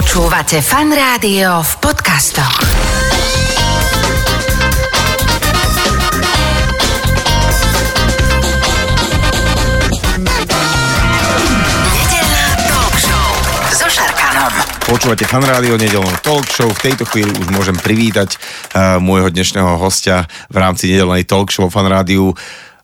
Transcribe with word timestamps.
Počúvate 0.00 0.64
fan 0.64 0.88
rádio 0.96 1.60
v 1.60 1.72
podcastoch. 1.76 2.64
Nedeľná 11.92 12.46
talk 12.64 12.94
show. 12.96 13.28
Počúvate 14.88 15.28
fan 15.28 15.44
rádio 15.44 15.76
nedelnú 15.76 16.16
talk 16.24 16.48
show. 16.48 16.72
V 16.72 16.80
tejto 16.80 17.04
chvíli 17.04 17.36
už 17.36 17.52
môžem 17.52 17.76
privítať 17.76 18.40
uh, 18.72 18.96
môjho 18.96 19.28
dnešného 19.28 19.76
hostia 19.76 20.24
v 20.48 20.64
rámci 20.64 20.96
nedelnej 20.96 21.28
talk 21.28 21.52
show 21.52 21.68
fan 21.68 21.84
rádiu. 21.84 22.32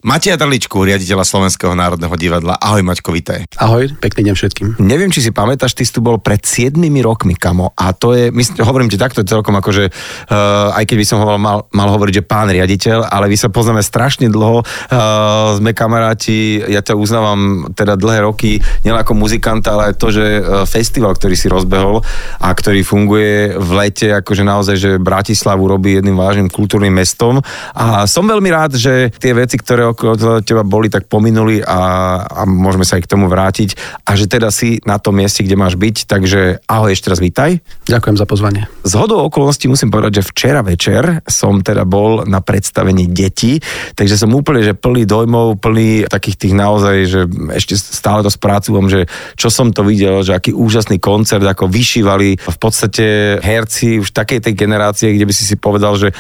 Mateja 0.07 0.39
Drličku, 0.39 0.87
riaditeľa 0.87 1.27
Slovenského 1.27 1.75
národného 1.75 2.15
divadla. 2.15 2.55
Ahoj 2.63 2.87
Maťko, 2.87 3.11
vitaj. 3.11 3.43
Ahoj, 3.59 3.91
pekný 3.99 4.31
deň 4.31 4.35
všetkým. 4.39 4.67
Neviem, 4.79 5.11
či 5.11 5.19
si 5.19 5.35
pamätáš, 5.35 5.75
ty 5.75 5.83
si 5.83 5.91
tu 5.91 5.99
bol 5.99 6.23
pred 6.23 6.39
7 6.39 6.79
rokmi, 7.03 7.35
kamo. 7.35 7.75
A 7.75 7.91
to 7.91 8.15
je, 8.15 8.31
myslím, 8.31 8.63
hovorím 8.63 8.87
ti 8.87 8.95
takto 8.95 9.27
celkom 9.27 9.59
ako, 9.59 9.75
že 9.75 9.91
uh, 9.91 10.71
aj 10.79 10.87
keď 10.87 10.97
by 11.03 11.07
som 11.11 11.19
ho 11.27 11.35
mal, 11.43 11.67
mal 11.75 11.91
hovoriť, 11.91 12.23
že 12.23 12.23
pán 12.23 12.47
riaditeľ, 12.55 13.11
ale 13.11 13.27
my 13.27 13.35
sa 13.35 13.51
poznáme 13.51 13.83
strašne 13.83 14.31
dlho, 14.31 14.63
uh, 14.63 15.59
sme 15.59 15.75
kamaráti, 15.75 16.63
ja 16.63 16.87
ťa 16.87 16.95
uznávam 16.95 17.75
teda 17.75 17.99
dlhé 17.99 18.31
roky, 18.31 18.63
nielen 18.87 19.03
ako 19.03 19.19
muzikanta, 19.19 19.75
ale 19.75 19.91
aj 19.91 19.95
to, 19.99 20.15
že 20.15 20.23
uh, 20.39 20.63
festival, 20.71 21.19
ktorý 21.19 21.35
si 21.35 21.51
rozbehol 21.51 22.07
a 22.39 22.55
ktorý 22.55 22.87
funguje 22.87 23.59
v 23.59 23.71
lete, 23.75 24.15
akože 24.23 24.47
naozaj, 24.47 24.77
že 24.79 24.91
Bratislavu 25.03 25.67
robí 25.67 25.99
jedným 25.99 26.15
vážnym 26.15 26.47
kultúrnym 26.47 26.95
mestom. 26.95 27.43
A 27.75 28.07
som 28.07 28.23
veľmi 28.23 28.55
rád, 28.55 28.79
že 28.79 29.11
tie 29.19 29.35
veci, 29.35 29.59
ktoré 29.59 29.96
okolo 29.97 30.45
teba 30.45 30.61
boli, 30.61 30.93
tak 30.93 31.09
pominuli 31.09 31.65
a, 31.65 31.81
a 32.21 32.41
môžeme 32.45 32.85
sa 32.85 33.01
aj 33.01 33.09
k 33.09 33.13
tomu 33.17 33.33
vrátiť. 33.33 33.73
A 34.05 34.13
že 34.13 34.29
teda 34.29 34.53
si 34.53 34.77
na 34.85 35.01
tom 35.01 35.17
mieste, 35.17 35.41
kde 35.41 35.57
máš 35.57 35.81
byť, 35.81 36.05
takže 36.05 36.61
ahoj 36.69 36.93
ešte 36.93 37.09
raz 37.09 37.25
vítaj. 37.25 37.65
Ďakujem 37.89 38.17
za 38.21 38.27
pozvanie. 38.29 38.63
Z 38.85 38.93
hodou 39.01 39.25
okolností 39.25 39.67
musím 39.73 39.89
povedať, 39.89 40.21
že 40.21 40.29
včera 40.29 40.61
večer 40.61 41.25
som 41.25 41.65
teda 41.65 41.89
bol 41.89 42.29
na 42.29 42.45
predstavení 42.45 43.09
detí, 43.09 43.59
takže 43.97 44.21
som 44.21 44.37
úplne, 44.37 44.61
že 44.61 44.77
plný 44.77 45.09
dojmov, 45.09 45.57
plný 45.65 46.05
takých 46.13 46.37
tých 46.37 46.55
naozaj, 46.55 46.97
že 47.09 47.21
ešte 47.57 47.75
stále 47.81 48.21
to 48.21 48.29
spracúvam, 48.29 48.93
že 48.93 49.09
čo 49.41 49.49
som 49.49 49.73
to 49.73 49.81
videl, 49.81 50.21
že 50.21 50.37
aký 50.37 50.53
úžasný 50.53 51.01
koncert, 51.01 51.43
ako 51.43 51.73
vyšívali 51.73 52.37
v 52.37 52.59
podstate 52.61 53.39
herci 53.41 54.05
už 54.05 54.13
takej 54.13 54.45
tej 54.45 54.55
generácie, 54.55 55.17
kde 55.17 55.25
by 55.25 55.33
si 55.33 55.49
si 55.49 55.57
povedal, 55.57 55.97
že 55.97 56.13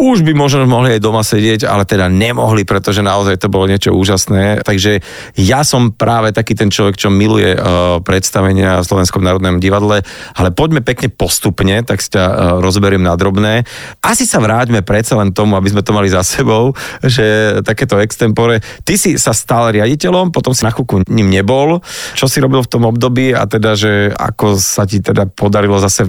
už 0.00 0.24
by 0.24 0.32
možno 0.32 0.64
mohli 0.64 0.96
aj 0.96 1.04
doma 1.04 1.20
sedieť, 1.20 1.68
ale 1.68 1.84
teda 1.84 2.08
nemohli, 2.08 2.64
pretože 2.64 3.04
naozaj 3.04 3.38
to 3.38 3.52
bolo 3.52 3.68
niečo 3.68 3.92
úžasné. 3.92 4.64
Takže 4.64 5.04
ja 5.36 5.62
som 5.62 5.92
práve 5.92 6.32
taký 6.32 6.56
ten 6.56 6.72
človek, 6.72 6.96
čo 6.96 7.12
miluje 7.12 7.54
uh, 7.54 8.00
predstavenia 8.00 8.80
v 8.80 8.88
Slovenskom 8.88 9.22
národnom 9.22 9.60
divadle, 9.60 10.02
ale 10.36 10.48
poďme 10.50 10.80
pekne 10.80 11.12
postupne, 11.12 11.84
tak 11.84 12.00
si 12.00 12.12
ťa 12.12 12.24
uh, 12.24 12.34
rozberiem 12.64 13.04
na 13.04 13.14
drobné. 13.14 13.68
Asi 14.00 14.24
sa 14.24 14.40
vráťme 14.40 14.80
predsa 14.82 15.18
len 15.20 15.30
tomu, 15.30 15.54
aby 15.54 15.68
sme 15.70 15.84
to 15.84 15.94
mali 15.94 16.08
za 16.08 16.24
sebou, 16.24 16.72
že 17.04 17.58
takéto 17.62 18.00
extempore. 18.00 18.64
Ty 18.82 18.94
si 18.96 19.20
sa 19.20 19.36
stal 19.36 19.72
riaditeľom, 19.76 20.32
potom 20.32 20.56
si 20.56 20.64
na 20.64 20.72
chvíľku 20.72 21.04
ním 21.08 21.28
nebol. 21.30 21.84
Čo 22.16 22.26
si 22.26 22.40
robil 22.40 22.64
v 22.64 22.70
tom 22.70 22.88
období 22.88 23.36
a 23.36 23.44
teda, 23.46 23.76
že 23.78 24.10
ako 24.12 24.56
sa 24.58 24.88
ti 24.88 24.98
teda 25.02 25.28
podarilo 25.30 25.78
zase 25.78 26.08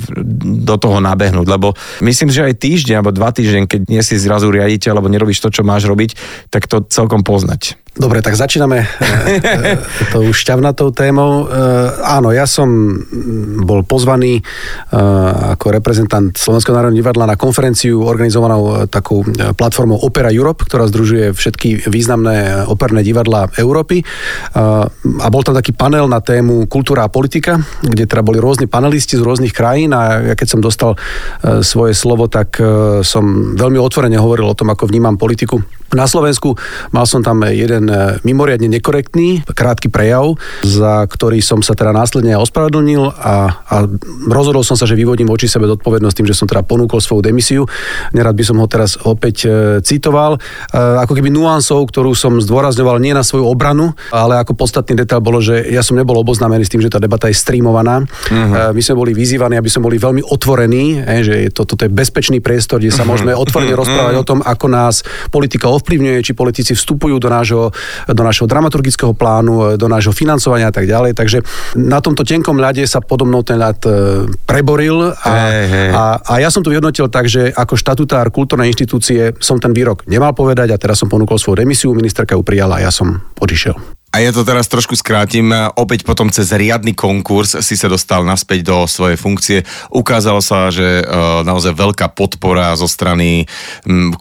do 0.63 0.75
toho 0.77 0.97
nabehnúť, 1.03 1.47
lebo 1.47 1.75
myslím, 2.01 2.29
že 2.29 2.45
aj 2.47 2.59
týždeň 2.59 2.95
alebo 2.99 3.11
dva 3.13 3.29
týždeň, 3.33 3.65
keď 3.73 3.81
nie 3.89 4.01
si 4.05 4.21
zrazu 4.21 4.53
riaditeľ 4.53 5.01
alebo 5.01 5.09
nerobíš 5.09 5.41
to, 5.41 5.49
čo 5.49 5.65
máš 5.65 5.89
robiť, 5.89 6.13
tak 6.53 6.69
to 6.69 6.85
celkom 6.85 7.25
poznať. 7.25 7.82
Dobre, 7.93 8.25
tak 8.25 8.33
začíname 8.33 8.81
e, 8.81 8.87
tou 10.09 10.25
šťavnatou 10.33 10.89
témou. 10.97 11.45
E, 11.45 11.53
áno, 12.01 12.33
ja 12.33 12.49
som 12.49 12.65
bol 13.61 13.85
pozvaný 13.85 14.41
ako 15.53 15.69
reprezentant 15.69 16.33
Slovenského 16.33 16.73
národného 16.73 17.05
divadla 17.05 17.29
na 17.29 17.37
konferenciu 17.37 18.01
organizovanou 18.01 18.89
takou 18.89 19.21
platformou 19.57 20.01
Opera 20.01 20.33
Europe, 20.33 20.65
ktorá 20.65 20.89
združuje 20.89 21.37
všetky 21.37 21.85
významné 21.89 22.65
operné 22.65 23.05
divadla 23.05 23.49
Európy. 23.57 24.01
A 24.53 25.27
bol 25.29 25.41
tam 25.45 25.57
taký 25.57 25.73
panel 25.73 26.05
na 26.09 26.21
tému 26.21 26.65
kultúra 26.69 27.05
a 27.05 27.13
politika, 27.13 27.57
kde 27.81 28.05
teda 28.05 28.21
boli 28.21 28.37
rôzni 28.37 28.69
panelisti 28.69 29.17
z 29.17 29.25
rôznych 29.25 29.53
krajín 29.53 29.93
a 29.97 30.33
ja 30.33 30.35
keď 30.37 30.47
som 30.57 30.61
dostal 30.61 30.97
svoje 31.65 31.97
slovo, 31.97 32.29
tak 32.29 32.57
som 33.01 33.55
veľmi 33.57 33.79
otvorene 33.81 34.17
hovoril 34.19 34.49
o 34.49 34.57
tom, 34.57 34.69
ako 34.69 34.89
vnímam 34.89 35.17
politiku 35.17 35.61
na 35.95 36.09
Slovensku. 36.09 36.57
Mal 36.91 37.05
som 37.05 37.21
tam 37.21 37.45
jeden 37.47 37.89
e, 37.89 38.19
mimoriadne 38.25 38.69
nekorektný, 38.69 39.45
krátky 39.45 39.89
prejav, 39.89 40.35
za 40.65 41.05
ktorý 41.05 41.39
som 41.39 41.61
sa 41.61 41.77
teda 41.77 41.93
následne 41.93 42.37
ospravedlnil 42.37 43.13
a, 43.13 43.35
a 43.63 43.75
rozhodol 44.29 44.65
som 44.65 44.77
sa, 44.77 44.89
že 44.89 44.97
vyvodím 44.97 45.29
voči 45.29 45.45
sebe 45.49 45.69
zodpovednosť 45.69 46.15
tým, 46.17 46.27
že 46.29 46.37
som 46.37 46.49
teda 46.49 46.65
ponúkol 46.65 46.99
svoju 46.99 47.25
demisiu. 47.25 47.63
Nerad 48.13 48.33
by 48.33 48.43
som 48.43 48.57
ho 48.59 48.67
teraz 48.67 48.97
opäť 49.05 49.35
e, 49.45 49.49
citoval. 49.81 50.37
E, 50.37 50.77
ako 50.77 51.13
keby 51.13 51.29
nuansou, 51.29 51.85
ktorú 51.85 52.17
som 52.17 52.37
zdôrazňoval 52.41 52.97
nie 53.01 53.13
na 53.13 53.25
svoju 53.25 53.45
obranu, 53.45 53.93
ale 54.09 54.41
ako 54.41 54.57
podstatný 54.57 54.97
detail 54.99 55.21
bolo, 55.21 55.39
že 55.39 55.69
ja 55.69 55.81
som 55.85 55.97
nebol 55.97 56.17
oboznámený 56.19 56.65
s 56.65 56.71
tým, 56.71 56.81
že 56.81 56.91
tá 56.91 56.99
debata 56.99 57.29
je 57.29 57.37
streamovaná. 57.37 58.03
Uh-huh. 58.03 58.71
My 58.73 58.81
sme 58.81 58.95
boli 58.97 59.11
vyzývaní, 59.13 59.57
aby 59.57 59.69
sme 59.69 59.85
boli 59.89 59.97
veľmi 60.01 60.25
otvorení, 60.25 61.03
že 61.23 61.53
to, 61.53 61.63
toto 61.67 61.85
je 61.85 61.91
bezpečný 61.91 62.39
priestor, 62.39 62.81
kde 62.81 62.91
sa 62.93 63.05
môžeme 63.05 63.35
otvorene 63.35 63.75
rozprávať 63.77 64.15
o 64.19 64.27
tom, 64.27 64.39
ako 64.43 64.65
nás 64.67 65.05
politika 65.29 65.69
ovplyvňuje, 65.83 66.23
či 66.23 66.31
politici 66.31 66.71
vstupujú 66.71 67.19
do 67.19 67.27
nášho, 67.27 67.75
do 68.07 68.23
nášho 68.23 68.47
dramaturgického 68.47 69.11
plánu, 69.11 69.75
do 69.75 69.87
nášho 69.91 70.15
financovania 70.15 70.71
a 70.71 70.73
tak 70.73 70.87
ďalej. 70.87 71.11
Takže 71.19 71.43
na 71.75 71.99
tomto 71.99 72.23
tenkom 72.23 72.55
ľade 72.55 72.87
sa 72.87 73.03
podobnou 73.03 73.43
ten 73.43 73.59
ľad 73.59 73.83
e, 73.83 73.91
preboril 74.47 75.11
a, 75.11 75.31
hey, 75.51 75.65
hey. 75.67 75.89
a, 75.91 76.03
a 76.23 76.33
ja 76.39 76.47
som 76.47 76.63
to 76.63 76.71
vyhodnotil 76.71 77.11
tak, 77.11 77.27
že 77.27 77.51
ako 77.51 77.75
štatutár 77.75 78.31
kultúrnej 78.31 78.71
inštitúcie 78.71 79.35
som 79.43 79.59
ten 79.59 79.75
výrok 79.75 80.07
nemal 80.07 80.31
povedať 80.31 80.71
a 80.71 80.79
teraz 80.79 81.03
som 81.03 81.11
ponúkol 81.11 81.35
svoju 81.35 81.59
demisiu, 81.59 81.91
ministerka 81.91 82.39
ju 82.39 82.41
prijala 82.47 82.79
a 82.79 82.87
ja 82.87 82.91
som 82.95 83.19
odišiel. 83.43 84.02
A 84.13 84.21
ja 84.21 84.29
to 84.29 84.45
teraz 84.45 84.69
trošku 84.69 84.93
skrátim. 84.93 85.49
Opäť 85.73 86.05
potom 86.05 86.29
cez 86.29 86.53
riadny 86.53 86.93
konkurs 86.93 87.57
si 87.65 87.73
sa 87.73 87.89
dostal 87.89 88.21
naspäť 88.21 88.69
do 88.69 88.85
svojej 88.85 89.17
funkcie. 89.17 89.65
Ukázalo 89.89 90.37
sa, 90.37 90.69
že 90.69 91.01
e, 91.01 91.03
naozaj 91.41 91.73
veľká 91.73 92.13
podpora 92.13 92.77
zo 92.77 92.85
strany 92.85 93.49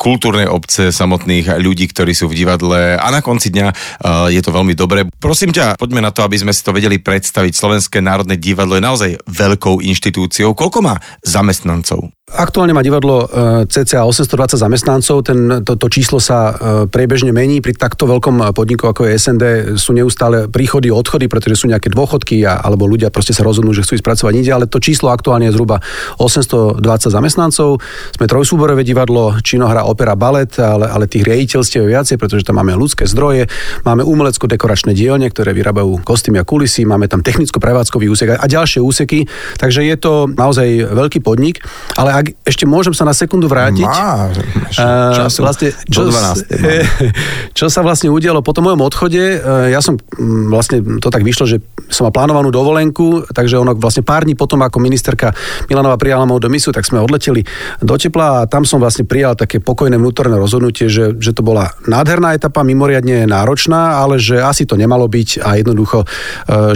kultúrnej 0.00 0.48
obce, 0.48 0.96
samotných 0.96 1.60
ľudí, 1.60 1.92
ktorí 1.92 2.16
sú 2.16 2.32
v 2.32 2.40
divadle 2.40 2.96
a 2.96 3.04
na 3.12 3.20
konci 3.20 3.52
dňa 3.52 3.68
e, 3.68 3.74
je 4.32 4.40
to 4.40 4.56
veľmi 4.56 4.72
dobré. 4.72 5.04
Prosím 5.20 5.52
ťa, 5.52 5.76
poďme 5.76 6.00
na 6.00 6.08
to, 6.08 6.24
aby 6.24 6.40
sme 6.40 6.56
si 6.56 6.64
to 6.64 6.72
vedeli 6.72 6.96
predstaviť. 6.96 7.52
Slovenské 7.52 8.00
národné 8.00 8.40
divadlo 8.40 8.80
je 8.80 8.88
naozaj 8.88 9.10
veľkou 9.28 9.84
inštitúciou. 9.84 10.56
Koľko 10.56 10.88
má 10.88 10.96
zamestnancov? 11.20 12.08
Aktuálne 12.32 12.72
má 12.72 12.80
divadlo 12.80 13.28
e, 13.28 13.68
cca 13.68 14.08
820 14.08 14.56
zamestnancov, 14.56 15.16
ten, 15.20 15.60
to, 15.68 15.76
to 15.76 15.86
číslo 15.92 16.16
sa 16.16 16.56
priebežne 16.88 17.28
mení. 17.28 17.60
Pri 17.60 17.76
takto 17.76 18.08
veľkom 18.08 18.56
podniku 18.56 18.88
ako 18.88 19.04
je 19.04 19.20
SND 19.20 19.44
sú 19.76 19.92
neustále 19.92 20.48
príchody, 20.48 20.88
odchody, 20.88 21.28
pretože 21.28 21.60
sú 21.60 21.68
nejaké 21.68 21.92
dôchodky 21.92 22.40
a, 22.48 22.64
alebo 22.64 22.88
ľudia 22.88 23.12
proste 23.12 23.36
sa 23.36 23.44
rozhodnú, 23.44 23.76
že 23.76 23.84
chcú 23.84 24.00
ísť 24.00 24.06
pracovať 24.06 24.32
inde, 24.32 24.48
ale 24.48 24.64
to 24.64 24.80
číslo 24.80 25.12
aktuálne 25.12 25.52
je 25.52 25.52
zhruba 25.52 25.84
820 26.16 26.80
zamestnancov. 27.12 27.84
Sme 28.16 28.24
trojsúborové 28.24 28.80
divadlo, 28.80 29.36
činohra, 29.44 29.84
opera, 29.84 30.16
balet, 30.16 30.56
ale, 30.56 30.88
ale 30.88 31.04
tých 31.04 31.28
riaditeľstiev 31.28 31.84
je 31.84 31.92
viacej, 31.92 32.16
pretože 32.16 32.48
tam 32.48 32.56
máme 32.64 32.72
ľudské 32.80 33.04
zdroje, 33.04 33.52
máme 33.84 34.08
umelecko-dekoračné 34.08 34.96
dielne, 34.96 35.28
ktoré 35.28 35.52
vyrábajú 35.52 36.00
kostýmy 36.00 36.40
a 36.40 36.48
kulisy, 36.48 36.88
máme 36.88 37.12
tam 37.12 37.20
technicko-prevádzkový 37.20 38.08
úsek 38.08 38.40
a 38.40 38.46
ďalšie 38.48 38.80
úseky, 38.80 39.28
takže 39.60 39.84
je 39.84 39.96
to 40.00 40.32
naozaj 40.32 40.64
veľký 40.96 41.20
podnik, 41.20 41.60
ale 42.00 42.21
ak 42.22 42.26
ešte 42.46 42.64
môžem 42.64 42.94
sa 42.94 43.02
na 43.02 43.10
sekundu 43.10 43.50
vrátiť. 43.50 43.82
Má, 43.82 44.30
času, 45.26 45.42
vlastne, 45.42 45.74
čo, 45.90 46.06
12, 46.06 46.46
čo 47.58 47.66
sa 47.66 47.82
vlastne 47.82 48.14
udialo 48.14 48.46
po 48.46 48.54
tom 48.54 48.70
mojom 48.70 48.86
odchode, 48.86 49.42
ja 49.42 49.82
som 49.82 49.98
mm, 49.98 50.46
vlastne 50.54 50.78
to 51.02 51.10
tak 51.10 51.26
vyšlo, 51.26 51.50
že 51.50 51.58
som 51.90 52.06
mal 52.06 52.14
plánovanú 52.14 52.54
dovolenku, 52.54 53.26
takže 53.34 53.58
ono 53.58 53.74
vlastne 53.74 54.06
pár 54.06 54.22
dní 54.22 54.38
potom, 54.38 54.62
ako 54.62 54.78
ministerka 54.78 55.34
Milanova 55.66 55.98
prijala 55.98 56.24
moju 56.24 56.46
domisu, 56.46 56.70
tak 56.70 56.86
sme 56.86 57.02
odleteli 57.02 57.42
do 57.82 57.94
tepla 57.98 58.46
a 58.46 58.48
tam 58.48 58.62
som 58.62 58.78
vlastne 58.78 59.02
prijal 59.02 59.34
také 59.34 59.58
pokojné 59.58 59.98
vnútorné 59.98 60.38
rozhodnutie, 60.38 60.86
že, 60.86 61.18
že 61.18 61.34
to 61.34 61.42
bola 61.42 61.74
nádherná 61.90 62.38
etapa, 62.38 62.62
mimoriadne 62.62 63.26
náročná, 63.26 63.98
ale 63.98 64.22
že 64.22 64.38
asi 64.38 64.64
to 64.64 64.78
nemalo 64.78 65.10
byť 65.10 65.42
a 65.42 65.58
jednoducho, 65.58 66.04
e, 66.04 66.06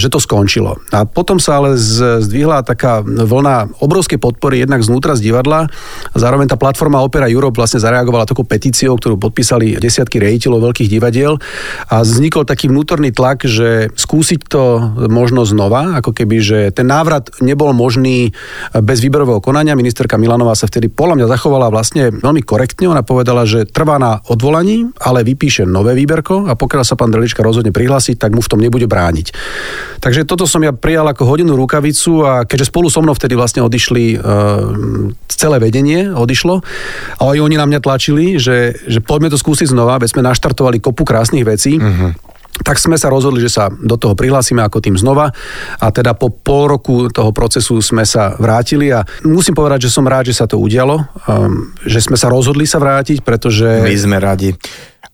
že 0.03 0.11
to 0.11 0.19
skončilo. 0.19 0.83
A 0.91 1.07
potom 1.07 1.39
sa 1.39 1.63
ale 1.63 1.79
zdvihla 1.79 2.67
taká 2.67 3.01
vlna 3.07 3.79
obrovskej 3.81 4.19
podpory 4.19 4.65
jednak 4.65 4.83
znútra 4.83 5.15
z 5.15 5.31
divadla. 5.37 5.69
Zároveň 6.17 6.49
tá 6.49 6.57
platforma 6.57 7.05
Opera 7.05 7.29
Europe 7.29 7.61
vlastne 7.61 7.77
zareagovala 7.77 8.25
takou 8.25 8.49
petíciou, 8.49 8.97
ktorú 8.97 9.21
podpísali 9.21 9.77
desiatky 9.77 10.17
rejiteľov 10.17 10.73
veľkých 10.73 10.89
divadiel 10.89 11.37
a 11.93 12.01
vznikol 12.01 12.49
taký 12.49 12.73
vnútorný 12.73 13.13
tlak, 13.13 13.45
že 13.45 13.93
skúsiť 13.93 14.41
to 14.49 14.81
možno 15.13 15.45
znova, 15.45 16.01
ako 16.01 16.17
keby, 16.17 16.37
že 16.41 16.59
ten 16.73 16.89
návrat 16.89 17.29
nebol 17.45 17.77
možný 17.77 18.33
bez 18.73 19.05
výberového 19.05 19.45
konania. 19.45 19.77
Ministerka 19.77 20.17
Milanová 20.17 20.57
sa 20.57 20.65
vtedy 20.65 20.89
podľa 20.89 21.21
mňa 21.21 21.27
zachovala 21.29 21.69
vlastne 21.69 22.09
veľmi 22.09 22.41
korektne. 22.41 22.89
Ona 22.89 23.05
povedala, 23.05 23.45
že 23.45 23.69
trvá 23.69 24.01
na 24.01 24.25
odvolaní, 24.33 24.89
ale 25.05 25.21
vypíše 25.21 25.69
nové 25.69 25.93
výberko 25.93 26.49
a 26.49 26.57
pokiaľ 26.57 26.83
sa 26.89 26.97
pán 26.97 27.13
Drelička 27.13 27.45
rozhodne 27.45 27.77
prihlásiť, 27.77 28.17
tak 28.17 28.33
mu 28.33 28.41
v 28.41 28.49
tom 28.49 28.63
nebude 28.65 28.89
brániť. 28.89 29.37
Takže 30.01 30.25
toto 30.25 30.49
som 30.49 30.65
ja 30.65 30.73
prijal 30.73 31.05
ako 31.13 31.29
hodinu 31.29 31.59
rukavicu 31.59 32.25
a 32.25 32.33
keďže 32.47 32.71
spolu 32.73 32.89
so 32.89 33.03
mnou 33.03 33.13
vtedy 33.13 33.35
vlastne 33.35 33.67
odišli 33.67 34.05
e, 34.15 34.19
celé 35.29 35.59
vedenie, 35.59 36.11
odišlo 36.11 36.63
a 37.19 37.23
aj 37.35 37.39
oni 37.43 37.57
na 37.59 37.67
mňa 37.67 37.81
tlačili, 37.83 38.39
že, 38.39 38.79
že 38.87 39.03
poďme 39.03 39.31
to 39.31 39.39
skúsiť 39.39 39.75
znova, 39.75 39.99
veď 39.99 40.17
sme 40.17 40.27
naštartovali 40.27 40.79
kopu 40.79 41.03
krásnych 41.03 41.45
vecí. 41.45 41.79
Uh-huh 41.79 42.15
tak 42.65 42.81
sme 42.81 42.97
sa 42.97 43.13
rozhodli, 43.13 43.45
že 43.45 43.53
sa 43.53 43.69
do 43.69 44.01
toho 44.01 44.17
prihlásime 44.17 44.65
ako 44.65 44.81
tým 44.81 44.97
znova 44.97 45.29
a 45.77 45.87
teda 45.93 46.17
po 46.17 46.33
pol 46.33 46.73
roku 46.73 47.13
toho 47.13 47.29
procesu 47.35 47.85
sme 47.85 48.09
sa 48.09 48.33
vrátili 48.41 48.89
a 48.89 49.05
musím 49.29 49.53
povedať, 49.53 49.91
že 49.91 49.93
som 49.93 50.09
rád, 50.09 50.33
že 50.33 50.39
sa 50.41 50.49
to 50.49 50.57
udialo, 50.57 51.05
um, 51.29 51.77
že 51.85 52.01
sme 52.01 52.17
sa 52.17 52.33
rozhodli 52.33 52.65
sa 52.65 52.81
vrátiť, 52.81 53.21
pretože... 53.21 53.85
My 53.85 53.93
sme 53.93 54.17
radi. 54.17 54.57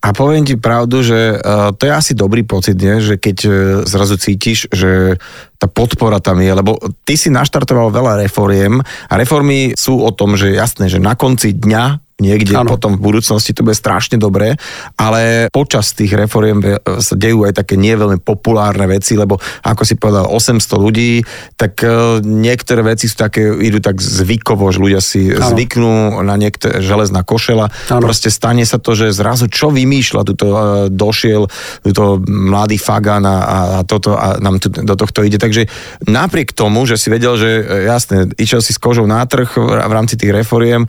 A 0.02 0.10
poviem 0.10 0.42
ti 0.42 0.58
pravdu, 0.58 1.02
že 1.02 1.38
uh, 1.38 1.70
to 1.74 1.86
je 1.86 1.92
asi 1.94 2.12
dobrý 2.14 2.42
pocit, 2.42 2.74
nie? 2.78 3.02
že 3.02 3.18
keď 3.18 3.36
uh, 3.46 3.52
zrazu 3.86 4.18
cítiš, 4.18 4.70
že 4.70 5.18
tá 5.62 5.70
podpora 5.70 6.18
tam 6.18 6.42
je, 6.42 6.50
lebo 6.50 6.74
ty 7.06 7.14
si 7.14 7.30
naštartoval 7.30 7.94
veľa 7.94 8.26
reforiem 8.26 8.82
a 8.82 9.12
reformy 9.14 9.78
sú 9.78 10.02
o 10.02 10.10
tom, 10.10 10.34
že 10.34 10.58
jasné, 10.58 10.90
že 10.90 10.98
na 10.98 11.14
konci 11.14 11.54
dňa 11.54 12.12
niekde 12.22 12.54
ano. 12.54 12.70
potom 12.70 12.94
v 12.94 13.02
budúcnosti 13.02 13.50
to 13.50 13.66
bude 13.66 13.74
strašne 13.74 14.14
dobré, 14.14 14.54
ale 14.94 15.50
počas 15.50 15.90
tých 15.90 16.14
reforiem 16.14 16.62
sa 17.02 17.14
dejú 17.18 17.42
aj 17.42 17.58
také 17.58 17.74
nie 17.74 17.98
veľmi 17.98 18.22
populárne 18.22 18.86
veci, 18.86 19.18
lebo 19.18 19.42
ako 19.66 19.82
si 19.82 19.98
povedal 19.98 20.30
800 20.30 20.62
ľudí, 20.78 21.26
tak 21.58 21.82
e, 21.82 22.22
niektoré 22.22 22.86
veci 22.86 23.10
sú 23.10 23.18
také, 23.18 23.50
idú 23.50 23.82
tak 23.82 23.98
zvykovo, 23.98 24.70
že 24.70 24.78
ľudia 24.78 25.02
si 25.02 25.34
ano. 25.34 25.50
zvyknú 25.50 26.22
na 26.22 26.38
niektoré 26.38 26.78
železná 26.78 27.26
košela. 27.26 27.66
Ano. 27.90 28.06
Proste 28.06 28.30
stane 28.30 28.62
sa 28.62 28.78
to, 28.78 28.94
že 28.94 29.10
zrazu 29.10 29.50
čo 29.50 29.74
vymýšľa, 29.74 30.22
tuto 30.22 30.46
uh, 30.46 30.58
došiel 30.86 31.50
tuto 31.82 32.22
mladý 32.22 32.78
Fagan 32.78 33.26
a, 33.26 33.36
a 33.42 33.56
toto 33.82 34.14
a 34.14 34.38
nám 34.38 34.62
tu, 34.62 34.70
do 34.70 34.94
tohto 34.94 35.26
ide. 35.26 35.40
Takže 35.42 35.51
napriek 36.08 36.56
tomu, 36.56 36.84
že 36.88 36.96
si 36.98 37.08
vedel, 37.12 37.36
že 37.36 37.50
e, 37.60 37.62
jasne, 37.88 38.32
išiel 38.36 38.60
si 38.64 38.72
s 38.72 38.80
kožou 38.80 39.04
na 39.04 39.22
trh 39.24 39.56
v 39.60 39.92
rámci 39.92 40.16
tých 40.16 40.32
reforiem, 40.32 40.88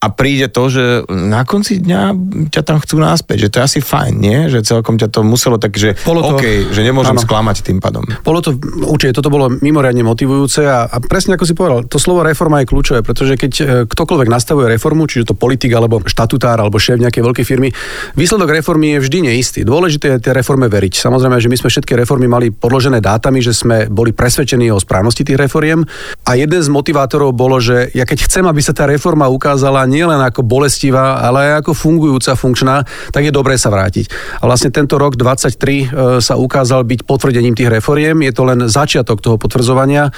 a 0.00 0.08
príde 0.08 0.48
to, 0.48 0.72
že 0.72 0.84
na 1.12 1.44
konci 1.44 1.76
dňa 1.76 2.16
ťa 2.48 2.62
tam 2.64 2.80
chcú 2.80 3.04
náspäť, 3.04 3.36
že 3.36 3.48
to 3.52 3.56
je 3.60 3.64
asi 3.68 3.80
fajn, 3.84 4.14
nie? 4.16 4.48
Že 4.48 4.64
celkom 4.64 4.96
ťa 4.96 5.12
to 5.12 5.20
muselo 5.20 5.60
tak, 5.60 5.76
že 5.76 5.92
bolo 6.08 6.24
to, 6.24 6.40
OK, 6.40 6.72
že 6.72 6.80
nemôžem 6.80 7.12
áno. 7.12 7.20
sklamať 7.20 7.60
tým 7.60 7.84
pádom. 7.84 8.08
Bolo 8.24 8.40
to, 8.40 8.56
určite, 8.88 9.20
toto 9.20 9.28
bolo 9.28 9.52
mimoriadne 9.60 10.00
motivujúce 10.00 10.64
a, 10.64 10.88
a 10.88 10.96
presne 11.04 11.36
ako 11.36 11.44
si 11.44 11.52
povedal, 11.52 11.84
to 11.84 12.00
slovo 12.00 12.24
reforma 12.24 12.64
je 12.64 12.72
kľúčové, 12.72 13.04
pretože 13.04 13.36
keď 13.36 13.52
e, 13.60 13.64
ktokoľvek 13.92 14.28
nastavuje 14.32 14.72
reformu, 14.72 15.04
čiže 15.04 15.28
to 15.28 15.34
politik 15.36 15.68
alebo 15.76 16.00
štatutár 16.08 16.56
alebo 16.56 16.80
šéf 16.80 16.96
nejakej 16.96 17.20
veľkej 17.20 17.44
firmy, 17.44 17.68
výsledok 18.16 18.56
reformy 18.56 18.96
je 18.96 19.04
vždy 19.04 19.18
neistý. 19.28 19.68
Dôležité 19.68 20.16
je 20.16 20.24
tie 20.24 20.32
reforme 20.32 20.64
veriť. 20.72 20.96
Samozrejme, 20.96 21.36
že 21.36 21.52
my 21.52 21.60
sme 21.60 21.68
všetky 21.68 21.92
reformy 21.92 22.24
mali 22.24 22.48
podložené 22.48 23.04
dátami, 23.04 23.44
že 23.44 23.52
sme 23.52 23.84
boli 23.92 24.16
presvedčení 24.16 24.72
o 24.72 24.80
správnosti 24.80 25.28
tých 25.28 25.36
reforiem 25.36 25.84
a 26.24 26.40
jeden 26.40 26.64
z 26.64 26.72
motivátorov 26.72 27.36
bolo, 27.36 27.60
že 27.60 27.92
ja 27.92 28.08
keď 28.08 28.24
chcem, 28.24 28.48
aby 28.48 28.64
sa 28.64 28.72
tá 28.72 28.88
reforma 28.88 29.28
ukázala 29.28 29.89
nielen 29.90 30.22
ako 30.22 30.46
bolestivá, 30.46 31.18
ale 31.18 31.50
aj 31.50 31.66
ako 31.66 31.72
fungujúca, 31.74 32.38
funkčná, 32.38 32.86
tak 33.10 33.26
je 33.26 33.32
dobré 33.34 33.58
sa 33.58 33.74
vrátiť. 33.74 34.06
A 34.40 34.46
vlastne 34.46 34.70
tento 34.70 34.96
rok 34.96 35.18
23 35.18 35.50
e, 35.50 35.86
sa 36.22 36.38
ukázal 36.38 36.86
byť 36.86 37.02
potvrdením 37.04 37.58
tých 37.58 37.68
reforiem. 37.68 38.22
Je 38.22 38.32
to 38.32 38.46
len 38.46 38.70
začiatok 38.70 39.18
toho 39.18 39.36
potvrdzovania. 39.36 40.08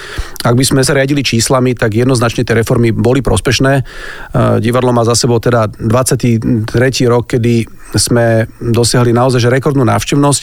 Ak 0.45 0.53
by 0.53 0.63
sme 0.63 0.85
sa 0.85 0.93
riadili 0.93 1.25
číslami, 1.25 1.73
tak 1.73 1.97
jednoznačne 1.97 2.45
tie 2.45 2.53
reformy 2.53 2.93
boli 2.93 3.25
prospešné. 3.25 3.73
E, 3.75 3.83
divadlo 4.61 4.93
má 4.93 5.01
za 5.01 5.17
sebou 5.17 5.41
teda 5.41 5.67
23. 5.73 6.69
rok, 7.09 7.33
kedy 7.33 7.65
sme 7.99 8.47
dosiahli 8.59 9.11
naozaj 9.11 9.43
že 9.43 9.49
rekordnú 9.51 9.83
návštevnosť 9.83 10.41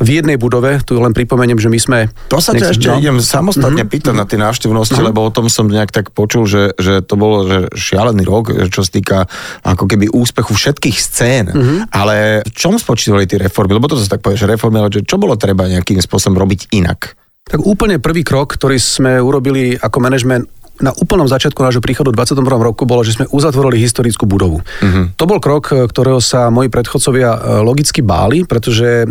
v 0.00 0.08
jednej 0.08 0.36
budove. 0.40 0.82
Tu 0.82 0.96
len 0.96 1.14
pripomeniem, 1.14 1.60
že 1.60 1.68
my 1.70 1.78
sme... 1.78 1.98
To 2.32 2.40
sa 2.40 2.56
ťa 2.56 2.76
ešte 2.76 2.88
no? 2.90 2.98
idem 2.98 3.18
samostatne 3.20 3.84
mm-hmm. 3.84 3.92
pýtať 3.92 4.14
na 4.16 4.24
tie 4.26 4.38
návštevnosti, 4.40 4.98
mm-hmm. 4.98 5.08
lebo 5.12 5.24
o 5.26 5.30
tom 5.30 5.46
som 5.52 5.70
nejak 5.70 5.94
tak 5.94 6.10
počul, 6.10 6.48
že, 6.48 6.74
že 6.76 7.04
to 7.04 7.14
bolo 7.14 7.46
že 7.46 7.58
šialený 7.76 8.22
rok, 8.26 8.52
čo 8.72 8.80
sa 8.82 8.90
týka 8.90 9.18
ako 9.64 9.84
keby 9.86 10.10
úspechu 10.10 10.52
všetkých 10.52 10.96
scén. 10.96 11.46
Mm-hmm. 11.50 11.78
Ale 11.92 12.46
v 12.46 12.52
čom 12.52 12.76
spočívali 12.76 13.28
tie 13.28 13.40
reformy? 13.40 13.76
Lebo 13.76 13.88
to 13.88 13.98
sa 13.98 14.16
tak 14.16 14.24
povie, 14.24 14.40
že 14.40 14.50
reformy, 14.50 14.82
ale 14.82 14.90
čo 14.92 15.16
bolo 15.20 15.38
treba 15.38 15.70
nejakým 15.70 16.00
spôsobom 16.02 16.38
robiť 16.40 16.72
inak? 16.74 17.18
Tak 17.50 17.66
úplne 17.66 17.98
prvý 17.98 18.22
krok, 18.22 18.54
ktorý 18.54 18.78
sme 18.78 19.18
urobili 19.18 19.74
ako 19.74 19.98
manažment 19.98 20.46
na 20.80 20.92
úplnom 20.96 21.28
začiatku 21.28 21.60
nášho 21.60 21.84
príchodu 21.84 22.10
v 22.10 22.18
21. 22.18 22.44
roku 22.60 22.88
bolo, 22.88 23.04
že 23.04 23.16
sme 23.16 23.28
uzatvorili 23.28 23.80
historickú 23.80 24.24
budovu. 24.24 24.64
Uh-huh. 24.64 25.12
To 25.14 25.24
bol 25.28 25.38
krok, 25.38 25.72
ktorého 25.72 26.18
sa 26.18 26.48
moji 26.48 26.72
predchodcovia 26.72 27.30
e, 27.36 27.38
logicky 27.64 28.00
báli, 28.00 28.48
pretože 28.48 29.06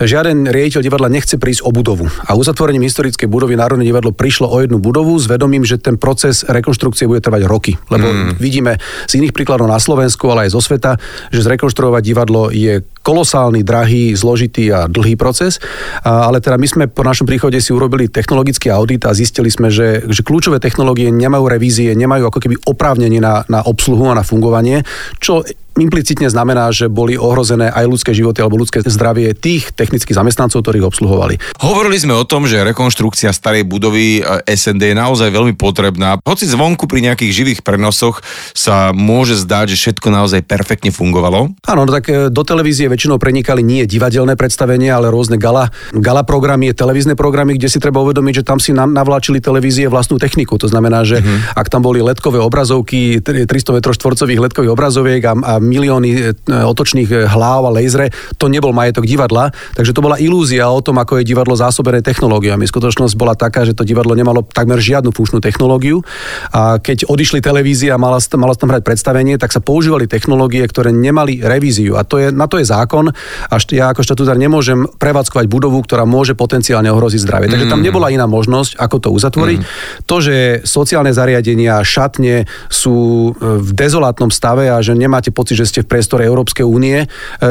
žiaden 0.00 0.48
riaditeľ 0.48 0.80
divadla 0.80 1.08
nechce 1.12 1.36
prísť 1.36 1.62
o 1.68 1.70
budovu. 1.70 2.08
A 2.24 2.34
uzatvorením 2.34 2.88
historickej 2.88 3.28
budovy 3.28 3.54
Národné 3.54 3.84
divadlo 3.84 4.16
prišlo 4.16 4.48
o 4.48 4.56
jednu 4.64 4.80
budovu 4.80 5.14
s 5.20 5.28
vedomím, 5.28 5.62
že 5.62 5.76
ten 5.76 6.00
proces 6.00 6.42
rekonštrukcie 6.48 7.04
bude 7.04 7.20
trvať 7.20 7.44
roky. 7.44 7.76
Lebo 7.92 8.08
uh-huh. 8.08 8.36
vidíme 8.40 8.80
z 9.06 9.20
iných 9.20 9.36
príkladov 9.36 9.68
na 9.68 9.78
Slovensku, 9.78 10.26
ale 10.32 10.48
aj 10.48 10.56
zo 10.56 10.60
sveta, 10.64 10.96
že 11.28 11.44
zrekonštruovať 11.44 12.02
divadlo 12.02 12.48
je 12.48 12.80
kolosálny, 13.04 13.60
drahý, 13.60 14.16
zložitý 14.16 14.72
a 14.72 14.88
dlhý 14.88 15.20
proces. 15.20 15.60
Ale 16.02 16.40
teda 16.40 16.56
my 16.56 16.64
sme 16.64 16.84
po 16.88 17.04
našom 17.04 17.28
príchode 17.28 17.60
si 17.60 17.76
urobili 17.76 18.08
technologický 18.08 18.72
audit 18.72 19.04
a 19.04 19.12
zistili 19.12 19.52
sme, 19.52 19.68
že, 19.68 20.08
že 20.08 20.24
kľúčové 20.24 20.56
technológie 20.56 21.12
nemajú 21.12 21.44
revízie, 21.44 21.92
nemajú 21.92 22.32
ako 22.32 22.38
keby 22.40 22.56
oprávnenie 22.64 23.20
na, 23.20 23.44
na 23.52 23.60
obsluhu 23.60 24.08
a 24.08 24.16
na 24.16 24.24
fungovanie, 24.24 24.80
čo 25.20 25.44
implicitne 25.78 26.30
znamená, 26.30 26.70
že 26.70 26.86
boli 26.86 27.18
ohrozené 27.18 27.70
aj 27.70 27.84
ľudské 27.86 28.12
životy 28.14 28.40
alebo 28.40 28.60
ľudské 28.60 28.80
zdravie 28.84 29.34
tých 29.34 29.74
technických 29.74 30.14
zamestnancov, 30.14 30.62
ktorých 30.62 30.86
obsluhovali. 30.86 31.34
Hovorili 31.62 31.98
sme 31.98 32.14
o 32.14 32.24
tom, 32.26 32.46
že 32.46 32.62
rekonštrukcia 32.62 33.34
starej 33.34 33.66
budovy 33.66 34.22
eh, 34.22 34.54
SND 34.54 34.94
je 34.94 34.96
naozaj 34.96 35.28
veľmi 35.34 35.54
potrebná. 35.58 36.22
Hoci 36.22 36.46
zvonku 36.46 36.86
pri 36.86 37.10
nejakých 37.10 37.32
živých 37.32 37.60
prenosoch 37.66 38.22
sa 38.54 38.94
môže 38.94 39.34
zdať, 39.38 39.74
že 39.74 39.90
všetko 39.90 40.08
naozaj 40.10 40.40
perfektne 40.46 40.94
fungovalo. 40.94 41.50
Áno, 41.66 41.80
no 41.86 41.90
tak 41.90 42.10
eh, 42.10 42.30
do 42.30 42.42
televízie 42.46 42.86
väčšinou 42.86 43.18
prenikali 43.18 43.66
nie 43.66 43.82
divadelné 43.88 44.38
predstavenia, 44.38 44.96
ale 44.98 45.10
rôzne 45.10 45.40
gala, 45.40 45.70
gala 45.90 46.22
programy, 46.22 46.70
televízne 46.70 47.18
programy, 47.18 47.58
kde 47.58 47.68
si 47.70 47.78
treba 47.82 47.98
uvedomiť, 48.04 48.42
že 48.42 48.46
tam 48.46 48.58
si 48.62 48.70
navláčili 48.74 49.42
televízie 49.42 49.90
vlastnú 49.90 50.20
techniku. 50.22 50.56
To 50.60 50.70
znamená, 50.70 51.02
že 51.02 51.18
mm-hmm. 51.18 51.58
ak 51.58 51.66
tam 51.70 51.82
boli 51.82 51.98
letkové 52.04 52.38
obrazovky, 52.38 53.18
300 53.24 53.48
m 53.48 53.78
štvorcových 53.82 54.40
letkových 54.40 54.72
obrazoviek 54.74 55.22
a, 55.24 55.34
a 55.34 55.52
milióny 55.64 56.10
e, 56.12 56.20
otočných 56.48 57.10
e, 57.10 57.16
hlav 57.26 57.66
a 57.66 57.74
lasery, 57.74 58.12
to 58.36 58.52
nebol 58.52 58.70
majetok 58.76 59.08
divadla, 59.08 59.50
takže 59.74 59.96
to 59.96 60.04
bola 60.04 60.20
ilúzia 60.20 60.68
o 60.68 60.80
tom, 60.84 61.00
ako 61.00 61.20
je 61.20 61.28
divadlo 61.28 61.56
zásobené 61.56 62.04
technológiami. 62.04 62.68
Skutočnosť 62.68 63.14
bola 63.16 63.34
taká, 63.34 63.64
že 63.64 63.72
to 63.72 63.82
divadlo 63.82 64.12
nemalo 64.12 64.44
takmer 64.44 64.78
žiadnu 64.78 65.10
funkčnú 65.10 65.40
technológiu 65.40 66.04
a 66.52 66.76
keď 66.78 67.08
odišli 67.08 67.40
televízie 67.40 67.90
a 67.90 67.98
mala, 67.98 68.20
mala 68.36 68.54
tam 68.54 68.70
hrať 68.70 68.84
predstavenie, 68.84 69.40
tak 69.40 69.50
sa 69.50 69.64
používali 69.64 70.04
technológie, 70.06 70.62
ktoré 70.68 70.92
nemali 70.92 71.40
revíziu 71.40 71.96
a 71.96 72.04
to 72.04 72.20
je, 72.20 72.28
na 72.30 72.46
to 72.46 72.60
je 72.60 72.66
zákon 72.68 73.10
a 73.48 73.54
ja 73.72 73.90
ako 73.90 74.04
štatutár 74.04 74.36
nemôžem 74.36 74.84
prevádzkovať 75.00 75.46
budovu, 75.48 75.80
ktorá 75.82 76.04
môže 76.04 76.36
potenciálne 76.36 76.92
ohroziť 76.92 77.20
zdravie. 77.24 77.48
Takže 77.48 77.66
tam 77.70 77.80
mm. 77.80 77.86
nebola 77.86 78.12
iná 78.12 78.28
možnosť, 78.28 78.76
ako 78.76 78.96
to 79.00 79.08
uzatvoriť. 79.14 79.58
Mm. 79.60 79.66
To, 80.04 80.16
že 80.20 80.36
sociálne 80.66 81.10
zariadenia, 81.14 81.80
šatne 81.80 82.44
sú 82.68 83.30
e, 83.30 83.60
v 83.62 83.70
dezolátnom 83.72 84.28
stave 84.28 84.68
a 84.68 84.82
že 84.82 84.92
nemáte 84.92 85.30
pocit, 85.30 85.53
že 85.54 85.64
ste 85.64 85.80
v 85.82 85.90
priestore 85.90 86.26
Európskej 86.26 86.66
únie. 86.66 87.02
E, 87.02 87.06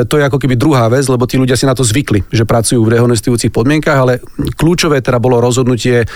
to 0.05 0.19
je 0.19 0.27
ako 0.27 0.38
keby 0.38 0.60
druhá 0.60 0.91
vec, 0.91 1.07
lebo 1.07 1.24
tí 1.24 1.39
ľudia 1.39 1.55
si 1.55 1.65
na 1.65 1.74
to 1.74 1.81
zvykli, 1.81 2.27
že 2.29 2.43
pracujú 2.43 2.83
v 2.83 3.00
dehonestujúcich 3.00 3.50
podmienkach, 3.50 3.98
ale 3.98 4.19
kľúčové 4.60 5.00
teda 5.00 5.24
bolo 5.24 5.39
rozhodnutie 5.39 6.03
e, 6.03 6.07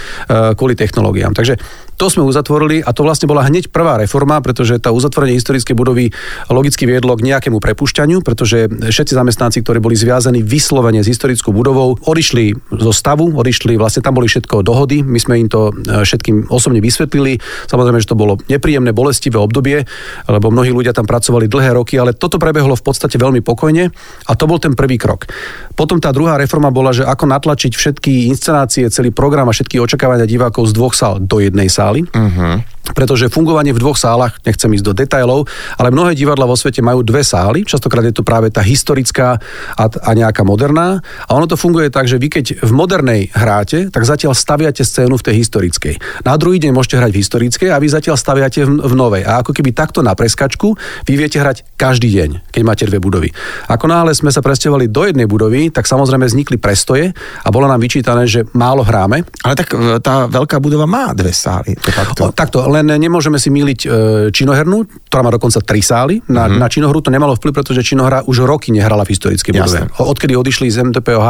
kvôli 0.53 0.75
technológiám. 0.75 1.33
Takže 1.33 1.55
to 1.97 2.13
sme 2.13 2.21
uzatvorili 2.23 2.85
a 2.85 2.93
to 2.93 3.01
vlastne 3.01 3.25
bola 3.25 3.41
hneď 3.49 3.73
prvá 3.73 3.97
reforma, 3.97 4.37
pretože 4.39 4.77
tá 4.77 4.93
uzatvorenie 4.93 5.33
historickej 5.33 5.73
budovy 5.73 6.13
logicky 6.47 6.85
viedlo 6.85 7.17
k 7.17 7.25
nejakému 7.25 7.57
prepušťaniu, 7.57 8.21
pretože 8.21 8.69
všetci 8.69 9.17
zamestnanci, 9.17 9.65
ktorí 9.65 9.81
boli 9.81 9.97
zviazaní 9.97 10.45
vyslovene 10.45 11.01
s 11.01 11.09
historickou 11.09 11.49
budovou, 11.49 11.97
odišli 11.97 12.53
zo 12.69 12.93
stavu, 12.93 13.33
odišli, 13.33 13.81
vlastne 13.81 14.05
tam 14.05 14.13
boli 14.13 14.29
všetko 14.29 14.61
dohody, 14.61 15.01
my 15.01 15.17
sme 15.17 15.41
im 15.41 15.49
to 15.49 15.73
e, 15.73 16.05
všetkým 16.05 16.53
osobne 16.53 16.77
vysvetlili. 16.77 17.41
Samozrejme, 17.65 17.97
že 17.97 18.13
to 18.13 18.15
bolo 18.15 18.37
nepríjemné, 18.45 18.93
bolestivé 18.93 19.41
obdobie, 19.41 19.89
lebo 20.29 20.53
mnohí 20.53 20.69
ľudia 20.69 20.93
tam 20.93 21.09
pracovali 21.09 21.49
dlhé 21.49 21.73
roky, 21.73 21.97
ale 21.97 22.13
toto 22.13 22.37
prebehlo 22.37 22.77
v 22.77 22.85
podstate 22.85 23.17
veľmi 23.17 23.41
pokojne 23.41 23.89
a 24.29 24.31
to 24.37 24.45
bol 24.45 24.61
ten 24.61 24.77
prvý 24.77 25.01
krok. 25.01 25.25
Potom 25.73 25.97
tá 25.97 26.13
druhá 26.13 26.37
reforma 26.37 26.69
bola, 26.69 26.93
že 26.93 27.01
ako 27.01 27.25
natlačiť 27.25 27.73
všetky 27.73 28.29
inscenácie, 28.29 28.85
celý 28.93 29.09
program 29.09 29.49
a 29.49 29.55
všetky 29.55 29.81
očakávania 29.81 30.29
divákov 30.29 30.69
z 30.69 30.73
dvoch 30.77 30.93
sál 30.93 31.17
do 31.17 31.41
jednej 31.41 31.69
sály. 31.73 31.86
Uh-huh. 32.13 32.59
Pretože 32.93 33.31
fungovanie 33.31 33.75
v 33.75 33.81
dvoch 33.81 33.99
sálach, 33.99 34.37
nechcem 34.43 34.71
ísť 34.71 34.85
do 34.85 34.93
detajlov, 34.95 35.49
ale 35.75 35.91
mnohé 35.91 36.13
divadla 36.13 36.47
vo 36.47 36.55
svete 36.55 36.79
majú 36.83 37.03
dve 37.03 37.25
sály, 37.25 37.67
častokrát 37.67 38.05
je 38.07 38.15
to 38.15 38.23
práve 38.23 38.51
tá 38.53 38.63
historická 38.63 39.39
a, 39.75 39.83
a 39.87 40.09
nejaká 40.13 40.43
moderná. 40.47 41.01
A 41.27 41.31
ono 41.35 41.49
to 41.49 41.59
funguje 41.59 41.91
tak, 41.91 42.07
že 42.07 42.21
vy 42.21 42.27
keď 42.31 42.45
v 42.63 42.71
modernej 42.71 43.21
hráte, 43.33 43.89
tak 43.91 44.03
zatiaľ 44.07 44.37
staviate 44.37 44.83
scénu 44.83 45.19
v 45.19 45.25
tej 45.31 45.35
historickej. 45.41 45.95
Na 46.23 46.35
druhý 46.39 46.61
deň 46.61 46.71
môžete 46.71 46.99
hrať 46.99 47.11
v 47.13 47.19
historickej 47.21 47.69
a 47.73 47.81
vy 47.81 47.87
zatiaľ 47.89 48.15
staviate 48.19 48.63
v, 48.63 48.71
v 48.83 48.93
novej. 48.93 49.23
A 49.25 49.41
ako 49.41 49.51
keby 49.55 49.73
takto 49.73 50.03
na 50.05 50.13
preskačku 50.13 50.75
vy 51.07 51.13
viete 51.15 51.39
hrať 51.39 51.77
každý 51.79 52.11
deň, 52.11 52.53
keď 52.53 52.61
máte 52.63 52.83
dve 52.85 52.99
budovy. 53.01 53.29
Ako 53.71 53.85
náhle 53.87 54.13
sme 54.13 54.31
sa 54.33 54.43
presťahovali 54.43 54.89
do 54.91 55.07
jednej 55.07 55.27
budovy, 55.29 55.69
tak 55.69 55.87
samozrejme 55.87 56.25
vznikli 56.27 56.57
prestoje 56.57 57.11
a 57.43 57.47
bolo 57.49 57.69
nám 57.69 57.81
vyčítané, 57.81 58.25
že 58.25 58.43
málo 58.53 58.83
hráme. 58.83 59.23
Ale 59.45 59.53
tak 59.55 59.71
e, 59.73 59.99
tá 60.03 60.27
veľká 60.27 60.57
budova 60.59 60.89
má 60.89 61.13
dve 61.13 61.31
sály. 61.31 61.77
To 61.79 61.91
takto. 61.91 62.21
O, 62.21 62.31
takto, 62.33 62.57
len 62.77 62.85
nemôžeme 63.01 63.41
si 63.41 63.49
míliť 63.49 63.79
e, 63.83 63.87
činohernú, 64.29 64.85
ktorá 65.09 65.21
má 65.25 65.31
dokonca 65.33 65.57
tri 65.65 65.81
sály. 65.81 66.21
Na, 66.29 66.45
mm-hmm. 66.45 66.59
na 66.61 66.67
činohru 66.69 66.99
to 67.01 67.09
nemalo 67.09 67.33
vplyv, 67.33 67.53
pretože 67.63 67.81
činohra 67.81 68.21
už 68.29 68.45
roky 68.45 68.69
nehrala 68.69 69.01
v 69.01 69.17
historickej 69.17 69.51
budove. 69.57 69.89
Odkedy 69.97 70.33
odišli 70.37 70.69
z 70.69 70.85
MTPOH, 70.85 71.27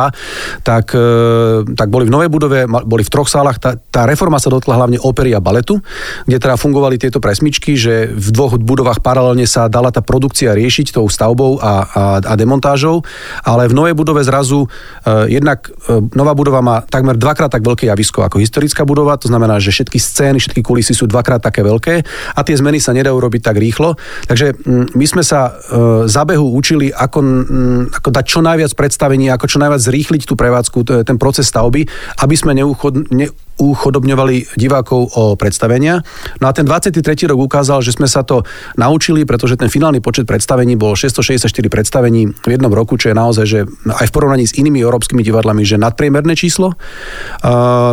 tak, 0.68 0.92
e, 0.92 1.64
tak 1.74 1.88
boli 1.88 2.06
v 2.08 2.12
novej 2.12 2.30
budove, 2.30 2.68
boli 2.68 3.04
v 3.08 3.12
troch 3.12 3.32
sálach. 3.32 3.58
Tá, 3.58 3.80
tá 3.80 4.04
reforma 4.04 4.42
sa 4.42 4.52
dotkla 4.52 4.76
hlavne 4.76 5.00
opery 5.00 5.32
a 5.32 5.40
baletu, 5.40 5.80
kde 6.28 6.38
teda 6.38 6.60
fungovali 6.60 7.00
tieto 7.00 7.24
presmičky, 7.24 7.80
že 7.80 8.12
v 8.12 8.28
dvoch 8.36 8.60
budovách 8.60 9.00
paralelne 9.00 9.48
sa 9.48 9.72
dala 9.72 9.94
tá 9.94 10.04
produkcia 10.04 10.52
riešiť 10.52 11.00
tou 11.00 11.08
stavbou 11.08 11.62
a, 11.64 11.74
a, 11.88 12.04
a 12.22 12.34
demontážou, 12.36 13.06
ale 13.46 13.72
v 13.72 13.74
novej 13.78 13.96
budove 13.96 14.22
zrazu 14.26 14.66
e, 14.66 15.32
jednak 15.32 15.70
e, 15.88 16.04
nová 16.18 16.34
budova 16.34 16.60
má 16.60 16.84
takmer 16.84 17.16
dvakrát 17.16 17.52
tak 17.52 17.64
veľké 17.64 17.88
javisko 17.88 18.26
ako 18.26 18.42
historická 18.42 18.84
budova, 18.84 19.16
to 19.16 19.30
znamená, 19.32 19.62
že 19.62 19.72
všetky 19.72 19.98
scény, 19.98 20.38
všetky 20.42 20.62
kulisy 20.66 20.98
sú 20.98 21.06
dvakrát 21.08 21.37
dvakrát 21.38 21.46
také 21.48 21.62
veľké 21.62 21.96
a 22.34 22.40
tie 22.42 22.58
zmeny 22.58 22.82
sa 22.82 22.92
nedajú 22.92 23.16
robiť 23.16 23.42
tak 23.46 23.58
rýchlo. 23.62 23.96
Takže 24.26 24.58
mm, 24.58 24.98
my 24.98 25.06
sme 25.06 25.24
sa 25.24 25.54
e, 25.54 26.10
za 26.10 26.26
behu 26.26 26.52
učili, 26.58 26.90
ako, 26.90 27.20
mm, 27.22 27.84
ako 28.02 28.10
dať 28.10 28.26
čo 28.26 28.40
najviac 28.42 28.74
predstavení, 28.74 29.30
ako 29.30 29.46
čo 29.46 29.62
najviac 29.62 29.82
zrýchliť 29.82 30.24
tú 30.26 30.34
prevádzku, 30.34 31.06
ten 31.06 31.18
proces 31.22 31.48
stavby, 31.48 31.86
aby 32.26 32.36
sme 32.36 32.58
neuchod, 32.58 33.14
ne, 33.14 33.30
uchodobňovali 33.58 34.58
divákov 34.58 35.02
o 35.18 35.24
predstavenia. 35.34 36.02
No 36.40 36.50
a 36.50 36.52
ten 36.54 36.64
23. 36.64 37.02
rok 37.30 37.40
ukázal, 37.42 37.82
že 37.82 37.98
sme 37.98 38.06
sa 38.06 38.22
to 38.22 38.46
naučili, 38.78 39.26
pretože 39.26 39.58
ten 39.58 39.68
finálny 39.68 40.00
počet 40.00 40.30
predstavení 40.30 40.78
bol 40.78 40.94
664 40.94 41.50
predstavení 41.68 42.30
v 42.32 42.50
jednom 42.50 42.70
roku, 42.70 42.96
čo 42.96 43.10
je 43.12 43.16
naozaj, 43.18 43.46
že 43.46 43.60
aj 43.90 44.06
v 44.10 44.14
porovnaní 44.14 44.46
s 44.46 44.56
inými 44.56 44.82
európskymi 44.82 45.26
divadlami, 45.26 45.66
že 45.66 45.82
nadpriemerné 45.82 46.38
číslo. 46.38 46.78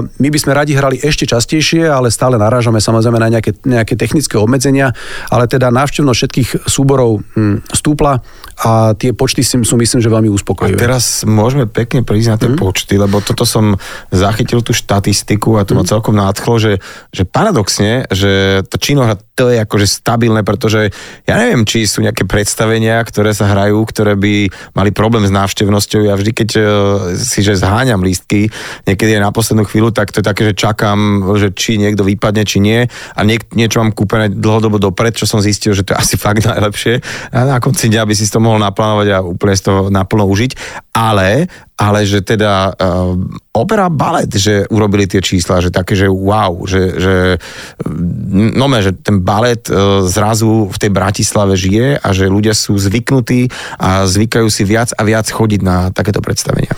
My 0.05 0.29
by 0.29 0.39
sme 0.39 0.53
radi 0.53 0.77
hrali 0.77 1.01
ešte 1.01 1.25
častejšie, 1.25 1.89
ale 1.89 2.13
stále 2.13 2.37
narážame 2.37 2.79
samozrejme 2.79 3.19
na 3.19 3.29
nejaké, 3.33 3.57
nejaké 3.65 3.97
technické 3.97 4.37
obmedzenia, 4.37 4.93
ale 5.33 5.49
teda 5.49 5.73
návštevnosť 5.73 6.19
všetkých 6.19 6.49
súborov 6.69 7.25
hm, 7.35 7.65
stúpla 7.73 8.21
a 8.55 8.95
tie 8.95 9.11
počty 9.11 9.43
sú 9.43 9.75
myslím, 9.75 9.99
že 9.99 10.07
veľmi 10.07 10.31
uspokojivé. 10.31 10.79
A 10.79 10.85
teraz 10.87 11.27
môžeme 11.27 11.67
pekne 11.67 12.07
prísť 12.07 12.29
na 12.31 12.37
tie 12.39 12.51
mm. 12.55 12.59
počty, 12.59 12.95
lebo 12.95 13.19
toto 13.19 13.43
som 13.43 13.75
zachytil 14.15 14.63
tú 14.63 14.71
štatistiku 14.71 15.54
a 15.59 15.67
to 15.67 15.77
ma 15.77 15.85
celkom 15.87 16.15
nádchlo, 16.17 16.55
že, 16.61 16.73
že 17.11 17.23
paradoxne, 17.25 18.07
že 18.11 18.63
to 18.69 18.77
činohra 18.79 19.19
to 19.35 19.51
je 19.51 19.59
akože 19.59 19.91
stabilné, 19.91 20.47
pretože 20.47 20.95
ja 21.27 21.35
neviem, 21.35 21.67
či 21.67 21.91
sú 21.91 22.07
nejaké 22.07 22.23
predstavenia, 22.23 23.03
ktoré 23.03 23.35
sa 23.35 23.51
hrajú, 23.51 23.83
ktoré 23.83 24.15
by 24.15 24.47
mali 24.79 24.91
problém 24.95 25.27
s 25.27 25.35
návštevnosťou. 25.35 26.07
Ja 26.07 26.15
vždy, 26.15 26.31
keď 26.31 26.51
uh, 26.55 26.65
si 27.19 27.43
že 27.43 27.59
zháňam 27.59 28.07
lístky, 28.07 28.47
niekedy 28.87 29.19
aj 29.19 29.23
na 29.27 29.35
poslednú 29.35 29.67
chvíľu, 29.67 29.91
tak 29.91 30.15
to 30.15 30.23
je 30.23 30.29
také, 30.31 30.43
že 30.47 30.55
čakám, 30.55 30.99
že 31.35 31.51
či 31.51 31.83
niekto 31.83 32.07
vypadne, 32.07 32.47
či 32.47 32.63
nie. 32.63 32.87
A 32.89 33.21
niek- 33.27 33.51
niečo 33.59 33.83
mám 33.83 33.91
kúpené 33.91 34.31
dlhodobo 34.31 34.79
dopred, 34.79 35.19
čo 35.19 35.27
som 35.27 35.43
zistil, 35.43 35.75
že 35.75 35.83
to 35.83 35.99
je 35.99 35.99
asi 35.99 36.15
fakt 36.15 36.47
najlepšie. 36.47 37.03
A 37.35 37.43
na 37.43 37.59
konci 37.59 37.91
dňa 37.91 38.07
by 38.07 38.15
si 38.15 38.31
to 38.31 38.39
mohol 38.39 38.63
naplánovať 38.63 39.09
a 39.11 39.19
úplne 39.19 39.59
to 39.59 39.91
naplno 39.91 40.31
užiť. 40.31 40.55
Ale 40.95 41.51
ale 41.75 42.07
že 42.07 42.23
teda 42.23 42.71
uh, 42.71 43.19
opera 43.51 43.91
balet, 43.91 44.31
že 44.31 44.63
urobili 44.71 45.11
tie 45.11 45.19
čísla, 45.19 45.59
že 45.59 45.75
také, 45.75 45.99
že 45.99 46.07
wow, 46.07 46.63
že, 46.71 46.95
že 47.03 47.15
no 48.31 48.71
že 48.79 48.95
ten 48.95 49.19
balet 49.19 49.59
uh, 49.67 50.07
zrazu 50.07 50.71
v 50.71 50.77
tej 50.79 50.91
Bratislave 50.95 51.59
žije 51.59 51.99
a 51.99 52.09
že 52.15 52.31
ľudia 52.31 52.55
sú 52.55 52.79
zvyknutí 52.79 53.51
a 53.83 54.07
zvykajú 54.07 54.47
si 54.47 54.63
viac 54.63 54.95
a 54.95 55.03
viac 55.03 55.27
chodiť 55.27 55.61
na 55.67 55.91
takéto 55.91 56.23
predstavenia. 56.23 56.71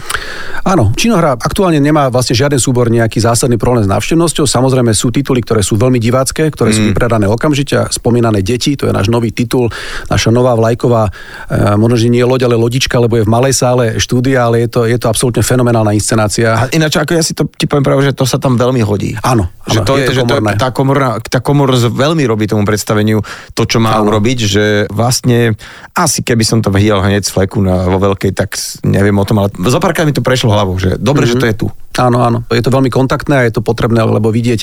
Áno, 0.64 0.96
Činohra 0.96 1.36
aktuálne 1.36 1.76
nemá 1.76 2.08
vlastne 2.08 2.32
žiaden 2.32 2.56
súbor 2.56 2.88
nejaký 2.88 3.20
zásadný 3.20 3.60
problém 3.60 3.84
s 3.84 3.92
návštevnosťou. 3.92 4.48
Samozrejme 4.48 4.96
sú 4.96 5.12
tituly, 5.12 5.44
ktoré 5.44 5.60
sú 5.60 5.76
veľmi 5.76 6.00
divácké, 6.00 6.48
ktoré 6.48 6.72
mm. 6.72 6.76
sú 6.76 6.82
vypredané 6.88 7.28
okamžite. 7.28 7.92
Spomínané 7.92 8.40
deti, 8.40 8.80
to 8.80 8.88
je 8.88 8.96
náš 8.96 9.12
nový 9.12 9.28
titul, 9.28 9.68
naša 10.08 10.32
nová 10.32 10.56
vlajková, 10.56 11.12
uh, 11.12 11.76
možno, 11.76 12.00
že 12.00 12.08
nie 12.08 12.24
loď, 12.24 12.48
ale 12.48 12.56
lodička, 12.56 12.96
lebo 12.96 13.20
je 13.20 13.28
v 13.28 13.30
malej 13.30 13.54
sále 13.54 13.84
štúdia, 14.00 14.48
ale 14.48 14.64
je 14.64 14.68
to 14.72 14.85
je 14.86 14.98
to 14.98 15.10
absolútne 15.10 15.42
fenomenálna 15.42 15.92
inscenácia. 15.92 16.54
A 16.54 16.62
ináč, 16.72 16.96
ako 16.96 17.12
ja 17.14 17.22
si 17.22 17.34
to 17.34 17.50
ti 17.50 17.66
poviem 17.66 17.86
práve, 17.86 18.02
že 18.06 18.14
to 18.14 18.24
sa 18.24 18.38
tam 18.38 18.54
veľmi 18.54 18.80
hodí. 18.82 19.14
Áno, 19.20 19.50
že 19.66 19.82
to 19.82 19.98
je, 19.98 20.06
je 20.06 20.08
to 20.08 20.14
že 20.16 20.22
to, 20.26 20.36
tá, 20.56 20.70
komorná, 20.70 21.18
tá 21.20 21.42
komornosť 21.42 21.90
veľmi 21.90 22.24
robí 22.24 22.46
tomu 22.46 22.62
predstaveniu 22.62 23.20
to, 23.52 23.62
čo 23.66 23.82
má 23.82 23.98
áno. 23.98 24.08
urobiť, 24.10 24.38
že 24.46 24.64
vlastne 24.90 25.58
asi 25.92 26.22
keby 26.22 26.44
som 26.46 26.58
to 26.62 26.70
videl 26.70 27.02
hneď 27.02 27.26
z 27.26 27.30
fleku 27.34 27.58
na, 27.60 27.90
vo 27.90 27.98
veľkej, 27.98 28.32
tak 28.32 28.54
neviem 28.86 29.14
o 29.18 29.26
tom, 29.26 29.42
ale 29.42 29.50
zo 29.52 29.82
párkrát 29.82 30.06
mi 30.06 30.14
to 30.14 30.24
prešlo 30.24 30.54
hlavou, 30.54 30.78
že 30.78 30.96
dobre, 30.96 31.26
mm-hmm. 31.26 31.36
že 31.36 31.42
to 31.42 31.48
je 31.50 31.56
tu. 31.58 31.66
Áno, 31.96 32.20
áno. 32.20 32.44
Je 32.52 32.60
to 32.60 32.68
veľmi 32.68 32.92
kontaktné 32.92 33.40
a 33.40 33.46
je 33.48 33.56
to 33.56 33.64
potrebné, 33.64 34.04
lebo 34.04 34.28
vidieť 34.28 34.62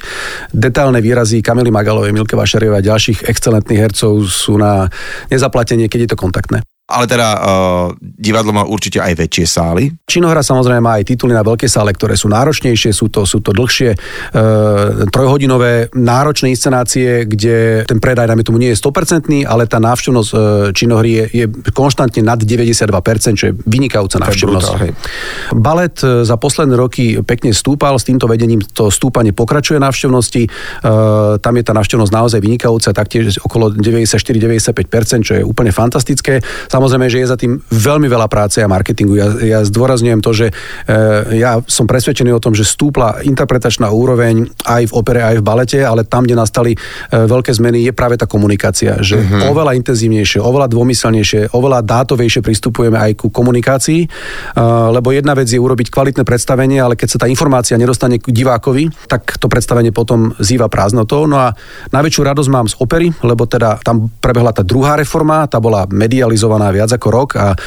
detailné 0.54 1.02
výrazy 1.02 1.42
Kamily 1.42 1.74
Magalovej, 1.74 2.14
Milke 2.14 2.38
Vašariovej 2.38 2.80
a 2.80 2.88
ďalších 2.94 3.20
excelentných 3.26 3.82
hercov 3.82 4.22
sú 4.30 4.56
na 4.62 4.88
nezaplatenie, 5.34 5.90
keď 5.90 6.00
je 6.06 6.10
to 6.14 6.18
kontaktné. 6.18 6.63
Ale 6.84 7.08
teda 7.08 7.30
uh, 7.40 7.40
divadlo 7.96 8.52
má 8.52 8.68
určite 8.68 9.00
aj 9.00 9.16
väčšie 9.16 9.46
sály. 9.48 9.96
Činohra 10.04 10.44
samozrejme 10.44 10.84
má 10.84 11.00
aj 11.00 11.16
tituly 11.16 11.32
na 11.32 11.40
veľké 11.40 11.64
sále, 11.64 11.96
ktoré 11.96 12.20
sú 12.20 12.28
náročnejšie, 12.28 12.92
sú 12.92 13.08
to, 13.08 13.24
sú 13.24 13.40
to 13.40 13.56
dlhšie 13.56 13.96
uh, 13.96 15.08
trojhodinové 15.08 15.88
náročné 15.96 16.52
inscenácie, 16.52 17.24
kde 17.24 17.88
ten 17.88 18.04
predaj, 18.04 18.28
dajme 18.28 18.44
tomu, 18.44 18.60
nie 18.60 18.76
je 18.76 18.84
100%, 18.84 19.48
ale 19.48 19.64
tá 19.64 19.80
návštevnosť 19.80 20.30
uh, 20.36 20.40
činohry 20.76 21.24
je, 21.24 21.26
je 21.32 21.46
konštantne 21.72 22.20
nad 22.20 22.44
92%, 22.44 23.40
čo 23.40 23.46
je 23.48 23.54
vynikajúca 23.64 24.20
návštevnosť. 24.20 24.70
Balet 25.56 25.96
uh, 26.04 26.28
za 26.28 26.36
posledné 26.36 26.76
roky 26.76 27.24
pekne 27.24 27.56
stúpal, 27.56 27.96
s 27.96 28.04
týmto 28.04 28.28
vedením 28.28 28.60
to 28.60 28.92
stúpanie 28.92 29.32
pokračuje 29.32 29.80
návštevnosti. 29.80 30.52
Uh, 30.84 31.40
tam 31.40 31.56
je 31.56 31.64
tá 31.64 31.72
návštevnosť 31.72 32.12
naozaj 32.12 32.40
vynikajúca, 32.44 32.92
taktiež 32.92 33.40
okolo 33.40 33.72
94-95%, 33.72 35.24
čo 35.24 35.34
je 35.40 35.44
úplne 35.48 35.72
fantastické. 35.72 36.44
Samozrejme, 36.74 37.06
že 37.06 37.22
je 37.22 37.30
za 37.30 37.38
tým 37.38 37.62
veľmi 37.70 38.10
veľa 38.10 38.26
práce 38.26 38.58
a 38.58 38.66
marketingu. 38.66 39.14
Ja, 39.14 39.30
ja 39.38 39.60
zdôrazňujem 39.62 40.26
to, 40.26 40.32
že 40.34 40.50
e, 40.50 40.54
ja 41.38 41.62
som 41.70 41.86
presvedčený 41.86 42.34
o 42.34 42.42
tom, 42.42 42.58
že 42.58 42.66
stúpla 42.66 43.22
interpretačná 43.22 43.94
úroveň 43.94 44.50
aj 44.66 44.90
v 44.90 44.94
opere, 44.98 45.22
aj 45.22 45.38
v 45.38 45.46
balete, 45.46 45.80
ale 45.86 46.02
tam, 46.02 46.26
kde 46.26 46.34
nastali 46.34 46.72
e, 46.74 46.78
veľké 47.14 47.54
zmeny, 47.54 47.86
je 47.86 47.94
práve 47.94 48.18
tá 48.18 48.26
komunikácia. 48.26 48.98
Že 48.98 49.22
uh-huh. 49.22 49.54
oveľa 49.54 49.78
intenzívnejšie, 49.78 50.42
oveľa 50.42 50.74
dvomyselnejšie, 50.74 51.54
oveľa 51.54 51.86
dátovejšie 51.86 52.42
pristupujeme 52.42 52.98
aj 52.98 53.22
ku 53.22 53.30
komunikácii, 53.30 54.02
e, 54.02 54.08
lebo 54.98 55.14
jedna 55.14 55.38
vec 55.38 55.54
je 55.54 55.62
urobiť 55.62 55.94
kvalitné 55.94 56.26
predstavenie, 56.26 56.82
ale 56.82 56.98
keď 56.98 57.08
sa 57.14 57.22
tá 57.22 57.28
informácia 57.30 57.78
nedostane 57.78 58.18
k 58.18 58.34
divákovi, 58.34 58.90
tak 59.06 59.38
to 59.38 59.46
predstavenie 59.46 59.94
potom 59.94 60.34
zýva 60.42 60.74
prázdnotou. 60.74 61.30
No 61.30 61.38
a 61.38 61.54
najväčšiu 61.94 62.22
radosť 62.24 62.50
mám 62.50 62.66
z 62.66 62.82
opery, 62.82 63.14
lebo 63.22 63.46
teda 63.46 63.78
tam 63.86 64.10
prebehla 64.10 64.56
tá 64.56 64.66
druhá 64.66 64.98
reforma, 64.98 65.46
tá 65.46 65.62
bola 65.62 65.86
medializovaná 65.86 66.63
realizovaná 66.64 66.72
viac 66.72 66.92
ako 66.96 67.08
rok 67.12 67.30
a 67.36 67.48
e, 67.52 67.58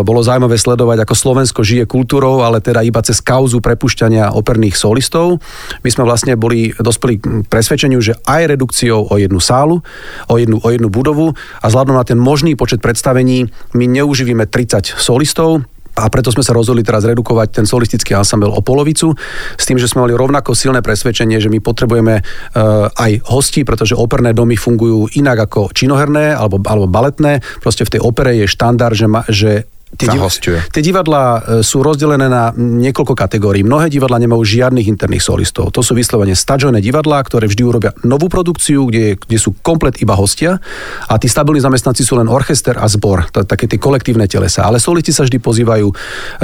bolo 0.00 0.20
zaujímavé 0.24 0.56
sledovať, 0.56 1.04
ako 1.04 1.14
Slovensko 1.14 1.60
žije 1.60 1.84
kultúrou, 1.84 2.40
ale 2.40 2.64
teda 2.64 2.80
iba 2.80 3.04
cez 3.04 3.20
kauzu 3.20 3.60
prepušťania 3.60 4.32
operných 4.32 4.76
solistov. 4.78 5.40
My 5.84 5.90
sme 5.92 6.08
vlastne 6.08 6.38
boli, 6.38 6.72
dospeli 6.72 7.14
k 7.20 7.24
presvedčeniu, 7.48 8.00
že 8.00 8.16
aj 8.24 8.56
redukciou 8.56 9.10
o 9.10 9.14
jednu 9.20 9.40
sálu, 9.40 9.84
o 10.30 10.34
jednu, 10.40 10.60
o 10.62 10.68
jednu 10.72 10.88
budovu 10.88 11.36
a 11.60 11.64
vzhľadom 11.68 11.96
na 11.96 12.04
ten 12.06 12.16
možný 12.16 12.56
počet 12.56 12.80
predstavení 12.80 13.50
my 13.76 13.84
neuživíme 13.84 14.48
30 14.48 14.96
solistov, 14.96 15.64
a 15.94 16.10
preto 16.10 16.34
sme 16.34 16.42
sa 16.42 16.54
rozhodli 16.54 16.82
teraz 16.82 17.06
redukovať 17.06 17.62
ten 17.62 17.66
solistický 17.66 18.18
ansambel 18.18 18.50
o 18.50 18.60
polovicu, 18.62 19.14
s 19.54 19.64
tým, 19.64 19.78
že 19.78 19.86
sme 19.86 20.06
mali 20.06 20.14
rovnako 20.14 20.54
silné 20.54 20.82
presvedčenie, 20.82 21.38
že 21.38 21.50
my 21.50 21.62
potrebujeme 21.62 22.20
uh, 22.20 22.90
aj 22.90 23.12
hosti, 23.30 23.62
pretože 23.62 23.94
operné 23.94 24.34
domy 24.34 24.58
fungujú 24.58 25.06
inak 25.14 25.46
ako 25.50 25.70
činoherné 25.70 26.34
alebo, 26.34 26.58
alebo 26.66 26.90
baletné. 26.90 27.42
Proste 27.62 27.86
v 27.86 27.98
tej 27.98 28.00
opere 28.02 28.34
je 28.34 28.50
štandard, 28.50 28.94
že, 28.98 29.06
ma, 29.06 29.22
že 29.30 29.70
tie, 29.96 30.08
div- 30.10 30.28
tie 30.70 30.82
divadlá 30.82 31.24
e, 31.24 31.40
sú 31.62 31.80
rozdelené 31.80 32.26
na 32.26 32.50
niekoľko 32.54 33.14
kategórií. 33.14 33.62
Mnohé 33.62 33.90
divadla 33.90 34.18
nemajú 34.20 34.42
žiadnych 34.42 34.86
interných 34.90 35.22
solistov. 35.22 35.70
To 35.74 35.80
sú 35.80 35.94
vyslovene 35.94 36.34
stadžované 36.34 36.82
divadlá, 36.82 37.22
ktoré 37.22 37.46
vždy 37.50 37.62
urobia 37.64 37.90
novú 38.02 38.26
produkciu, 38.26 38.90
kde, 38.90 39.16
kde 39.18 39.38
sú 39.38 39.54
komplet 39.62 39.98
iba 40.02 40.14
hostia 40.18 40.58
a 41.06 41.14
tí 41.18 41.30
stabilní 41.30 41.62
zamestnanci 41.62 42.02
sú 42.02 42.18
len 42.18 42.26
orchester 42.26 42.76
a 42.78 42.86
zbor, 42.90 43.30
také 43.30 43.70
tie 43.70 43.78
kolektívne 43.78 44.26
telesa. 44.26 44.66
Ale 44.66 44.82
solisti 44.82 45.14
sa 45.14 45.24
vždy 45.24 45.38
pozývajú 45.38 45.86
e, 45.90 45.94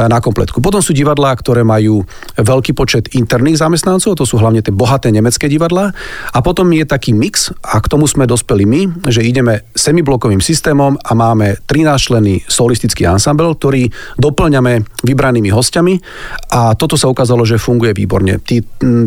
na 0.06 0.22
kompletku. 0.22 0.62
Potom 0.62 0.80
sú 0.80 0.94
divadlá, 0.94 1.34
ktoré 1.34 1.66
majú 1.66 2.04
veľký 2.38 2.72
počet 2.76 3.12
interných 3.16 3.60
zamestnancov, 3.60 4.16
to 4.16 4.24
sú 4.24 4.38
hlavne 4.38 4.62
tie 4.62 4.74
bohaté 4.74 5.10
nemecké 5.10 5.50
divadlá. 5.50 5.92
A 6.30 6.38
potom 6.44 6.70
je 6.70 6.84
taký 6.86 7.16
mix 7.16 7.50
a 7.64 7.80
k 7.82 7.90
tomu 7.90 8.06
sme 8.06 8.28
dospeli 8.28 8.64
my, 8.68 8.80
že 9.08 9.24
ideme 9.24 9.66
semiblokovým 9.72 10.44
systémom 10.44 11.00
a 11.00 11.12
máme 11.16 11.58
13 11.66 11.96
členy 11.98 12.34
solistický 12.44 13.08
ansambl, 13.08 13.39
ktorý 13.56 13.88
doplňame 14.20 14.84
vybranými 15.04 15.48
hostiami 15.48 15.94
a 16.52 16.76
toto 16.76 17.00
sa 17.00 17.08
ukázalo, 17.08 17.48
že 17.48 17.56
funguje 17.56 17.96
výborne. 17.96 18.42
Tí, 18.44 18.60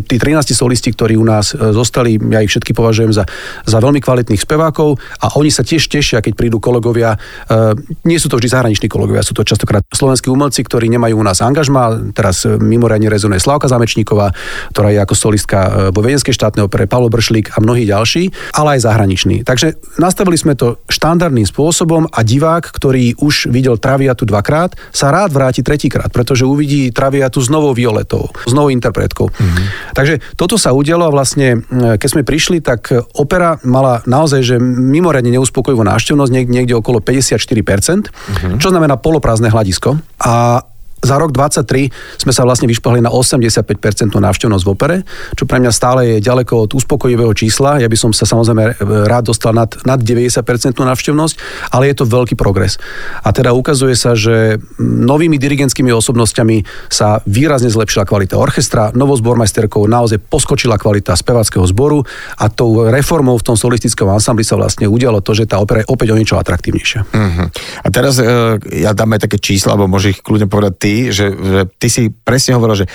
tí 0.07 0.15
13 0.17 0.55
solisti, 0.55 0.89
ktorí 0.89 1.13
u 1.19 1.25
nás 1.25 1.53
e, 1.53 1.71
zostali, 1.75 2.17
ja 2.17 2.41
ich 2.41 2.49
všetky 2.49 2.73
považujem 2.73 3.13
za, 3.13 3.27
za 3.67 3.77
veľmi 3.77 4.01
kvalitných 4.01 4.41
spevákov 4.41 4.97
a 5.21 5.37
oni 5.37 5.53
sa 5.53 5.61
tiež 5.61 5.85
tešia, 5.91 6.23
keď 6.23 6.33
prídu 6.33 6.57
kolegovia. 6.57 7.13
E, 7.13 7.77
nie 8.09 8.17
sú 8.17 8.31
to 8.31 8.39
vždy 8.41 8.49
zahraniční 8.49 8.87
kolegovia, 8.89 9.21
sú 9.21 9.37
to 9.37 9.45
častokrát 9.45 9.85
slovenskí 9.93 10.31
umelci, 10.33 10.65
ktorí 10.65 10.89
nemajú 10.89 11.19
u 11.19 11.25
nás 11.25 11.43
angažma. 11.43 12.13
Teraz 12.15 12.47
e, 12.47 12.57
mimoriadne 12.57 13.11
rezonuje 13.11 13.43
Slavka 13.43 13.69
Zamečníková, 13.69 14.33
ktorá 14.73 14.89
je 14.89 14.99
ako 15.03 15.15
solistka 15.15 15.91
vo 15.91 16.01
Viedenskej 16.01 16.33
štátnej 16.33 16.65
opere, 16.65 16.89
Paolo 16.89 17.11
Bršlík 17.11 17.53
a 17.53 17.61
mnohí 17.61 17.83
ďalší, 17.83 18.31
ale 18.55 18.79
aj 18.79 18.87
zahraniční. 18.87 19.43
Takže 19.43 19.75
nastavili 19.99 20.39
sme 20.39 20.55
to 20.55 20.79
štandardným 20.87 21.45
spôsobom 21.45 22.07
a 22.07 22.19
divák, 22.23 22.71
ktorý 22.71 23.19
už 23.19 23.51
videl 23.51 23.75
Traviatu 23.77 24.22
dvakrát, 24.25 24.75
sa 24.89 25.13
rád 25.13 25.31
vráti 25.31 25.61
tretíkrát, 25.61 26.09
pretože 26.09 26.47
uvidí 26.47 26.89
Traviatu 26.89 27.39
s 27.39 27.47
novou 27.47 27.71
Violetou, 27.71 28.29
s 28.43 28.53
novou 28.53 28.73
interpretkou. 28.73 29.29
Mm-hmm. 29.29 29.65
Takže 29.93 30.13
toto 30.35 30.57
sa 30.57 30.73
udialo 30.73 31.07
a 31.07 31.13
vlastne, 31.13 31.61
e, 31.61 31.95
keď 31.95 32.09
sme 32.09 32.23
prišli, 32.25 32.59
tak 32.59 32.91
opera 33.15 33.61
mala 33.63 34.01
naozaj, 34.09 34.41
že 34.43 34.55
mimoriadne 34.59 35.35
neuspokojivú 35.37 35.83
návštevnosť, 35.85 36.31
niekde, 36.31 36.51
niekde 36.51 36.75
okolo 36.75 36.99
54%, 36.99 38.09
mm-hmm. 38.09 38.59
čo 38.59 38.67
znamená 38.73 38.97
poloprázdne 38.97 39.53
hľadisko. 39.53 39.99
A 40.23 40.65
za 41.03 41.19
rok 41.19 41.35
23 41.35 41.91
sme 42.23 42.31
sa 42.31 42.47
vlastne 42.47 42.65
vyšplhli 42.71 43.03
na 43.03 43.11
85% 43.11 44.15
návštevnosť 44.15 44.63
v 44.63 44.69
opere, 44.71 44.97
čo 45.35 45.43
pre 45.43 45.59
mňa 45.59 45.71
stále 45.75 46.01
je 46.15 46.17
ďaleko 46.23 46.65
od 46.65 46.71
uspokojivého 46.79 47.35
čísla. 47.35 47.83
Ja 47.83 47.91
by 47.91 47.97
som 47.99 48.15
sa 48.15 48.23
samozrejme 48.23 48.79
rád 49.05 49.35
dostal 49.35 49.51
nad, 49.51 49.75
nad 49.83 49.99
90% 49.99 50.39
návštevnosť, 50.79 51.35
ale 51.75 51.91
je 51.91 51.95
to 51.99 52.05
veľký 52.07 52.39
progres. 52.39 52.79
A 53.21 53.35
teda 53.35 53.51
ukazuje 53.51 53.99
sa, 53.99 54.15
že 54.15 54.57
novými 54.79 55.35
dirigentskými 55.35 55.91
osobnostiami 55.91 56.63
sa 56.87 57.19
výrazne 57.27 57.67
zlepšila 57.67 58.07
kvalita 58.07 58.39
orchestra, 58.39 58.95
novozbormajsterkou 58.95 59.83
naozaj 59.85 60.23
poskočila 60.31 60.79
kvalita 60.79 61.13
spevackého 61.19 61.67
zboru 61.67 62.07
a 62.39 62.47
tou 62.47 62.87
reformou 62.87 63.35
v 63.35 63.45
tom 63.45 63.59
solistickom 63.59 64.07
ansambli 64.07 64.47
sa 64.47 64.55
vlastne 64.55 64.87
udialo 64.87 65.19
to, 65.19 65.35
že 65.35 65.51
tá 65.51 65.59
opera 65.59 65.83
je 65.83 65.91
opäť 65.91 66.15
o 66.15 66.17
niečo 66.17 66.39
atraktívnejšia. 66.39 67.01
Uh-huh. 67.03 67.47
A 67.83 67.87
teraz 67.91 68.17
uh, 68.21 68.55
ja 68.71 68.95
dám 68.95 69.19
aj 69.19 69.27
také 69.27 69.37
čísla, 69.41 69.75
alebo 69.75 69.91
môžeš 69.91 70.09
ich 70.15 70.19
kľudne 70.23 70.47
povedať 70.47 70.73
ty, 70.79 70.92
že, 71.09 71.33
že 71.33 71.61
ty 71.79 71.87
si 71.89 72.03
presne 72.11 72.57
hovoril, 72.57 72.85
že 72.85 72.87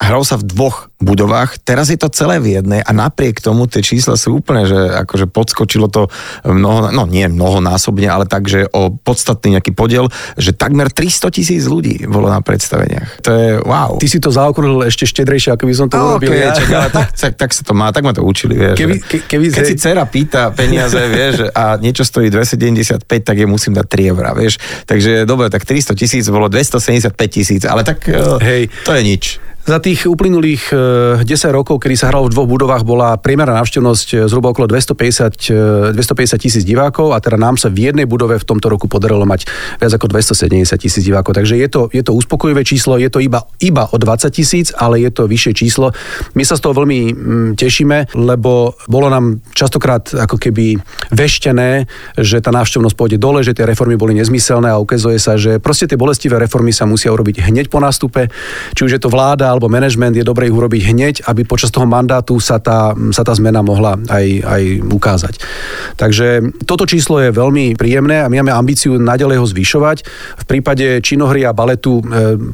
hral 0.00 0.24
sa 0.24 0.34
v 0.34 0.44
dvoch 0.46 0.88
budovách, 0.96 1.60
teraz 1.60 1.88
je 1.88 1.96
to 1.96 2.08
celé 2.08 2.36
v 2.36 2.56
jednej 2.56 2.80
a 2.80 2.90
napriek 2.90 3.38
tomu 3.38 3.64
tie 3.64 3.80
čísla 3.80 4.16
sú 4.16 4.34
úplne, 4.34 4.64
že 4.64 4.76
akože 4.98 5.24
podskočilo 5.26 5.86
to 5.86 6.08
mnoho, 6.42 6.88
no 6.88 7.04
nie 7.04 7.24
mnohonásobne, 7.26 8.04
ale 8.06 8.24
tak, 8.24 8.44
že 8.44 8.64
o 8.66 8.88
podstatný 8.90 9.54
nejaký 9.54 9.72
podiel, 9.72 10.08
že 10.36 10.52
takmer 10.52 10.88
300 10.88 11.28
tisíc 11.30 11.64
ľudí 11.64 12.04
bolo 12.06 12.26
na 12.26 12.40
predstaveniach. 12.40 13.20
To 13.20 13.30
je 13.30 13.48
wow. 13.60 13.96
Ty 13.96 14.06
si 14.06 14.18
to 14.18 14.28
zaokrúhlil 14.28 14.84
ešte 14.84 15.04
štedrejšie, 15.04 15.52
ako 15.52 15.64
by 15.64 15.74
som 15.74 15.86
to 15.86 15.96
No, 15.96 16.16
urobil. 16.16 16.28
okay, 16.28 16.40
ja. 16.42 16.52
čak, 16.52 16.68
ale 16.70 16.88
tak, 16.96 17.08
tak, 17.12 17.32
tak 17.36 17.50
sa 17.50 17.62
to 17.62 17.72
má, 17.72 17.88
tak 17.88 18.00
ma 18.00 18.12
to 18.12 18.20
učili, 18.20 18.56
vieš. 18.56 18.76
Keby- 18.76 19.00
ke- 19.00 19.24
keby 19.26 19.44
keď 19.50 19.64
si 19.66 19.76
dcera 19.76 20.04
pýta 20.04 20.48
peniaze, 20.50 20.96
vieš, 21.12 21.48
a 21.50 21.76
niečo 21.76 22.02
stojí 22.02 22.28
275, 22.28 23.04
tak 23.04 23.36
je 23.36 23.46
musím 23.46 23.72
dať 23.72 23.86
3 23.86 24.12
eurá, 24.12 24.32
vieš. 24.32 24.56
Takže 24.84 25.22
dobre, 25.22 25.48
tak 25.48 25.62
300 25.62 25.92
tisíc 25.94 26.24
bolo 26.26 26.48
275 26.48 27.12
tisíc, 27.26 27.62
ale 27.62 27.80
tak 27.82 28.04
eh, 28.06 28.16
Hej. 28.38 28.62
to 28.82 28.92
je 28.92 29.02
nič. 29.02 29.24
Za 29.70 29.78
tých 29.78 30.02
uplynulých 30.02 30.74
e, 31.22 31.22
10 31.22 31.30
rokov, 31.54 31.78
kedy 31.78 31.94
sa 31.94 32.10
hralo 32.10 32.26
v 32.26 32.34
dvoch 32.34 32.50
budovách, 32.50 32.82
bola 32.82 33.14
priemerná 33.14 33.62
návštevnosť 33.62 34.08
e, 34.10 34.16
zhruba 34.26 34.50
okolo 34.50 34.66
250, 34.66 35.94
e, 35.94 35.94
250 35.94 36.42
tisíc 36.42 36.66
divákov 36.66 37.14
a 37.14 37.22
teda 37.22 37.38
nám 37.38 37.54
sa 37.54 37.70
v 37.70 37.86
jednej 37.86 38.02
budove 38.02 38.34
v 38.34 38.42
tomto 38.42 38.66
roku 38.66 38.90
podarilo 38.90 39.22
mať 39.22 39.46
viac 39.78 39.94
ako 39.94 40.10
270 40.10 40.74
tisíc 40.74 41.06
divákov. 41.06 41.38
Takže 41.38 41.54
je 41.54 41.68
to, 41.70 41.86
je 41.94 42.02
to 42.02 42.10
uspokojivé 42.18 42.66
číslo, 42.66 42.98
je 42.98 43.06
to 43.14 43.22
iba, 43.22 43.46
iba 43.62 43.86
o 43.86 43.94
20 43.94 44.34
tisíc, 44.34 44.74
ale 44.74 45.06
je 45.06 45.10
to 45.14 45.30
vyššie 45.30 45.54
číslo. 45.54 45.94
My 46.34 46.42
sa 46.42 46.58
z 46.58 46.66
toho 46.66 46.74
veľmi 46.74 46.98
mm, 47.14 47.50
tešíme, 47.54 48.18
lebo 48.18 48.74
bolo 48.90 49.06
nám 49.06 49.38
častokrát 49.54 50.02
ako 50.18 50.34
keby 50.34 50.82
veštené, 51.14 51.86
že 52.18 52.42
tá 52.42 52.50
návštevnosť 52.50 52.98
pôjde 52.98 53.22
dole, 53.22 53.46
že 53.46 53.54
tie 53.54 53.70
reformy 53.70 53.94
boli 53.94 54.18
nezmyselné 54.18 54.66
a 54.66 54.82
ukazuje 54.82 55.22
sa, 55.22 55.38
že 55.38 55.62
proste 55.62 55.86
tie 55.86 55.94
bolestivé 55.94 56.42
reformy 56.42 56.74
sa 56.74 56.90
musia 56.90 57.14
urobiť 57.14 57.46
hneď 57.46 57.70
po 57.70 57.78
nástupe, 57.78 58.34
či 58.74 58.82
už 58.82 58.98
je 58.98 59.02
to 59.06 59.06
vláda 59.06 59.59
alebo 59.60 59.68
management, 59.68 60.16
je 60.16 60.24
dobre 60.24 60.48
ich 60.48 60.56
urobiť 60.56 60.82
hneď, 60.88 61.14
aby 61.28 61.44
počas 61.44 61.68
toho 61.68 61.84
mandátu 61.84 62.40
sa 62.40 62.56
tá, 62.56 62.96
sa 63.12 63.20
tá 63.20 63.36
zmena 63.36 63.60
mohla 63.60 64.00
aj, 64.08 64.26
aj 64.40 64.62
ukázať. 64.88 65.34
Takže 66.00 66.56
toto 66.64 66.88
číslo 66.88 67.20
je 67.20 67.28
veľmi 67.28 67.76
príjemné 67.76 68.24
a 68.24 68.32
my 68.32 68.40
máme 68.40 68.56
ambíciu 68.56 68.96
naďalej 68.96 69.36
ho 69.36 69.44
zvyšovať. 69.44 69.98
V 70.40 70.44
prípade 70.48 71.04
činohry 71.04 71.44
a 71.44 71.52
baletu 71.52 72.00
e, 72.00 72.02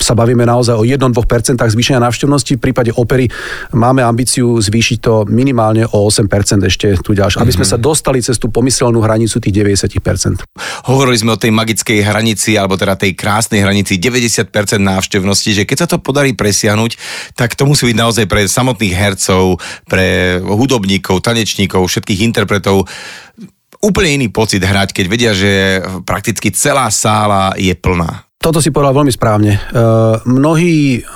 sa 0.02 0.18
bavíme 0.18 0.42
naozaj 0.42 0.74
o 0.74 0.82
1-2% 0.82 1.62
zvýšenia 1.62 2.02
návštevnosti, 2.02 2.58
v 2.58 2.62
prípade 2.66 2.90
opery 2.90 3.30
máme 3.70 4.02
ambíciu 4.02 4.58
zvýšiť 4.58 4.98
to 4.98 5.30
minimálne 5.30 5.86
o 5.86 6.10
8% 6.10 6.26
ešte 6.66 6.98
tu 7.06 7.14
ďalšie, 7.14 7.38
aby 7.38 7.54
sme 7.54 7.62
sa 7.62 7.78
dostali 7.78 8.18
cez 8.18 8.34
tú 8.42 8.50
pomyselnú 8.50 8.98
hranicu 8.98 9.38
tých 9.38 9.54
90%. 9.54 10.42
Hovorili 10.90 11.14
sme 11.22 11.36
o 11.36 11.38
tej 11.38 11.54
magickej 11.54 12.02
hranici, 12.02 12.58
alebo 12.58 12.74
teda 12.74 12.98
tej 12.98 13.14
krásnej 13.14 13.62
hranici 13.62 13.94
90% 13.94 14.50
návštevnosti, 14.82 15.50
že 15.54 15.62
keď 15.62 15.76
sa 15.84 15.86
to 15.86 16.02
podarí 16.02 16.34
presiahnuť, 16.34 16.85
tak 17.34 17.58
to 17.58 17.66
musí 17.66 17.90
byť 17.90 17.96
naozaj 17.96 18.24
pre 18.30 18.46
samotných 18.46 18.94
hercov, 18.94 19.58
pre 19.90 20.38
hudobníkov, 20.42 21.24
tanečníkov, 21.24 21.90
všetkých 21.90 22.22
interpretov 22.22 22.86
úplne 23.82 24.22
iný 24.22 24.28
pocit 24.32 24.62
hrať, 24.62 24.92
keď 24.92 25.06
vedia, 25.06 25.32
že 25.36 25.82
prakticky 26.02 26.50
celá 26.50 26.90
sála 26.90 27.54
je 27.54 27.72
plná. 27.76 28.25
Toto 28.46 28.62
si 28.62 28.70
povedal 28.70 28.94
veľmi 28.94 29.10
správne. 29.10 29.58
E, 29.58 29.60
mnohí 30.22 31.02
e, 31.02 31.10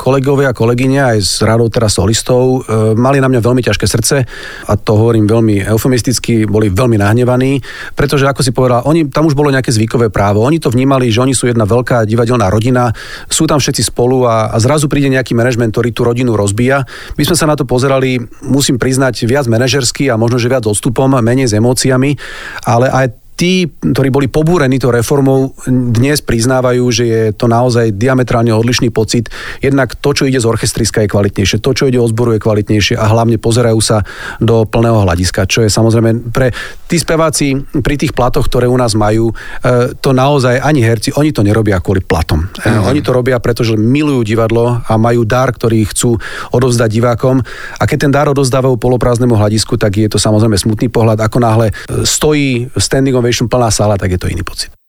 kolegovia 0.00 0.48
a 0.48 0.56
kolegyne 0.56 1.12
aj 1.12 1.20
z 1.20 1.44
radou 1.44 1.68
teraz 1.68 2.00
solistov 2.00 2.64
e, 2.64 2.96
mali 2.96 3.20
na 3.20 3.28
mňa 3.28 3.36
veľmi 3.36 3.60
ťažké 3.60 3.84
srdce 3.84 4.24
a 4.64 4.72
to 4.80 4.96
hovorím 4.96 5.28
veľmi 5.28 5.68
eufemisticky, 5.68 6.48
boli 6.48 6.72
veľmi 6.72 6.96
nahnevaní, 6.96 7.60
pretože 7.92 8.24
ako 8.24 8.40
si 8.40 8.56
povedal, 8.56 8.80
oni, 8.88 9.12
tam 9.12 9.28
už 9.28 9.36
bolo 9.36 9.52
nejaké 9.52 9.68
zvykové 9.76 10.08
právo. 10.08 10.40
Oni 10.40 10.56
to 10.56 10.72
vnímali, 10.72 11.12
že 11.12 11.20
oni 11.20 11.36
sú 11.36 11.52
jedna 11.52 11.68
veľká 11.68 12.08
divadelná 12.08 12.48
rodina, 12.48 12.96
sú 13.28 13.44
tam 13.44 13.60
všetci 13.60 13.92
spolu 13.92 14.24
a, 14.24 14.48
a 14.48 14.56
zrazu 14.56 14.88
príde 14.88 15.12
nejaký 15.12 15.36
manažment, 15.36 15.76
ktorý 15.76 15.92
tú 15.92 16.08
rodinu 16.08 16.32
rozbíja. 16.32 16.88
My 17.20 17.28
sme 17.28 17.36
sa 17.36 17.44
na 17.44 17.60
to 17.60 17.68
pozerali, 17.68 18.24
musím 18.40 18.80
priznať, 18.80 19.28
viac 19.28 19.44
manažersky 19.52 20.08
a 20.08 20.16
možno, 20.16 20.40
že 20.40 20.48
viac 20.48 20.64
odstupom, 20.64 21.12
menej 21.20 21.44
s 21.44 21.60
emóciami, 21.60 22.16
ale 22.64 22.88
aj 22.88 23.19
tí, 23.40 23.64
ktorí 23.72 24.12
boli 24.12 24.28
pobúrení 24.28 24.76
tou 24.76 24.92
reformou, 24.92 25.56
dnes 25.64 26.20
priznávajú, 26.20 26.84
že 26.92 27.04
je 27.08 27.22
to 27.32 27.48
naozaj 27.48 27.96
diametrálne 27.96 28.52
odlišný 28.52 28.92
pocit. 28.92 29.32
Jednak 29.64 29.96
to, 29.96 30.12
čo 30.12 30.28
ide 30.28 30.36
z 30.36 30.44
orchestriska 30.44 31.00
je 31.00 31.08
kvalitnejšie, 31.08 31.64
to, 31.64 31.72
čo 31.72 31.88
ide 31.88 31.96
o 31.96 32.04
zboru 32.04 32.36
je 32.36 32.44
kvalitnejšie 32.44 33.00
a 33.00 33.08
hlavne 33.08 33.40
pozerajú 33.40 33.80
sa 33.80 34.04
do 34.44 34.68
plného 34.68 35.08
hľadiska, 35.08 35.48
čo 35.48 35.64
je 35.64 35.72
samozrejme 35.72 36.28
pre 36.36 36.52
tí 36.84 37.00
speváci 37.00 37.56
pri 37.80 37.96
tých 37.96 38.12
platoch, 38.12 38.44
ktoré 38.44 38.68
u 38.68 38.76
nás 38.76 38.92
majú, 38.92 39.32
e, 39.32 39.96
to 39.96 40.12
naozaj 40.12 40.60
ani 40.60 40.84
herci, 40.84 41.16
oni 41.16 41.32
to 41.32 41.40
nerobia 41.40 41.80
kvôli 41.80 42.04
platom. 42.04 42.44
Mm. 42.60 42.92
Oni 42.92 43.00
to 43.00 43.16
robia, 43.16 43.40
pretože 43.40 43.72
milujú 43.72 44.20
divadlo 44.20 44.84
a 44.84 44.92
majú 45.00 45.24
dar, 45.24 45.48
ktorý 45.56 45.80
chcú 45.88 46.20
odovzdať 46.52 46.92
divákom 46.92 47.40
a 47.80 47.82
keď 47.88 47.98
ten 48.04 48.12
dar 48.12 48.28
odovzdávajú 48.28 48.76
poloprázdnemu 48.76 49.32
hľadisku, 49.32 49.80
tak 49.80 49.96
je 49.96 50.12
to 50.12 50.20
samozrejme 50.20 50.60
smutný 50.60 50.92
pohľad. 50.92 51.24
Ako 51.24 51.40
náhle 51.40 51.72
stojí 52.04 52.68
standing 52.76 53.16
ovation 53.30 53.46
plná 53.48 53.70
sála, 53.70 53.94
tak 53.94 54.10
je 54.10 54.18
to 54.18 54.26
iný 54.26 54.42
pocit. 54.42 54.79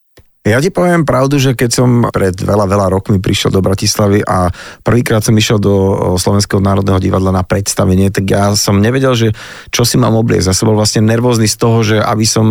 Ja 0.41 0.57
ti 0.57 0.73
poviem 0.73 1.05
pravdu, 1.05 1.37
že 1.37 1.53
keď 1.53 1.69
som 1.69 2.09
pred 2.09 2.33
veľa, 2.33 2.65
veľa 2.65 2.89
rokmi 2.89 3.21
prišiel 3.21 3.53
do 3.53 3.61
Bratislavy 3.61 4.25
a 4.25 4.49
prvýkrát 4.81 5.21
som 5.21 5.37
išiel 5.37 5.61
do 5.61 5.73
Slovenského 6.17 6.57
národného 6.57 6.97
divadla 6.97 7.29
na 7.29 7.45
predstavenie, 7.45 8.09
tak 8.09 8.25
ja 8.25 8.57
som 8.57 8.81
nevedel, 8.81 9.13
že 9.13 9.27
čo 9.69 9.85
si 9.85 10.01
mám 10.01 10.17
obliecť. 10.17 10.49
Ja 10.49 10.57
som 10.57 10.73
bol 10.73 10.81
vlastne 10.81 11.05
nervózny 11.05 11.45
z 11.45 11.57
toho, 11.61 11.77
že 11.85 12.01
aby 12.01 12.25
som 12.25 12.47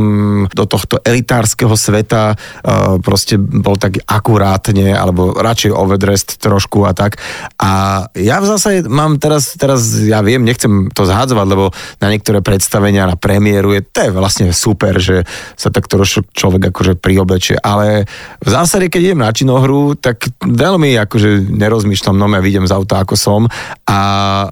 do 0.54 0.70
tohto 0.70 1.02
elitárskeho 1.02 1.74
sveta 1.74 2.38
uh, 2.38 3.02
proste 3.02 3.34
bol 3.42 3.74
tak 3.74 3.98
akurátne, 4.06 4.94
alebo 4.94 5.34
radšej 5.34 5.74
overdressed 5.74 6.38
trošku 6.38 6.86
a 6.86 6.94
tak. 6.94 7.18
A 7.58 8.06
ja 8.14 8.38
v 8.38 8.54
zásade 8.54 8.86
mám 8.86 9.18
teraz, 9.18 9.58
teraz 9.58 9.98
ja 9.98 10.22
viem, 10.22 10.46
nechcem 10.46 10.94
to 10.94 11.10
zhádzovať, 11.10 11.46
lebo 11.50 11.74
na 11.98 12.06
niektoré 12.06 12.38
predstavenia, 12.38 13.10
na 13.10 13.18
premiéru 13.18 13.74
je, 13.74 13.82
to 13.82 14.06
je 14.06 14.10
vlastne 14.14 14.46
super, 14.54 14.94
že 15.02 15.26
sa 15.58 15.74
tak 15.74 15.90
trošku 15.90 16.30
človek 16.38 16.70
akože 16.70 16.94
priobleče, 16.94 17.58
ale 17.58 17.79
ale 17.80 18.04
v 18.44 18.48
zásade, 18.52 18.92
keď 18.92 19.00
idem 19.00 19.24
na 19.24 19.32
činohru, 19.32 19.96
tak 19.96 20.28
veľmi 20.44 21.00
akože 21.00 21.48
nerozmýšľam, 21.48 22.20
no 22.20 22.28
ja 22.28 22.44
vidím 22.44 22.68
z 22.68 22.76
auta, 22.76 23.00
ako 23.00 23.16
som 23.16 23.40
a 23.88 23.98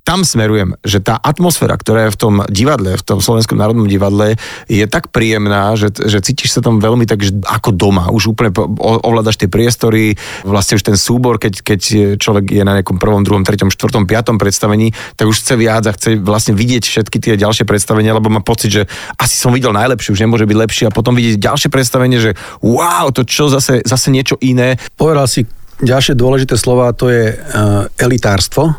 tam 0.03 0.25
smerujem, 0.25 0.81
že 0.81 1.05
tá 1.05 1.21
atmosféra, 1.21 1.77
ktorá 1.77 2.09
je 2.09 2.15
v 2.17 2.21
tom 2.21 2.35
divadle, 2.49 2.97
v 2.97 3.05
tom 3.05 3.21
Slovenskom 3.21 3.61
národnom 3.61 3.85
divadle, 3.85 4.41
je 4.67 4.85
tak 4.89 5.13
príjemná, 5.13 5.77
že, 5.77 5.93
že 5.93 6.25
cítiš 6.25 6.57
sa 6.57 6.61
tam 6.65 6.81
veľmi 6.81 7.05
tak 7.05 7.21
že 7.21 7.37
ako 7.45 7.77
doma. 7.77 8.09
Už 8.09 8.33
úplne 8.33 8.51
ovládaš 8.81 9.37
tie 9.37 9.51
priestory, 9.53 10.17
vlastne 10.43 10.81
už 10.81 10.85
ten 10.89 10.97
súbor, 10.97 11.37
keď, 11.37 11.61
keď 11.61 11.81
človek 12.17 12.51
je 12.51 12.63
na 12.65 12.81
nejakom 12.81 12.97
prvom, 12.97 13.21
druhom, 13.23 13.45
treťom, 13.45 13.69
štvrtom, 13.69 14.09
piatom 14.09 14.41
predstavení, 14.41 14.97
tak 15.15 15.29
už 15.29 15.45
chce 15.45 15.55
viac 15.61 15.85
a 15.85 15.93
chce 15.93 16.17
vlastne 16.23 16.57
vidieť 16.57 16.85
všetky 16.89 17.19
tie 17.21 17.35
ďalšie 17.37 17.69
predstavenia, 17.69 18.17
lebo 18.17 18.33
má 18.33 18.41
pocit, 18.41 18.73
že 18.73 18.83
asi 19.21 19.37
som 19.37 19.53
videl 19.53 19.75
najlepšie, 19.75 20.15
už 20.15 20.23
nemôže 20.25 20.49
byť 20.49 20.57
lepšie 20.57 20.85
a 20.89 20.95
potom 20.95 21.13
vidieť 21.13 21.37
ďalšie 21.37 21.69
predstavenie, 21.69 22.19
že 22.19 22.31
wow, 22.65 23.11
to 23.19 23.27
čo 23.27 23.51
zase, 23.51 23.83
zase 23.83 24.15
niečo 24.15 24.39
iné. 24.39 24.79
Povedal 24.95 25.27
si 25.27 25.43
ďalšie 25.83 26.15
dôležité 26.15 26.55
slova, 26.55 26.95
to 26.95 27.11
je 27.11 27.35
uh, 27.35 27.91
elitárstvo. 27.99 28.79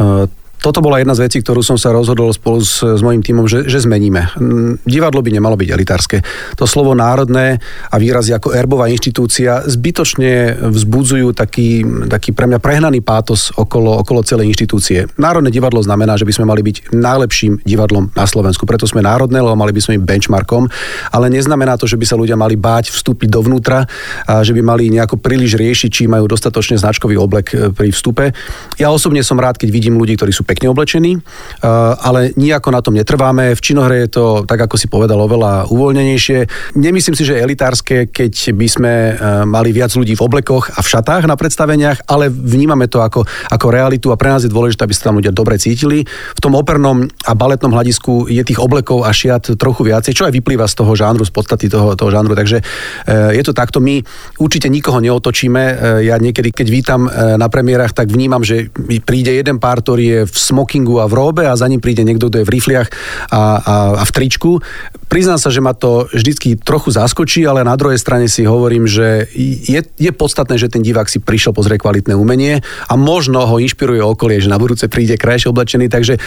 Uh, 0.00 0.24
toto 0.66 0.82
bola 0.82 0.98
jedna 0.98 1.14
z 1.14 1.30
vecí, 1.30 1.38
ktorú 1.46 1.62
som 1.62 1.78
sa 1.78 1.94
rozhodol 1.94 2.34
spolu 2.34 2.58
s, 2.58 2.82
s 2.82 2.98
mojím 2.98 3.22
tímom, 3.22 3.46
že, 3.46 3.70
že 3.70 3.86
zmeníme. 3.86 4.34
Divadlo 4.82 5.22
by 5.22 5.30
nemalo 5.30 5.54
byť 5.54 5.68
elitárske. 5.70 6.26
To 6.58 6.66
slovo 6.66 6.90
národné 6.90 7.62
a 7.86 7.94
výrazy 8.02 8.34
ako 8.34 8.50
erbová 8.50 8.90
inštitúcia 8.90 9.62
zbytočne 9.62 10.58
vzbudzujú 10.66 11.38
taký, 11.38 11.86
taký 12.10 12.34
pre 12.34 12.50
mňa 12.50 12.58
prehnaný 12.58 12.98
pátos 12.98 13.54
okolo, 13.54 14.02
okolo 14.02 14.26
celej 14.26 14.50
inštitúcie. 14.50 15.06
Národné 15.14 15.54
divadlo 15.54 15.78
znamená, 15.86 16.18
že 16.18 16.26
by 16.26 16.34
sme 16.34 16.50
mali 16.50 16.66
byť 16.66 16.90
najlepším 16.90 17.62
divadlom 17.62 18.10
na 18.18 18.26
Slovensku. 18.26 18.66
Preto 18.66 18.90
sme 18.90 19.06
národné, 19.06 19.38
lebo 19.38 19.54
mali 19.54 19.70
by 19.70 19.78
sme 19.78 20.02
byť 20.02 20.08
benchmarkom, 20.18 20.66
ale 21.14 21.30
neznamená 21.30 21.78
to, 21.78 21.86
že 21.86 21.94
by 21.94 22.10
sa 22.10 22.18
ľudia 22.18 22.34
mali 22.34 22.58
báť 22.58 22.90
vstúpiť 22.90 23.30
dovnútra 23.30 23.86
a 24.26 24.42
že 24.42 24.50
by 24.50 24.66
mali 24.66 24.90
nejako 24.90 25.22
príliš 25.22 25.54
riešiť, 25.54 25.90
či 25.94 26.10
majú 26.10 26.26
dostatočne 26.26 26.74
značkový 26.74 27.14
oblek 27.14 27.46
e, 27.54 27.70
pri 27.70 27.94
vstupe. 27.94 28.34
Ja 28.82 28.90
osobne 28.90 29.22
som 29.22 29.38
rád, 29.38 29.62
keď 29.62 29.70
vidím 29.70 29.94
ľudí, 29.94 30.18
ktorí 30.18 30.34
sú 30.34 30.42
pekne 30.56 30.72
oblečení, 30.72 31.12
eh, 31.20 31.68
ale 32.00 32.32
nijako 32.32 32.72
na 32.72 32.80
tom 32.80 32.96
netrváme. 32.96 33.52
V 33.52 33.60
činohre 33.60 34.08
je 34.08 34.08
to, 34.08 34.24
tak 34.48 34.56
ako 34.64 34.80
si 34.80 34.88
povedal, 34.88 35.20
oveľa 35.20 35.68
uvoľnenejšie. 35.68 36.72
Nemyslím 36.80 37.12
si, 37.12 37.28
že 37.28 37.36
je 37.36 37.44
elitárske, 37.44 38.08
keď 38.08 38.56
by 38.56 38.66
sme 38.72 38.92
eh, 38.92 39.14
mali 39.44 39.76
viac 39.76 39.92
ľudí 39.92 40.16
v 40.16 40.24
oblekoch 40.24 40.72
a 40.72 40.80
v 40.80 40.88
šatách 40.88 41.28
na 41.28 41.36
predstaveniach, 41.36 42.08
ale 42.08 42.32
vnímame 42.32 42.88
to 42.88 43.04
ako, 43.04 43.28
ako 43.52 43.66
realitu 43.68 44.08
a 44.08 44.16
pre 44.16 44.32
nás 44.32 44.48
je 44.48 44.50
dôležité, 44.50 44.88
aby 44.88 44.96
sa 44.96 45.12
tam 45.12 45.20
ľudia 45.20 45.36
dobre 45.36 45.60
cítili. 45.60 46.08
V 46.08 46.40
tom 46.40 46.56
opernom 46.56 47.04
a 47.28 47.32
baletnom 47.36 47.76
hľadisku 47.76 48.32
je 48.32 48.40
tých 48.40 48.56
oblekov 48.56 49.04
a 49.04 49.12
šiat 49.12 49.60
trochu 49.60 49.92
viacej, 49.92 50.16
čo 50.16 50.24
aj 50.24 50.32
vyplýva 50.32 50.64
z 50.64 50.80
toho 50.80 50.96
žánru, 50.96 51.28
z 51.28 51.32
podstaty 51.36 51.68
toho, 51.68 51.92
toho 51.92 52.08
žánru. 52.08 52.32
Takže 52.32 52.64
eh, 52.64 53.36
je 53.36 53.42
to 53.44 53.52
takto. 53.52 53.84
My 53.84 54.00
určite 54.40 54.72
nikoho 54.72 55.04
neotočíme. 55.04 55.62
Ja 56.06 56.16
niekedy, 56.16 56.50
keď 56.50 56.66
vítam 56.70 57.06
na 57.10 57.48
premiérach, 57.50 57.92
tak 57.92 58.08
vnímam, 58.08 58.42
že 58.46 58.70
príde 59.02 59.34
jeden 59.34 59.58
pár, 59.58 59.82
ktorý 59.82 60.04
je 60.06 60.20
v 60.28 60.36
smokingu 60.46 61.02
a 61.02 61.10
v 61.10 61.18
róbe 61.18 61.44
a 61.50 61.58
za 61.58 61.66
ním 61.66 61.82
príde 61.82 62.06
niekto, 62.06 62.30
kto 62.30 62.42
je 62.42 62.46
v 62.46 62.54
rifliach 62.54 62.88
a, 63.30 63.42
a, 63.58 63.74
a 64.00 64.04
v 64.06 64.14
tričku. 64.14 64.62
Priznám 65.06 65.38
sa, 65.38 65.50
že 65.50 65.62
ma 65.62 65.74
to 65.74 66.10
vždycky 66.10 66.58
trochu 66.58 66.94
zaskočí, 66.94 67.46
ale 67.46 67.66
na 67.66 67.74
druhej 67.74 67.98
strane 67.98 68.26
si 68.30 68.46
hovorím, 68.46 68.86
že 68.86 69.26
je, 69.36 69.80
je 69.82 70.10
podstatné, 70.10 70.58
že 70.58 70.70
ten 70.70 70.82
divák 70.82 71.06
si 71.06 71.22
prišiel 71.22 71.54
pozrieť 71.54 71.82
kvalitné 71.82 72.14
umenie 72.14 72.62
a 72.90 72.94
možno 72.94 73.42
ho 73.46 73.56
inšpiruje 73.58 74.02
okolie, 74.02 74.42
že 74.42 74.50
na 74.50 74.58
budúce 74.58 74.90
príde 74.90 75.14
krajšie 75.18 75.50
oblečený, 75.50 75.86
takže 75.90 76.18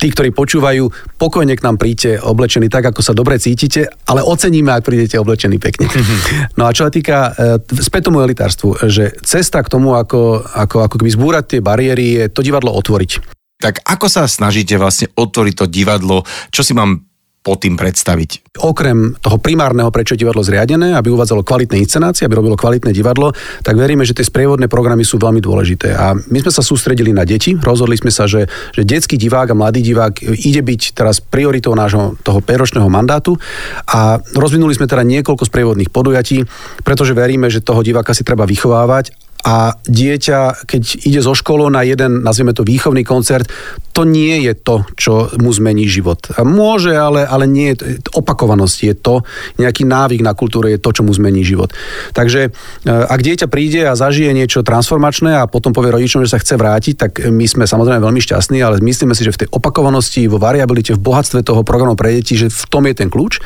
tí, 0.00 0.08
ktorí 0.10 0.34
počúvajú, 0.34 0.88
pokojne 1.20 1.54
k 1.54 1.64
nám 1.64 1.76
príďte 1.78 2.18
oblečení 2.18 2.66
tak, 2.66 2.90
ako 2.90 3.00
sa 3.04 3.12
dobre 3.14 3.38
cítite, 3.38 3.86
ale 4.08 4.24
oceníme, 4.24 4.74
ak 4.74 4.82
prídete 4.82 5.20
oblečení 5.20 5.62
pekne. 5.62 5.86
No 6.58 6.66
a 6.66 6.74
čo 6.74 6.88
sa 6.88 6.92
týka 6.92 7.30
e, 7.36 7.60
späť 7.78 8.10
tomu 8.10 8.18
elitárstvu, 8.24 8.88
že 8.90 9.14
cesta 9.22 9.62
k 9.62 9.70
tomu, 9.70 9.94
ako, 9.94 10.42
ako, 10.42 10.88
ako 10.88 10.94
keby 10.98 11.10
zbúrať 11.12 11.44
tie 11.56 11.60
bariéry, 11.62 12.06
je 12.18 12.24
to 12.32 12.42
divadlo 12.42 12.74
otvoriť. 12.74 13.41
Tak 13.62 13.86
ako 13.86 14.10
sa 14.10 14.26
snažíte 14.26 14.74
vlastne 14.74 15.06
otvoriť 15.14 15.54
to 15.54 15.66
divadlo? 15.70 16.26
Čo 16.50 16.66
si 16.66 16.74
mám 16.74 17.06
po 17.42 17.58
tým 17.58 17.74
predstaviť? 17.74 18.54
Okrem 18.62 19.18
toho 19.18 19.38
primárneho, 19.42 19.90
prečo 19.90 20.14
divadlo 20.14 20.46
zriadené, 20.46 20.94
aby 20.94 21.10
uvádzalo 21.10 21.42
kvalitné 21.42 21.74
inscenácie, 21.82 22.22
aby 22.22 22.38
robilo 22.38 22.54
kvalitné 22.54 22.94
divadlo, 22.94 23.34
tak 23.66 23.74
veríme, 23.74 24.06
že 24.06 24.14
tie 24.14 24.22
sprievodné 24.22 24.70
programy 24.70 25.02
sú 25.02 25.18
veľmi 25.18 25.42
dôležité. 25.42 25.90
A 25.90 26.14
my 26.14 26.38
sme 26.38 26.52
sa 26.54 26.62
sústredili 26.62 27.10
na 27.10 27.26
deti, 27.26 27.58
rozhodli 27.58 27.98
sme 27.98 28.14
sa, 28.14 28.30
že, 28.30 28.46
že 28.70 28.86
detský 28.86 29.18
divák 29.18 29.50
a 29.50 29.58
mladý 29.58 29.82
divák 29.82 30.22
ide 30.22 30.62
byť 30.62 30.94
teraz 30.94 31.18
prioritou 31.18 31.74
nášho 31.74 32.14
toho 32.22 32.38
peročného 32.38 32.86
mandátu 32.86 33.34
a 33.90 34.22
rozvinuli 34.38 34.78
sme 34.78 34.86
teda 34.86 35.02
niekoľko 35.02 35.42
sprievodných 35.42 35.90
podujatí, 35.90 36.46
pretože 36.86 37.10
veríme, 37.10 37.50
že 37.50 37.58
toho 37.58 37.82
diváka 37.82 38.14
si 38.14 38.22
treba 38.22 38.46
vychovávať 38.46 39.31
a 39.42 39.74
dieťa, 39.74 40.66
keď 40.70 40.82
ide 41.02 41.20
zo 41.20 41.34
školu 41.34 41.66
na 41.66 41.82
jeden, 41.82 42.22
nazvieme 42.22 42.54
to 42.54 42.62
výchovný 42.62 43.02
koncert, 43.02 43.50
to 43.92 44.08
nie 44.08 44.40
je 44.48 44.56
to, 44.56 44.88
čo 44.96 45.28
mu 45.36 45.52
zmení 45.52 45.84
život. 45.84 46.18
Môže, 46.40 46.96
ale, 46.96 47.28
ale 47.28 47.44
nie 47.44 47.76
je 47.76 47.76
to, 47.76 47.84
opakovanosť 48.16 48.78
je 48.88 48.94
to, 48.96 49.14
nejaký 49.60 49.84
návyk 49.84 50.24
na 50.24 50.32
kultúre 50.32 50.72
je 50.72 50.80
to, 50.80 50.90
čo 50.96 51.04
mu 51.04 51.12
zmení 51.12 51.44
život. 51.44 51.70
Takže 52.16 52.48
e, 52.48 52.50
ak 52.88 53.20
dieťa 53.20 53.46
príde 53.52 53.84
a 53.84 53.92
zažije 53.92 54.32
niečo 54.32 54.64
transformačné 54.64 55.44
a 55.44 55.48
potom 55.48 55.76
povie 55.76 55.92
rodičom, 55.92 56.24
že 56.24 56.32
sa 56.32 56.40
chce 56.40 56.56
vrátiť, 56.56 56.94
tak 56.96 57.12
my 57.28 57.44
sme 57.44 57.64
samozrejme 57.68 58.00
veľmi 58.00 58.20
šťastní, 58.24 58.64
ale 58.64 58.80
myslíme 58.80 59.12
si, 59.12 59.28
že 59.28 59.36
v 59.36 59.46
tej 59.46 59.48
opakovanosti, 59.52 60.24
vo 60.26 60.40
variabilite, 60.40 60.96
v 60.96 61.04
bohatstve 61.04 61.44
toho 61.44 61.60
programu 61.62 61.92
pre 61.92 62.16
deti, 62.16 62.34
že 62.34 62.48
v 62.48 62.64
tom 62.72 62.88
je 62.88 62.96
ten 62.96 63.12
kľúč. 63.12 63.44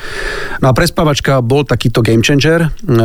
No 0.63 0.71
a 0.71 0.73
prespávačka 0.73 1.43
bol 1.43 1.67
takýto 1.67 1.99
game 1.99 2.23
changer. 2.23 2.71
E, 2.71 2.97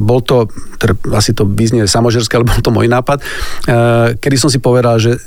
bol 0.00 0.24
to, 0.24 0.48
teda 0.80 0.96
asi 1.12 1.36
to 1.36 1.44
vyznie 1.44 1.84
samožersky, 1.84 2.40
ale 2.40 2.48
bol 2.48 2.58
to 2.64 2.72
môj 2.72 2.88
nápad, 2.88 3.20
e, 3.20 3.24
kedy 4.16 4.36
som 4.40 4.48
si 4.48 4.56
povedal, 4.56 4.96
že 4.96 5.20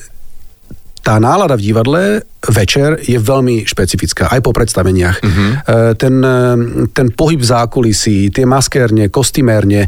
tá 1.02 1.18
nálada 1.20 1.58
v 1.58 1.62
divadle 1.66 2.04
večer 2.50 2.98
je 3.06 3.22
veľmi 3.22 3.70
špecifická, 3.70 4.34
aj 4.34 4.42
po 4.42 4.50
predstaveniach. 4.50 5.18
Uh-huh. 5.22 5.52
Ten, 5.94 6.16
e, 6.26 6.42
ten 6.90 7.14
pohyb 7.14 7.38
zákulisí, 7.38 8.34
tie 8.34 8.50
maskérne, 8.50 9.14
kostymérne, 9.14 9.86
e, 9.86 9.88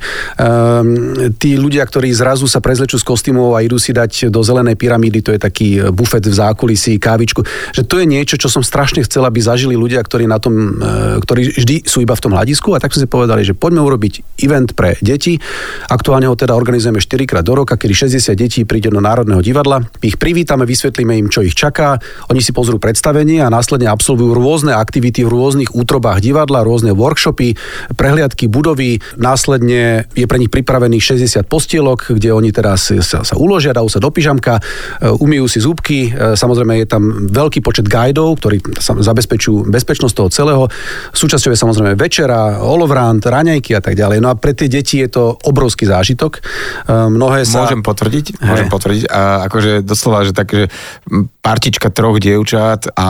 tí 1.41 1.57
ľudia, 1.57 1.81
ktorí 1.81 2.13
zrazu 2.13 2.45
sa 2.45 2.61
prezlečú 2.61 3.01
z 3.01 3.05
kostýmov 3.09 3.57
a 3.57 3.65
idú 3.65 3.81
si 3.81 3.89
dať 3.89 4.29
do 4.29 4.45
zelenej 4.45 4.77
pyramídy, 4.77 5.25
to 5.25 5.33
je 5.33 5.41
taký 5.41 5.81
bufet 5.89 6.21
v 6.21 6.35
zákulisí, 6.37 7.01
kávičku, 7.01 7.41
že 7.73 7.81
to 7.89 7.97
je 7.97 8.05
niečo, 8.05 8.37
čo 8.37 8.53
som 8.53 8.61
strašne 8.61 9.01
chcel, 9.01 9.25
aby 9.25 9.41
zažili 9.41 9.73
ľudia, 9.73 10.05
ktorí 10.05 10.29
na 10.29 10.37
tom, 10.37 10.77
ktorí 11.25 11.57
vždy 11.57 11.89
sú 11.89 12.05
iba 12.05 12.13
v 12.13 12.21
tom 12.21 12.37
hľadisku 12.37 12.77
a 12.77 12.81
tak 12.81 12.93
sme 12.93 13.05
si 13.05 13.09
povedali, 13.09 13.41
že 13.41 13.57
poďme 13.57 13.81
urobiť 13.81 14.43
event 14.45 14.77
pre 14.77 14.93
deti. 15.01 15.41
Aktuálne 15.89 16.29
ho 16.29 16.37
teda 16.37 16.53
organizujeme 16.53 17.01
4 17.01 17.25
krát 17.25 17.41
do 17.41 17.57
roka, 17.57 17.79
kedy 17.79 18.19
60 18.19 18.37
detí 18.37 18.61
príde 18.67 18.93
do 18.93 19.01
Národného 19.01 19.41
divadla. 19.41 19.81
Ich 20.05 20.21
privítame, 20.21 20.67
vysvetlíme 20.67 21.17
im, 21.17 21.27
čo 21.31 21.41
ich 21.41 21.57
čaká. 21.57 21.97
Oni 22.29 22.42
si 22.43 22.51
pozrú 22.51 22.77
predstavenie 22.77 23.39
a 23.39 23.47
následne 23.47 23.87
absolvujú 23.87 24.35
rôzne 24.35 24.75
aktivity 24.75 25.23
v 25.23 25.31
rôznych 25.31 25.71
útrobách 25.71 26.19
divadla, 26.19 26.67
rôzne 26.67 26.91
workshopy, 26.91 27.55
prehliadky 27.95 28.51
budovy. 28.51 28.99
Následne 29.15 30.05
je 30.13 30.25
pre 30.27 30.37
nich 30.37 30.51
pripravených 30.51 31.15
60 31.15 31.47
postielok, 31.47 32.11
kde 32.11 32.35
oni 32.35 32.51
teraz 32.51 32.91
sa, 32.91 33.23
sa 33.23 33.35
uložia, 33.39 33.71
dajú 33.71 33.87
sa 33.87 34.03
do 34.03 34.11
pyžamka, 34.11 34.59
e, 34.59 35.07
umýjú 35.07 35.45
si 35.47 35.59
zúbky. 35.63 36.11
E, 36.11 36.35
samozrejme 36.35 36.83
je 36.83 36.87
tam 36.91 37.03
veľký 37.31 37.63
počet 37.63 37.87
guidov, 37.87 38.43
ktorí 38.43 38.59
zabezpečujú 38.83 39.71
bezpečnosť 39.71 40.13
toho 40.13 40.29
celého. 40.29 40.63
Súčasťou 41.15 41.55
je 41.55 41.57
samozrejme 41.57 41.95
večera, 41.95 42.59
olovrant, 42.59 43.23
raňajky 43.23 43.73
a 43.73 43.81
tak 43.81 43.95
ďalej. 43.95 44.19
No 44.19 44.33
a 44.33 44.35
pre 44.35 44.51
tie 44.51 44.67
deti 44.67 44.99
je 44.99 45.07
to 45.07 45.39
obrovský 45.47 45.87
zážitok. 45.87 46.39
E, 46.39 46.41
mnohé 46.91 47.47
sa... 47.47 47.63
Môžem 47.63 47.85
potvrdiť? 47.85 48.43
Môžem 48.43 48.67
potvrdiť. 48.67 49.03
A 49.07 49.47
akože 49.47 49.85
doslova, 49.85 50.27
že 50.27 50.35
tak, 50.35 50.49
že 50.51 50.65
partička 51.43 51.93
troch 51.93 52.17
dievčat 52.33 52.89
a 52.97 53.09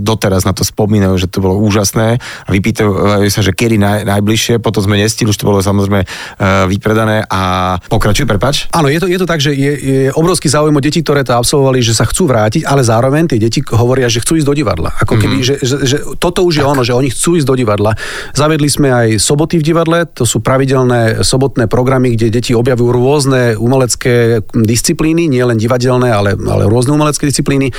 doteraz 0.00 0.48
na 0.48 0.56
to 0.56 0.64
spomínajú, 0.64 1.14
že 1.20 1.28
to 1.28 1.44
bolo 1.44 1.60
úžasné 1.60 2.16
a 2.18 2.48
vypýtajú 2.48 2.90
sa, 3.28 3.44
že 3.44 3.52
kedy 3.52 3.76
naj, 3.76 4.08
najbližšie, 4.08 4.58
potom 4.64 4.80
sme 4.80 4.96
nestili, 4.96 5.28
už 5.28 5.36
to 5.36 5.48
bolo 5.48 5.60
samozrejme 5.60 6.02
uh, 6.02 6.64
vypredané 6.66 7.28
a 7.28 7.76
pokračuj, 7.92 8.24
prepač. 8.24 8.66
Áno, 8.72 8.88
je 8.88 8.98
to, 9.02 9.06
je 9.06 9.18
to 9.20 9.26
tak, 9.28 9.40
že 9.44 9.52
je, 9.52 9.72
je 9.76 10.00
obrovský 10.16 10.48
záujem 10.48 10.72
o 10.72 10.82
deti, 10.82 11.04
ktoré 11.04 11.22
to 11.22 11.36
absolvovali, 11.36 11.84
že 11.84 11.92
sa 11.92 12.08
chcú 12.08 12.24
vrátiť, 12.30 12.64
ale 12.64 12.80
zároveň 12.80 13.36
tie 13.36 13.38
deti 13.42 13.60
hovoria, 13.60 14.08
že 14.08 14.22
chcú 14.22 14.40
ísť 14.40 14.48
do 14.48 14.54
divadla. 14.56 14.90
Ako 15.02 15.20
keby, 15.20 15.42
mm-hmm. 15.42 15.48
že, 15.48 15.54
že, 15.60 15.76
že 15.84 15.96
toto 16.16 16.46
už 16.46 16.62
je 16.62 16.64
tak. 16.64 16.72
ono, 16.72 16.82
že 16.86 16.96
oni 16.96 17.12
chcú 17.12 17.36
ísť 17.36 17.46
do 17.46 17.54
divadla. 17.58 17.92
Zavedli 18.32 18.70
sme 18.70 18.88
aj 18.94 19.08
soboty 19.20 19.60
v 19.60 19.66
divadle, 19.66 19.98
to 20.08 20.24
sú 20.24 20.40
pravidelné 20.40 21.26
sobotné 21.26 21.66
programy, 21.66 22.14
kde 22.14 22.32
deti 22.32 22.54
objavujú 22.54 22.88
rôzne 22.94 23.42
umelecké 23.58 24.46
disciplíny, 24.54 25.26
nie 25.26 25.42
len 25.42 25.58
divadelné, 25.58 26.08
ale, 26.14 26.38
ale 26.38 26.64
rôzne 26.70 26.94
umelecké 26.94 27.26
disciplíny. 27.26 27.74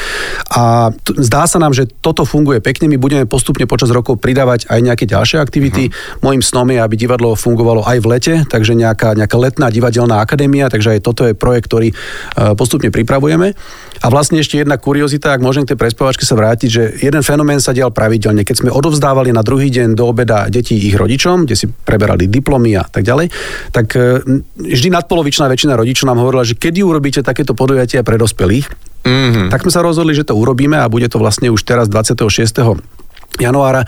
A 0.51 0.66
A 0.67 0.91
t- 0.91 1.15
zdá 1.23 1.47
sa 1.47 1.63
nám, 1.63 1.71
že 1.71 1.87
toto 1.87 2.27
funguje 2.27 2.59
pekne, 2.59 2.91
my 2.91 2.99
budeme 2.99 3.23
postupne 3.23 3.63
počas 3.63 3.87
rokov 3.87 4.19
pridávať 4.19 4.67
aj 4.67 4.79
nejaké 4.83 5.05
ďalšie 5.07 5.39
aktivity. 5.39 5.87
Uh-huh. 5.87 6.27
Mojím 6.27 6.43
snom 6.43 6.67
je, 6.67 6.83
aby 6.83 6.99
divadlo 6.99 7.39
fungovalo 7.39 7.87
aj 7.87 7.97
v 8.03 8.07
lete, 8.11 8.33
takže 8.51 8.75
nejaká, 8.75 9.15
nejaká 9.15 9.37
letná 9.39 9.71
divadelná 9.71 10.19
akadémia, 10.19 10.67
takže 10.67 10.99
aj 10.99 11.07
toto 11.07 11.23
je 11.23 11.31
projekt, 11.31 11.71
ktorý 11.71 11.95
uh, 11.95 12.51
postupne 12.59 12.91
pripravujeme. 12.91 13.55
A 14.03 14.07
vlastne 14.11 14.43
ešte 14.43 14.59
jedna 14.59 14.75
kuriozita, 14.77 15.33
ak 15.33 15.41
môžem 15.41 15.63
k 15.63 15.73
tej 15.73 15.79
prespovačke 15.79 16.27
sa 16.27 16.37
vrátiť, 16.37 16.69
že 16.69 16.83
jeden 17.01 17.23
fenomén 17.23 17.63
sa 17.63 17.73
dial 17.73 17.89
pravidelne. 17.89 18.43
Keď 18.43 18.65
sme 18.65 18.69
odovzdávali 18.73 19.33
na 19.33 19.41
druhý 19.41 19.71
deň 19.73 19.97
do 19.97 20.05
obeda 20.09 20.51
deti 20.51 20.77
ich 20.77 20.93
rodičom, 20.93 21.47
kde 21.47 21.55
si 21.57 21.65
preberali 21.65 22.29
diplomy 22.29 22.77
a 22.77 22.85
tak 22.85 23.01
ďalej, 23.01 23.33
tak 23.73 23.87
e, 23.97 24.21
vždy 24.57 24.93
nadpolovičná 24.93 25.49
väčšina 25.49 25.73
rodičov 25.73 26.05
nám 26.05 26.21
hovorila, 26.21 26.45
že 26.45 26.59
kedy 26.59 26.85
urobíte 26.85 27.25
takéto 27.25 27.57
podujatia 27.57 28.05
pre 28.05 28.21
dospelých. 28.21 28.69
Mm-hmm. 29.07 29.47
Tak 29.53 29.63
sme 29.63 29.71
sa 29.71 29.85
rozhodli, 29.85 30.11
že 30.11 30.27
to 30.27 30.35
urobíme 30.35 30.56
a 30.81 30.89
bude 30.89 31.05
to 31.05 31.21
vlastne 31.21 31.53
už 31.53 31.61
teraz 31.61 31.85
26 31.85 32.96
januára. 33.39 33.81
E, 33.83 33.87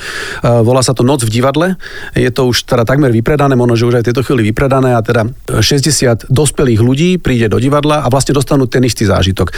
volá 0.63 0.81
sa 0.85 0.93
to 0.93 1.05
Noc 1.05 1.25
v 1.25 1.31
divadle. 1.31 1.75
Je 2.13 2.29
to 2.29 2.49
už 2.49 2.65
teda 2.65 2.85
takmer 2.85 3.13
vypredané, 3.13 3.53
možno, 3.53 3.75
že 3.75 3.88
už 3.89 3.95
aj 4.01 4.05
tejto 4.09 4.23
chvíli 4.25 4.49
vypredané 4.53 4.95
a 4.95 5.01
teda 5.01 5.29
60 5.59 6.29
dospelých 6.29 6.81
ľudí 6.81 7.09
príde 7.17 7.49
do 7.51 7.57
divadla 7.57 8.05
a 8.05 8.07
vlastne 8.07 8.33
dostanú 8.38 8.69
ten 8.69 8.85
istý 8.85 9.05
zážitok. 9.05 9.47
E, 9.49 9.53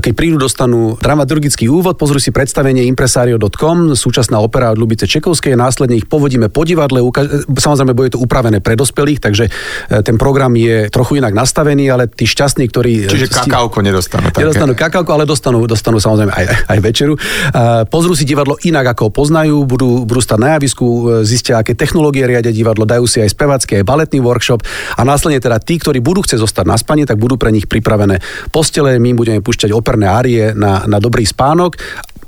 keď 0.00 0.12
prídu, 0.14 0.36
dostanú 0.38 0.96
dramaturgický 0.98 1.66
úvod, 1.70 1.98
pozrú 1.98 2.18
si 2.18 2.30
predstavenie 2.30 2.86
impresario.com, 2.90 3.98
súčasná 3.98 4.38
opera 4.40 4.72
od 4.72 4.78
Lubice 4.78 5.06
Čekovskej, 5.06 5.54
následne 5.58 5.98
ich 5.98 6.06
povodíme 6.06 6.48
po 6.48 6.62
divadle, 6.66 7.02
e, 7.02 7.10
samozrejme 7.58 7.92
bude 7.92 8.14
to 8.14 8.20
upravené 8.22 8.58
pre 8.64 8.78
dospelých, 8.78 9.20
takže 9.20 9.44
ten 10.02 10.16
program 10.16 10.54
je 10.56 10.88
trochu 10.88 11.18
inak 11.20 11.34
nastavený, 11.36 11.90
ale 11.90 12.08
tí 12.08 12.24
šťastní, 12.24 12.70
ktorí... 12.70 12.92
Čiže 13.10 13.28
kakauko 13.30 13.84
nedostanú. 13.84 14.30
Také. 14.30 14.46
Nedostanú 14.46 14.72
kakauko, 14.72 15.10
ale 15.14 15.24
dostanú, 15.28 15.66
dostanú 15.68 15.98
samozrejme 16.00 16.32
aj, 16.32 16.46
aj 16.70 16.78
večeru. 16.80 17.14
Pozrú 17.90 18.12
si 18.16 18.24
divadlo 18.24 18.56
inak 18.62 18.96
ako 18.96 19.10
poznajú, 19.24 19.64
budú, 19.64 20.04
budú 20.04 20.20
stať 20.20 20.36
na 20.36 20.48
javisku, 20.60 20.84
e, 20.84 21.00
zistia, 21.24 21.56
aké 21.56 21.72
technológie 21.72 22.28
riadia 22.28 22.52
divadlo, 22.52 22.84
dajú 22.84 23.08
si 23.08 23.24
aj 23.24 23.32
spevacký, 23.32 23.80
aj 23.80 23.88
baletný 23.88 24.20
workshop 24.20 24.60
a 25.00 25.00
následne 25.00 25.40
teda 25.40 25.56
tí, 25.64 25.80
ktorí 25.80 26.04
budú 26.04 26.20
chcieť 26.20 26.44
zostať 26.44 26.64
na 26.68 26.76
spanie, 26.76 27.08
tak 27.08 27.16
budú 27.16 27.40
pre 27.40 27.48
nich 27.48 27.64
pripravené 27.64 28.20
postele, 28.52 29.00
my 29.00 29.16
budeme 29.16 29.40
púšťať 29.40 29.72
operné 29.72 30.04
árie 30.04 30.52
na, 30.52 30.84
na 30.84 31.00
dobrý 31.00 31.24
spánok 31.24 31.80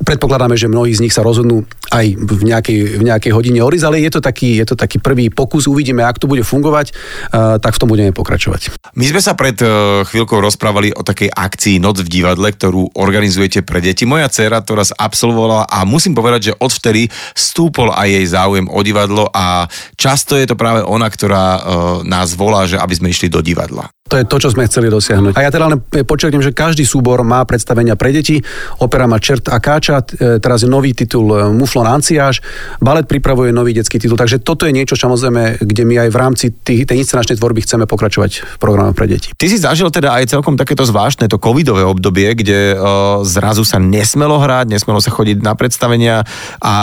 Predpokladáme, 0.06 0.54
že 0.54 0.70
mnohí 0.70 0.94
z 0.94 1.02
nich 1.02 1.10
sa 1.10 1.26
rozhodnú 1.26 1.66
aj 1.90 2.14
v 2.14 2.42
nejakej, 2.46 2.78
v 2.98 3.02
nejakej 3.02 3.32
hodine 3.34 3.58
oriz, 3.58 3.82
ale 3.82 3.98
je 3.98 4.10
to, 4.14 4.22
taký, 4.22 4.62
je 4.62 4.66
to 4.70 4.78
taký 4.78 5.02
prvý 5.02 5.34
pokus, 5.34 5.66
uvidíme, 5.66 6.06
ak 6.06 6.22
to 6.22 6.30
bude 6.30 6.46
fungovať, 6.46 6.94
tak 7.34 7.72
v 7.74 7.80
tom 7.82 7.90
budeme 7.90 8.14
pokračovať. 8.14 8.94
My 8.94 9.06
sme 9.10 9.18
sa 9.18 9.34
pred 9.34 9.58
uh, 9.66 10.06
chvíľkou 10.06 10.38
rozprávali 10.38 10.94
o 10.94 11.02
takej 11.02 11.34
akcii 11.34 11.82
Noc 11.82 12.06
v 12.06 12.22
divadle, 12.22 12.54
ktorú 12.54 12.94
organizujete 12.94 13.66
pre 13.66 13.82
deti. 13.82 14.06
Moja 14.06 14.30
dcera 14.30 14.62
to 14.62 14.78
raz 14.78 14.94
absolvovala 14.94 15.66
a 15.66 15.82
musím 15.82 16.14
povedať, 16.14 16.54
že 16.54 16.58
odvtedy 16.58 17.10
stúpol 17.34 17.90
aj 17.90 18.06
jej 18.06 18.26
záujem 18.30 18.66
o 18.70 18.80
divadlo 18.86 19.26
a 19.34 19.66
často 19.98 20.38
je 20.38 20.46
to 20.46 20.54
práve 20.54 20.86
ona, 20.86 21.10
ktorá 21.10 21.44
uh, 21.58 21.60
nás 22.06 22.38
volá, 22.38 22.62
že 22.70 22.78
aby 22.78 22.94
sme 22.94 23.10
išli 23.10 23.26
do 23.26 23.42
divadla. 23.42 23.90
To 24.06 24.14
je 24.14 24.22
to, 24.22 24.38
čo 24.38 24.54
sme 24.54 24.70
chceli 24.70 24.86
dosiahnuť. 24.86 25.34
A 25.34 25.42
ja 25.42 25.50
teda 25.50 25.66
len 25.66 25.82
počerknem, 25.82 26.38
že 26.38 26.54
každý 26.54 26.86
súbor 26.86 27.26
má 27.26 27.42
predstavenia 27.42 27.98
pre 27.98 28.14
deti. 28.14 28.38
Opera 28.78 29.10
má 29.10 29.18
Čert 29.18 29.50
a 29.50 29.58
Káča, 29.58 29.95
e, 30.04 30.36
teraz 30.42 30.64
je 30.64 30.68
nový 30.68 30.92
titul 30.92 31.32
e, 31.32 31.48
Muflon 31.54 31.86
Anciáž, 31.88 32.44
balet 32.82 33.08
pripravuje 33.08 33.54
nový 33.54 33.72
detský 33.72 33.96
titul. 33.96 34.20
Takže 34.20 34.44
toto 34.44 34.68
je 34.68 34.76
niečo, 34.76 34.98
samozrejme, 34.98 35.64
kde 35.64 35.82
my 35.88 35.94
aj 36.06 36.08
v 36.12 36.16
rámci 36.16 36.46
tých, 36.52 36.84
tej 36.84 37.00
inscenačnej 37.00 37.40
tvorby 37.40 37.64
chceme 37.64 37.88
pokračovať 37.88 38.30
v 38.44 38.56
programe 38.60 38.92
pre 38.92 39.08
deti. 39.08 39.32
Ty 39.32 39.46
si 39.48 39.56
zažil 39.56 39.88
teda 39.88 40.12
aj 40.20 40.36
celkom 40.36 40.60
takéto 40.60 40.84
zvláštne 40.84 41.30
to 41.32 41.40
covidové 41.40 41.86
obdobie, 41.86 42.36
kde 42.36 42.76
uh, 42.76 43.22
zrazu 43.24 43.64
sa 43.64 43.80
nesmelo 43.80 44.36
hrať, 44.36 44.68
nesmelo 44.68 45.00
sa 45.00 45.14
chodiť 45.14 45.40
na 45.40 45.56
predstavenia 45.56 46.26
a 46.60 46.74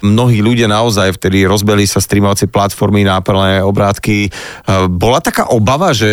mnohí 0.00 0.40
ľudia 0.40 0.70
naozaj 0.70 1.18
vtedy 1.18 1.44
rozbeli 1.44 1.84
sa 1.84 2.00
streamovacie 2.00 2.48
platformy, 2.48 3.04
náplné 3.04 3.60
obrátky. 3.60 4.30
Uh, 4.64 4.86
bola 4.86 5.20
taká 5.20 5.50
obava, 5.52 5.90
že 5.92 6.08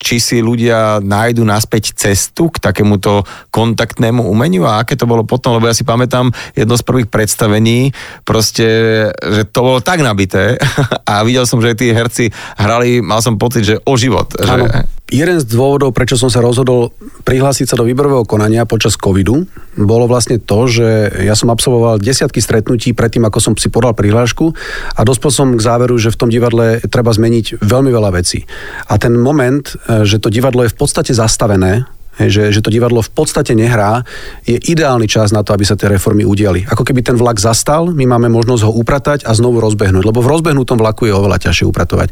či 0.00 0.18
si 0.18 0.40
ľudia 0.40 1.04
nájdu 1.04 1.44
naspäť 1.44 1.94
cestu 1.94 2.48
k 2.48 2.58
takémuto 2.58 3.22
kontaktnému 3.52 4.24
umeniu 4.24 4.64
a 4.64 4.82
aké 4.82 4.96
to 4.96 5.04
bolo 5.04 5.22
potom, 5.22 5.60
lebo 5.60 5.67
ja 5.68 5.76
si 5.76 5.84
pamätám 5.84 6.32
jedno 6.56 6.74
z 6.74 6.82
prvých 6.82 7.08
predstavení, 7.12 7.92
proste, 8.24 8.66
že 9.12 9.42
to 9.48 9.60
bolo 9.60 9.78
tak 9.84 10.00
nabité 10.00 10.56
a 11.10 11.20
videl 11.22 11.44
som, 11.44 11.60
že 11.60 11.76
tí 11.76 11.92
herci 11.92 12.32
hrali, 12.56 13.04
mal 13.04 13.20
som 13.20 13.36
pocit, 13.36 13.68
že 13.68 13.76
o 13.84 13.94
život. 13.94 14.32
Že 14.34 14.88
jeden 15.08 15.40
z 15.40 15.44
dôvodov, 15.48 15.96
prečo 15.96 16.20
som 16.20 16.28
sa 16.28 16.44
rozhodol 16.44 16.92
prihlásiť 17.24 17.72
sa 17.72 17.78
do 17.80 17.88
výberového 17.88 18.28
konania 18.28 18.68
počas 18.68 18.94
covidu, 18.94 19.48
bolo 19.74 20.04
vlastne 20.04 20.36
to, 20.36 20.68
že 20.68 20.88
ja 21.24 21.32
som 21.32 21.48
absolvoval 21.48 22.00
desiatky 22.00 22.44
stretnutí 22.44 22.92
predtým, 22.92 23.24
ako 23.24 23.38
som 23.40 23.52
si 23.56 23.72
podal 23.72 23.96
prihlášku 23.96 24.52
a 24.96 25.00
dospel 25.08 25.32
som 25.32 25.56
k 25.56 25.64
záveru, 25.64 25.96
že 25.96 26.12
v 26.12 26.20
tom 26.20 26.28
divadle 26.28 26.84
treba 26.84 27.12
zmeniť 27.12 27.64
veľmi 27.64 27.90
veľa 27.90 28.10
vecí. 28.20 28.44
A 28.92 29.00
ten 29.00 29.16
moment, 29.16 29.64
e, 29.64 30.04
že 30.04 30.20
to 30.20 30.28
divadlo 30.28 30.68
je 30.68 30.72
v 30.72 30.78
podstate 30.78 31.16
zastavené, 31.16 31.88
že, 32.26 32.50
že 32.50 32.58
to 32.58 32.74
divadlo 32.74 32.98
v 32.98 33.12
podstate 33.14 33.54
nehrá, 33.54 34.02
je 34.42 34.58
ideálny 34.58 35.06
čas 35.06 35.30
na 35.30 35.46
to, 35.46 35.54
aby 35.54 35.62
sa 35.62 35.78
tie 35.78 35.86
reformy 35.86 36.26
udiali. 36.26 36.66
Ako 36.66 36.82
keby 36.82 37.06
ten 37.06 37.14
vlak 37.14 37.38
zastal, 37.38 37.94
my 37.94 38.04
máme 38.10 38.26
možnosť 38.26 38.62
ho 38.66 38.72
upratať 38.74 39.22
a 39.22 39.30
znovu 39.38 39.62
rozbehnúť, 39.62 40.02
lebo 40.02 40.18
v 40.18 40.34
rozbehnutom 40.34 40.82
vlaku 40.82 41.06
je 41.06 41.14
oveľa 41.14 41.38
ťažšie 41.46 41.64
upratovať. 41.70 42.08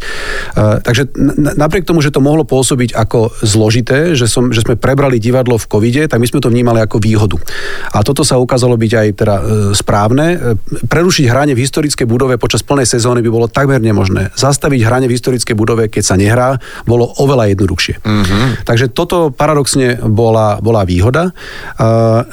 Uh, 0.55 0.79
takže 0.79 1.11
napriek 1.59 1.83
tomu, 1.83 1.99
že 1.99 2.15
to 2.15 2.23
mohlo 2.23 2.47
pôsobiť 2.47 2.95
ako 2.95 3.35
zložité, 3.43 4.15
že, 4.15 4.31
som, 4.31 4.55
že 4.55 4.63
sme 4.63 4.79
prebrali 4.79 5.19
divadlo 5.19 5.59
v 5.59 5.67
covide, 5.67 6.03
tak 6.07 6.23
my 6.23 6.31
sme 6.31 6.39
to 6.39 6.53
vnímali 6.53 6.79
ako 6.79 7.03
výhodu. 7.03 7.35
A 7.91 8.07
toto 8.07 8.23
sa 8.23 8.39
ukázalo 8.39 8.79
byť 8.79 8.93
aj 8.95 9.09
teda 9.19 9.37
uh, 9.37 9.43
správne. 9.75 10.27
Uh, 10.39 10.55
prerušiť 10.87 11.27
hranie 11.27 11.59
v 11.59 11.65
historickej 11.67 12.07
budove 12.07 12.39
počas 12.39 12.63
plnej 12.63 12.87
sezóny 12.87 13.25
by 13.25 13.31
bolo 13.33 13.47
takmer 13.49 13.81
nemožné. 13.81 14.31
Zastaviť 14.37 14.81
hranie 14.85 15.09
v 15.09 15.17
historickej 15.17 15.57
budove, 15.57 15.89
keď 15.89 16.03
sa 16.05 16.15
nehrá, 16.21 16.61
bolo 16.85 17.09
oveľa 17.17 17.57
jednoduchšie. 17.57 18.05
Uh-huh. 18.05 18.61
Takže 18.69 18.93
toto 18.93 19.33
paradoxne 19.33 19.96
bola, 20.05 20.59
bola 20.61 20.83
výhoda. 20.85 21.33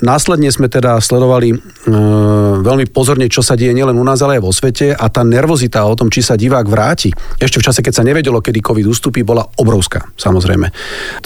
Následne 0.03 0.49
sme 0.51 0.67
teda 0.67 0.99
sledovali 0.99 1.53
e, 1.53 1.57
veľmi 2.61 2.85
pozorne, 2.89 3.27
čo 3.27 3.43
sa 3.45 3.57
deje 3.57 3.75
nielen 3.75 3.95
u 3.97 4.05
nás, 4.05 4.19
ale 4.21 4.39
aj 4.39 4.43
vo 4.43 4.51
svete 4.53 4.93
a 4.93 5.05
tá 5.07 5.21
nervozita 5.21 5.83
o 5.85 5.93
tom, 5.95 6.07
či 6.07 6.23
sa 6.23 6.39
divák 6.39 6.65
vráti, 6.67 7.09
ešte 7.39 7.59
v 7.59 7.65
čase, 7.69 7.79
keď 7.83 7.93
sa 7.93 8.03
nevedelo, 8.03 8.39
kedy 8.39 8.59
COVID 8.63 8.87
ustúpi, 8.87 9.21
bola 9.25 9.45
obrovská, 9.59 10.07
samozrejme. 10.15 10.69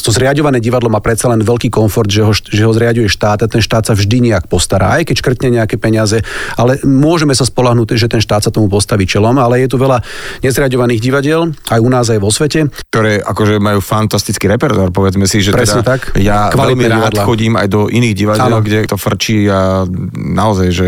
To 0.02 0.10
zriadované 0.14 0.62
divadlo 0.64 0.90
má 0.90 1.04
predsa 1.04 1.30
len 1.30 1.44
veľký 1.44 1.70
komfort, 1.70 2.10
že 2.10 2.22
ho, 2.24 2.34
že 2.34 2.64
ho 2.64 2.72
zriaduje 2.74 3.08
štát 3.10 3.46
a 3.46 3.48
ten 3.52 3.62
štát 3.62 3.90
sa 3.90 3.94
vždy 3.94 4.32
nejak 4.32 4.50
postará, 4.50 4.98
aj 5.02 5.12
keď 5.12 5.16
škrtne 5.22 5.50
nejaké 5.62 5.76
peniaze, 5.78 6.22
ale 6.58 6.80
môžeme 6.84 7.36
sa 7.38 7.46
spolahnúť, 7.46 7.96
že 7.96 8.12
ten 8.12 8.22
štát 8.24 8.48
sa 8.48 8.52
tomu 8.54 8.68
postaví 8.68 9.06
čelom, 9.06 9.38
ale 9.38 9.64
je 9.64 9.72
tu 9.72 9.78
veľa 9.80 10.02
nezriadovaných 10.42 11.00
divadiel, 11.00 11.52
aj 11.70 11.80
u 11.80 11.90
nás, 11.90 12.10
aj 12.10 12.20
vo 12.20 12.32
svete. 12.34 12.68
Ktoré 12.90 13.22
akože 13.22 13.62
majú 13.62 13.80
fantastický 13.80 14.50
repertoár, 14.52 14.90
povedzme 14.92 15.30
si, 15.30 15.40
že 15.44 15.54
Presne 15.54 15.84
teda 15.84 15.98
tak 15.98 16.02
ja 16.28 16.52
veľmi 16.52 16.86
rád 16.86 17.16
divadla. 17.16 17.24
chodím 17.24 17.54
aj 17.56 17.68
do 17.72 17.82
iných 17.88 18.16
divadiel, 18.16 18.60
kde 18.60 18.80
to 18.86 19.00
frčí 19.00 19.48
a 19.48 19.88
naozaj, 20.14 20.68
že 20.76 20.88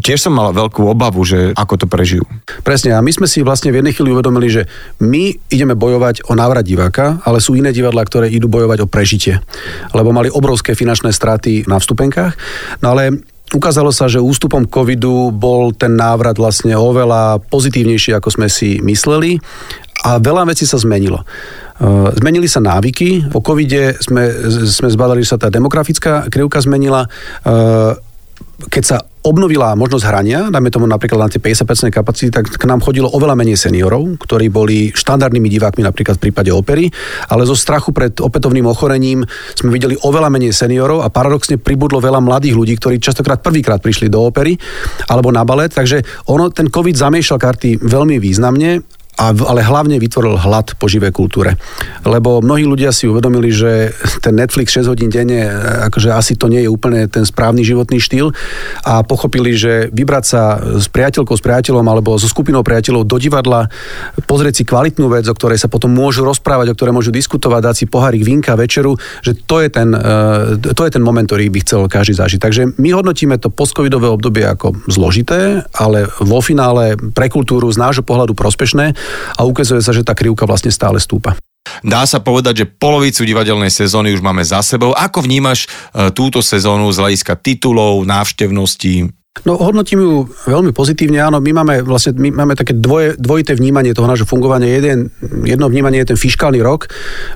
tiež 0.00 0.18
som 0.18 0.32
mal 0.32 0.56
veľkú 0.56 0.80
obavu, 0.88 1.20
že 1.22 1.52
ako 1.52 1.84
to 1.84 1.86
prežijú. 1.86 2.24
Presne, 2.64 2.96
a 2.96 3.04
my 3.04 3.12
sme 3.12 3.28
si 3.28 3.44
vlastne 3.44 3.68
v 3.68 3.84
jednej 3.84 3.92
chvíli 3.92 4.10
uvedomili, 4.16 4.48
že 4.48 4.62
my 5.04 5.36
ideme 5.52 5.76
bojovať 5.76 6.26
o 6.26 6.32
návrat 6.32 6.64
diváka, 6.64 7.20
ale 7.22 7.44
sú 7.44 7.54
iné 7.54 7.70
divadlá, 7.70 8.02
ktoré 8.08 8.32
idú 8.32 8.48
bojovať 8.48 8.82
o 8.82 8.90
prežitie, 8.90 9.38
lebo 9.92 10.10
mali 10.10 10.32
obrovské 10.32 10.72
finančné 10.72 11.12
straty 11.12 11.68
na 11.68 11.76
vstupenkách. 11.76 12.34
No 12.80 12.96
ale 12.96 13.22
Ukázalo 13.54 13.94
sa, 13.94 14.10
že 14.10 14.24
ústupom 14.24 14.66
covidu 14.66 15.30
bol 15.30 15.70
ten 15.70 15.94
návrat 15.94 16.34
vlastne 16.34 16.74
oveľa 16.74 17.38
pozitívnejší, 17.52 18.16
ako 18.16 18.28
sme 18.34 18.48
si 18.50 18.82
mysleli 18.82 19.38
a 20.02 20.18
veľa 20.18 20.48
vecí 20.50 20.66
sa 20.66 20.80
zmenilo. 20.80 21.22
Eh, 21.74 22.08
zmenili 22.22 22.46
sa 22.46 22.62
návyky. 22.62 23.34
Po 23.34 23.42
covide 23.42 23.98
sme, 23.98 24.30
sme 24.70 24.86
zbadali, 24.86 25.26
že 25.26 25.34
sa 25.34 25.38
tá 25.42 25.50
demografická 25.50 26.30
krivka 26.30 26.62
zmenila. 26.62 27.10
Eh, 27.42 27.92
keď 28.70 28.82
sa 28.86 28.96
obnovila 29.24 29.74
možnosť 29.74 30.04
hrania, 30.06 30.40
dajme 30.52 30.70
tomu 30.70 30.86
napríklad 30.86 31.16
na 31.16 31.28
tie 31.32 31.42
50% 31.42 31.90
kapacity, 31.90 32.30
tak 32.30 32.46
k 32.46 32.64
nám 32.68 32.84
chodilo 32.84 33.10
oveľa 33.10 33.34
menej 33.34 33.58
seniorov, 33.58 34.20
ktorí 34.20 34.52
boli 34.52 34.92
štandardnými 34.94 35.48
divákmi 35.48 35.82
napríklad 35.82 36.20
v 36.20 36.28
prípade 36.28 36.52
opery, 36.54 36.92
ale 37.32 37.48
zo 37.48 37.56
strachu 37.56 37.90
pred 37.90 38.14
opätovným 38.20 38.68
ochorením 38.68 39.24
sme 39.56 39.74
videli 39.74 39.96
oveľa 39.96 40.28
menej 40.28 40.52
seniorov 40.54 41.02
a 41.02 41.10
paradoxne 41.10 41.56
pribudlo 41.56 41.98
veľa 41.98 42.20
mladých 42.20 42.54
ľudí, 42.54 42.74
ktorí 42.78 43.00
častokrát 43.00 43.40
prvýkrát 43.40 43.80
prišli 43.80 44.12
do 44.12 44.22
opery 44.22 44.54
alebo 45.08 45.32
na 45.32 45.42
balet, 45.42 45.72
takže 45.72 46.28
ono, 46.28 46.52
ten 46.52 46.68
COVID 46.68 46.94
zamiešal 46.94 47.40
karty 47.40 47.80
veľmi 47.80 48.20
významne 48.20 48.93
a, 49.14 49.30
ale 49.30 49.62
hlavne 49.62 49.96
vytvoril 50.02 50.34
hlad 50.34 50.74
po 50.74 50.90
živej 50.90 51.14
kultúre. 51.14 51.54
Lebo 52.02 52.42
mnohí 52.42 52.66
ľudia 52.66 52.90
si 52.90 53.06
uvedomili, 53.06 53.54
že 53.54 53.94
ten 54.18 54.34
Netflix 54.34 54.74
6 54.74 54.90
hodín 54.90 55.10
denne, 55.10 55.46
akože 55.86 56.10
asi 56.10 56.34
to 56.34 56.50
nie 56.50 56.66
je 56.66 56.70
úplne 56.70 57.06
ten 57.06 57.22
správny 57.22 57.62
životný 57.62 58.02
štýl 58.02 58.34
a 58.82 59.06
pochopili, 59.06 59.54
že 59.54 59.88
vybrať 59.94 60.24
sa 60.24 60.42
s 60.82 60.90
priateľkou, 60.90 61.34
s 61.38 61.42
priateľom 61.42 61.86
alebo 61.86 62.18
so 62.18 62.26
skupinou 62.26 62.66
priateľov 62.66 63.06
do 63.06 63.16
divadla, 63.22 63.70
pozrieť 64.26 64.62
si 64.62 64.64
kvalitnú 64.66 65.06
vec, 65.06 65.26
o 65.30 65.34
ktorej 65.34 65.62
sa 65.62 65.70
potom 65.70 65.94
môžu 65.94 66.26
rozprávať, 66.26 66.74
o 66.74 66.76
ktorej 66.76 66.94
môžu 66.94 67.10
diskutovať, 67.14 67.60
dať 67.70 67.74
si 67.78 67.84
pohárik 67.86 68.26
vinka, 68.26 68.58
večeru, 68.58 68.98
že 69.22 69.38
to 69.46 69.62
je 69.62 69.68
ten, 69.70 69.94
e, 69.94 70.58
to 70.74 70.82
je 70.82 70.90
ten 70.90 71.02
moment, 71.02 71.26
ktorý 71.26 71.50
by 71.54 71.58
chcel 71.62 71.80
každý 71.86 72.18
zažiť. 72.18 72.40
Takže 72.42 72.62
my 72.82 72.90
hodnotíme 72.94 73.38
to 73.38 73.52
postcovidové 73.52 74.10
obdobie 74.10 74.42
ako 74.42 74.74
zložité, 74.90 75.62
ale 75.70 76.10
vo 76.18 76.42
finále 76.42 76.98
pre 77.14 77.30
kultúru 77.30 77.70
z 77.70 77.78
nášho 77.78 78.02
pohľadu 78.02 78.34
prospešné 78.34 79.03
a 79.36 79.40
ukazuje 79.44 79.80
sa, 79.80 79.92
že 79.92 80.06
tá 80.06 80.12
krivka 80.12 80.48
vlastne 80.48 80.72
stále 80.72 81.00
stúpa. 81.00 81.36
Dá 81.80 82.04
sa 82.04 82.20
povedať, 82.20 82.64
že 82.64 82.70
polovicu 82.70 83.24
divadelnej 83.24 83.72
sezóny 83.72 84.12
už 84.12 84.20
máme 84.20 84.44
za 84.44 84.60
sebou. 84.60 84.92
Ako 84.92 85.24
vnímaš 85.24 85.64
e, 85.64 86.12
túto 86.12 86.44
sezónu 86.44 86.92
z 86.92 87.00
hľadiska 87.00 87.40
titulov, 87.40 88.04
návštevností? 88.04 89.08
No 89.42 89.58
hodnotím 89.58 89.98
ju 89.98 90.14
veľmi 90.46 90.70
pozitívne, 90.70 91.18
áno, 91.18 91.42
my 91.42 91.50
máme 91.50 91.74
vlastne 91.82 92.14
my 92.14 92.30
máme 92.30 92.54
také 92.54 92.70
dvoje, 92.70 93.18
dvojité 93.18 93.58
vnímanie 93.58 93.90
toho 93.90 94.06
nášho 94.06 94.30
fungovania. 94.30 94.78
Jeden, 94.78 95.10
jedno 95.42 95.66
vnímanie 95.66 96.06
je 96.06 96.14
ten 96.14 96.18
fiskálny 96.20 96.62
rok. 96.62 96.86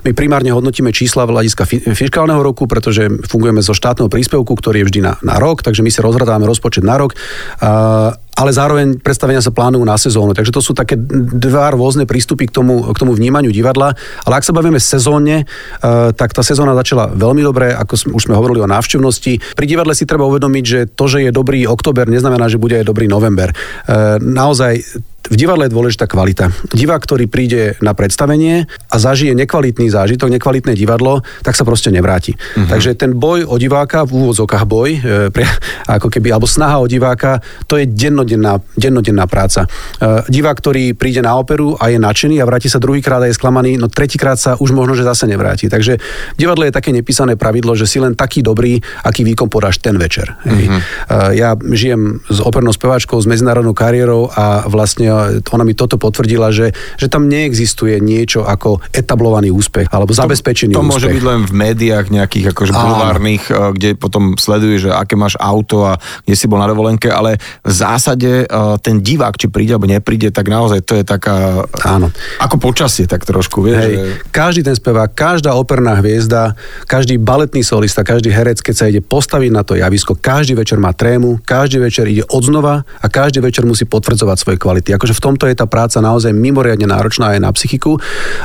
My 0.07 0.15
primárne 0.15 0.55
hodnotíme 0.55 0.95
čísla 0.95 1.27
v 1.27 1.35
hľadiska 1.35 1.67
fiskálneho 1.91 2.39
roku, 2.39 2.71
pretože 2.71 3.11
fungujeme 3.27 3.59
zo 3.59 3.75
štátneho 3.75 4.07
príspevku, 4.07 4.55
ktorý 4.55 4.81
je 4.81 4.87
vždy 4.87 4.99
na, 5.03 5.13
na 5.19 5.35
rok, 5.43 5.59
takže 5.59 5.83
my 5.83 5.91
si 5.91 5.99
rozhradáme 5.99 6.47
rozpočet 6.47 6.87
na 6.87 6.95
rok. 6.95 7.19
Uh, 7.59 8.15
ale 8.39 8.55
zároveň 8.55 9.03
predstavenia 9.03 9.43
sa 9.43 9.51
plánujú 9.51 9.83
na 9.83 9.99
sezónu. 9.99 10.31
Takže 10.31 10.55
to 10.55 10.63
sú 10.63 10.71
také 10.71 10.95
dva 10.95 11.75
rôzne 11.75 12.07
prístupy 12.07 12.47
k 12.47 12.55
tomu, 12.55 12.87
k 12.95 12.97
tomu 12.97 13.11
vnímaniu 13.11 13.51
divadla. 13.51 13.91
Ale 14.23 14.39
ak 14.39 14.47
sa 14.47 14.55
bavíme 14.55 14.79
sezónne, 14.79 15.43
eh, 15.43 16.09
tak 16.15 16.31
tá 16.31 16.39
sezóna 16.39 16.71
začala 16.71 17.11
veľmi 17.11 17.43
dobre, 17.43 17.75
ako 17.75 18.15
už 18.15 18.31
sme 18.31 18.39
hovorili 18.39 18.63
o 18.63 18.71
návštevnosti. 18.71 19.59
Pri 19.59 19.65
divadle 19.67 19.91
si 19.91 20.07
treba 20.07 20.23
uvedomiť, 20.31 20.63
že 20.63 20.79
to, 20.87 21.11
že 21.11 21.27
je 21.27 21.35
dobrý 21.35 21.67
október, 21.67 22.07
neznamená, 22.07 22.47
že 22.47 22.55
bude 22.55 22.79
aj 22.79 22.87
dobrý 22.87 23.11
november. 23.11 23.51
Eh, 23.51 24.15
naozaj 24.23 24.79
v 25.27 25.35
divadle 25.35 25.67
je 25.67 25.75
dôležitá 25.75 26.07
kvalita. 26.07 26.49
Divák, 26.71 27.03
ktorý 27.03 27.27
príde 27.27 27.75
na 27.83 27.91
predstavenie 27.91 28.65
a 28.89 28.95
zažije 28.97 29.35
nekvalitný 29.35 29.91
zážitok, 29.91 30.31
nekvalitné 30.31 30.73
divadlo, 30.73 31.21
tak 31.43 31.53
sa 31.59 31.67
proste 31.67 31.91
nevráti. 31.91 32.33
Uh-huh. 32.33 32.65
Takže 32.65 32.95
ten 32.95 33.13
boj 33.13 33.45
o 33.45 33.59
diváka, 33.59 34.07
v 34.07 34.25
úvodzokách 34.25 34.65
boj, 34.65 34.89
e, 34.95 34.99
pre, 35.29 35.45
ako 35.99 36.07
keby, 36.07 36.33
alebo 36.33 36.47
snaha 36.47 36.81
o 36.81 36.87
diváka, 36.87 37.43
to 37.69 37.77
je 37.77 37.85
dennodenná, 37.85 38.63
dennodenná 38.79 39.27
práca. 39.27 39.67
E, 39.99 40.25
divák, 40.31 40.57
ktorý 40.57 40.95
príde 40.95 41.21
na 41.21 41.35
operu 41.35 41.75
a 41.77 41.91
je 41.93 42.01
nadšený 42.01 42.41
a 42.41 42.47
vráti 42.47 42.71
sa 42.71 42.81
druhýkrát 42.81 43.21
a 43.21 43.27
je 43.27 43.37
sklamaný, 43.37 43.77
no 43.77 43.91
tretíkrát 43.91 44.39
sa 44.39 44.55
už 44.57 44.71
možno, 44.71 44.97
že 44.97 45.05
zase 45.05 45.29
nevráti. 45.29 45.69
Takže 45.69 46.01
v 46.33 46.37
divadle 46.39 46.71
je 46.71 46.73
také 46.73 46.89
nepísané 46.89 47.35
pravidlo, 47.35 47.77
že 47.77 47.85
si 47.85 48.01
len 48.01 48.17
taký 48.17 48.41
dobrý, 48.41 48.81
aký 49.05 49.21
výkon 49.27 49.51
podáš 49.51 49.77
ten 49.77 49.99
večer. 49.99 50.33
Uh-huh. 50.41 50.79
E, 50.79 51.37
ja 51.37 51.53
žijem 51.53 52.23
s 52.25 52.41
opernou 52.41 52.73
speváčkou, 52.73 53.19
s 53.21 53.29
medzinárodnou 53.29 53.77
kariérou 53.77 54.31
a 54.33 54.65
vlastne 54.65 55.08
ona 55.41 55.63
mi 55.65 55.73
toto 55.75 55.97
potvrdila, 55.99 56.53
že, 56.53 56.71
že 56.95 57.07
tam 57.11 57.27
neexistuje 57.27 57.97
niečo 57.99 58.45
ako 58.45 58.81
etablovaný 58.93 59.51
úspech 59.51 59.89
alebo 59.91 60.13
zabezpečený 60.15 60.73
to, 60.73 60.79
to 60.79 60.85
úspech. 60.85 60.93
môže 60.95 61.07
byť 61.09 61.23
len 61.23 61.39
v 61.45 61.53
médiách 61.53 62.05
nejakých 62.09 62.45
akože 62.53 62.73
bulvárnych, 62.73 63.43
eh, 63.49 63.55
kde 63.75 63.89
potom 63.99 64.35
sleduje, 64.39 64.87
že 64.87 64.89
aké 64.93 65.19
máš 65.19 65.35
auto 65.39 65.85
a 65.85 65.99
kde 66.25 66.35
si 66.35 66.45
bol 66.45 66.61
na 66.61 66.69
dovolenke, 66.69 67.09
ale 67.09 67.37
v 67.63 67.73
zásade 67.73 68.45
eh, 68.45 68.75
ten 68.79 69.01
divák, 69.03 69.35
či 69.35 69.47
príde 69.51 69.75
alebo 69.75 69.89
nepríde, 69.89 70.29
tak 70.29 70.47
naozaj 70.47 70.85
to 70.85 70.97
je 70.97 71.03
taká... 71.03 71.65
Áno. 71.85 72.11
Ako 72.41 72.61
počasie 72.61 73.09
tak 73.09 73.25
trošku, 73.25 73.65
vieš. 73.65 73.79
Hej, 73.79 73.93
že... 73.95 74.03
Každý 74.29 74.61
ten 74.65 74.75
spevák, 74.75 75.11
každá 75.13 75.55
operná 75.55 75.97
hviezda, 75.99 76.53
každý 76.85 77.17
baletný 77.17 77.65
solista, 77.65 78.05
každý 78.05 78.29
herec, 78.33 78.61
keď 78.61 78.75
sa 78.75 78.85
ide 78.89 79.01
postaviť 79.01 79.51
na 79.51 79.61
to 79.65 79.77
javisko, 79.77 80.17
každý 80.17 80.55
večer 80.57 80.77
má 80.77 80.93
trému, 80.93 81.41
každý 81.43 81.81
večer 81.81 82.05
ide 82.09 82.23
odznova 82.29 82.83
a 82.99 83.05
každý 83.07 83.39
večer 83.43 83.65
musí 83.65 83.85
potvrdzovať 83.85 84.37
svoje 84.37 84.57
kvality 84.57 84.93
akože 84.99 85.15
v 85.15 85.23
tomto 85.23 85.47
je 85.47 85.55
tá 85.55 85.63
práca 85.63 86.03
naozaj 86.03 86.35
mimoriadne 86.35 86.83
náročná 86.83 87.39
aj 87.39 87.39
na 87.39 87.49
psychiku 87.55 87.95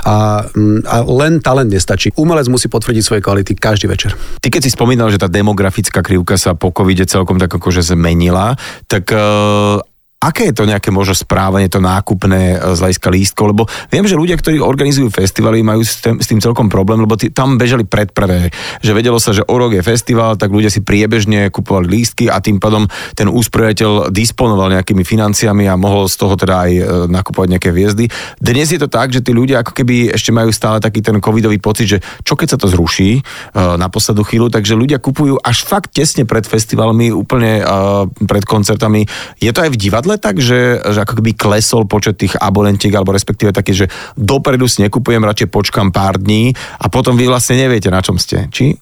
a, 0.06 0.46
mm, 0.46 0.86
a 0.86 0.96
len 1.02 1.42
talent 1.42 1.66
nestačí. 1.66 2.14
Umelec 2.14 2.46
musí 2.46 2.70
potvrdiť 2.70 3.02
svoje 3.02 3.20
kvality 3.20 3.58
každý 3.58 3.90
večer. 3.90 4.14
Ty 4.38 4.48
keď 4.54 4.62
si 4.62 4.70
spomínal, 4.70 5.10
že 5.10 5.18
tá 5.18 5.26
demografická 5.26 5.98
krivka 5.98 6.38
sa 6.38 6.54
po 6.54 6.70
covide 6.70 7.10
celkom 7.10 7.42
tak 7.42 7.50
akože 7.50 7.82
zmenila, 7.82 8.54
tak 8.86 9.10
uh, 9.10 9.82
aké 10.24 10.48
je 10.48 10.56
to 10.56 10.64
nejaké 10.64 10.88
možno 10.88 11.12
správanie, 11.12 11.68
to 11.68 11.84
nákupné 11.84 12.56
e, 12.56 12.72
z 12.72 12.78
hľadiska 12.80 13.08
lístkov, 13.12 13.44
lebo 13.52 13.62
viem, 13.92 14.08
že 14.08 14.16
ľudia, 14.16 14.40
ktorí 14.40 14.56
organizujú 14.64 15.12
festivaly, 15.12 15.60
majú 15.60 15.84
s 15.84 16.00
tým, 16.00 16.16
s 16.16 16.26
tým 16.26 16.40
celkom 16.40 16.72
problém, 16.72 17.04
lebo 17.04 17.12
tí, 17.20 17.28
tam 17.28 17.60
bežali 17.60 17.84
predprvé, 17.84 18.48
že 18.80 18.92
vedelo 18.96 19.20
sa, 19.20 19.36
že 19.36 19.44
o 19.44 19.54
rok 19.60 19.76
je 19.76 19.84
festival, 19.84 20.40
tak 20.40 20.48
ľudia 20.48 20.72
si 20.72 20.80
priebežne 20.80 21.52
kupovali 21.52 21.86
lístky 22.00 22.32
a 22.32 22.40
tým 22.40 22.56
pádom 22.56 22.88
ten 23.12 23.28
úspriateľ 23.28 24.08
disponoval 24.08 24.72
nejakými 24.72 25.04
financiami 25.04 25.68
a 25.68 25.76
mohol 25.76 26.08
z 26.08 26.16
toho 26.16 26.34
teda 26.40 26.54
aj 26.64 26.72
e, 26.72 26.82
nakupovať 27.12 27.48
nejaké 27.52 27.68
hviezdy. 27.68 28.08
Dnes 28.40 28.72
je 28.72 28.80
to 28.80 28.88
tak, 28.88 29.12
že 29.12 29.20
tí 29.20 29.36
ľudia 29.36 29.60
ako 29.60 29.76
keby 29.76 30.16
ešte 30.16 30.32
majú 30.32 30.48
stále 30.48 30.80
taký 30.80 31.04
ten 31.04 31.20
covidový 31.20 31.60
pocit, 31.60 31.86
že 31.86 31.98
čo 32.24 32.32
keď 32.32 32.56
sa 32.56 32.58
to 32.58 32.72
zruší 32.72 33.20
e, 33.20 33.22
na 33.76 33.92
poslednú 33.92 34.24
chvíľu, 34.24 34.48
takže 34.48 34.72
ľudia 34.72 34.96
kupujú 34.96 35.36
až 35.44 35.68
fakt 35.68 35.92
tesne 35.92 36.24
pred 36.24 36.48
festivalmi, 36.48 37.12
úplne 37.12 37.60
pred 38.24 38.44
koncertami. 38.46 39.04
Je 39.38 39.50
to 39.52 39.62
aj 39.66 39.70
v 39.74 39.80
divadle 39.80 40.13
ale 40.14 40.22
tak, 40.22 40.38
že, 40.38 40.78
že 40.78 41.02
ako 41.02 41.18
keby 41.18 41.34
klesol 41.34 41.90
počet 41.90 42.14
tých 42.14 42.38
abonentiek, 42.38 42.94
alebo 42.94 43.10
respektíve 43.10 43.50
taký, 43.50 43.74
že 43.74 43.90
dopredu 44.14 44.70
si 44.70 44.86
nekupujem, 44.86 45.18
radšej 45.18 45.50
počkam 45.50 45.90
pár 45.90 46.22
dní 46.22 46.54
a 46.78 46.86
potom 46.86 47.18
vy 47.18 47.26
vlastne 47.26 47.58
neviete, 47.58 47.90
na 47.90 47.98
čom 47.98 48.14
ste. 48.14 48.46
Či? 48.46 48.78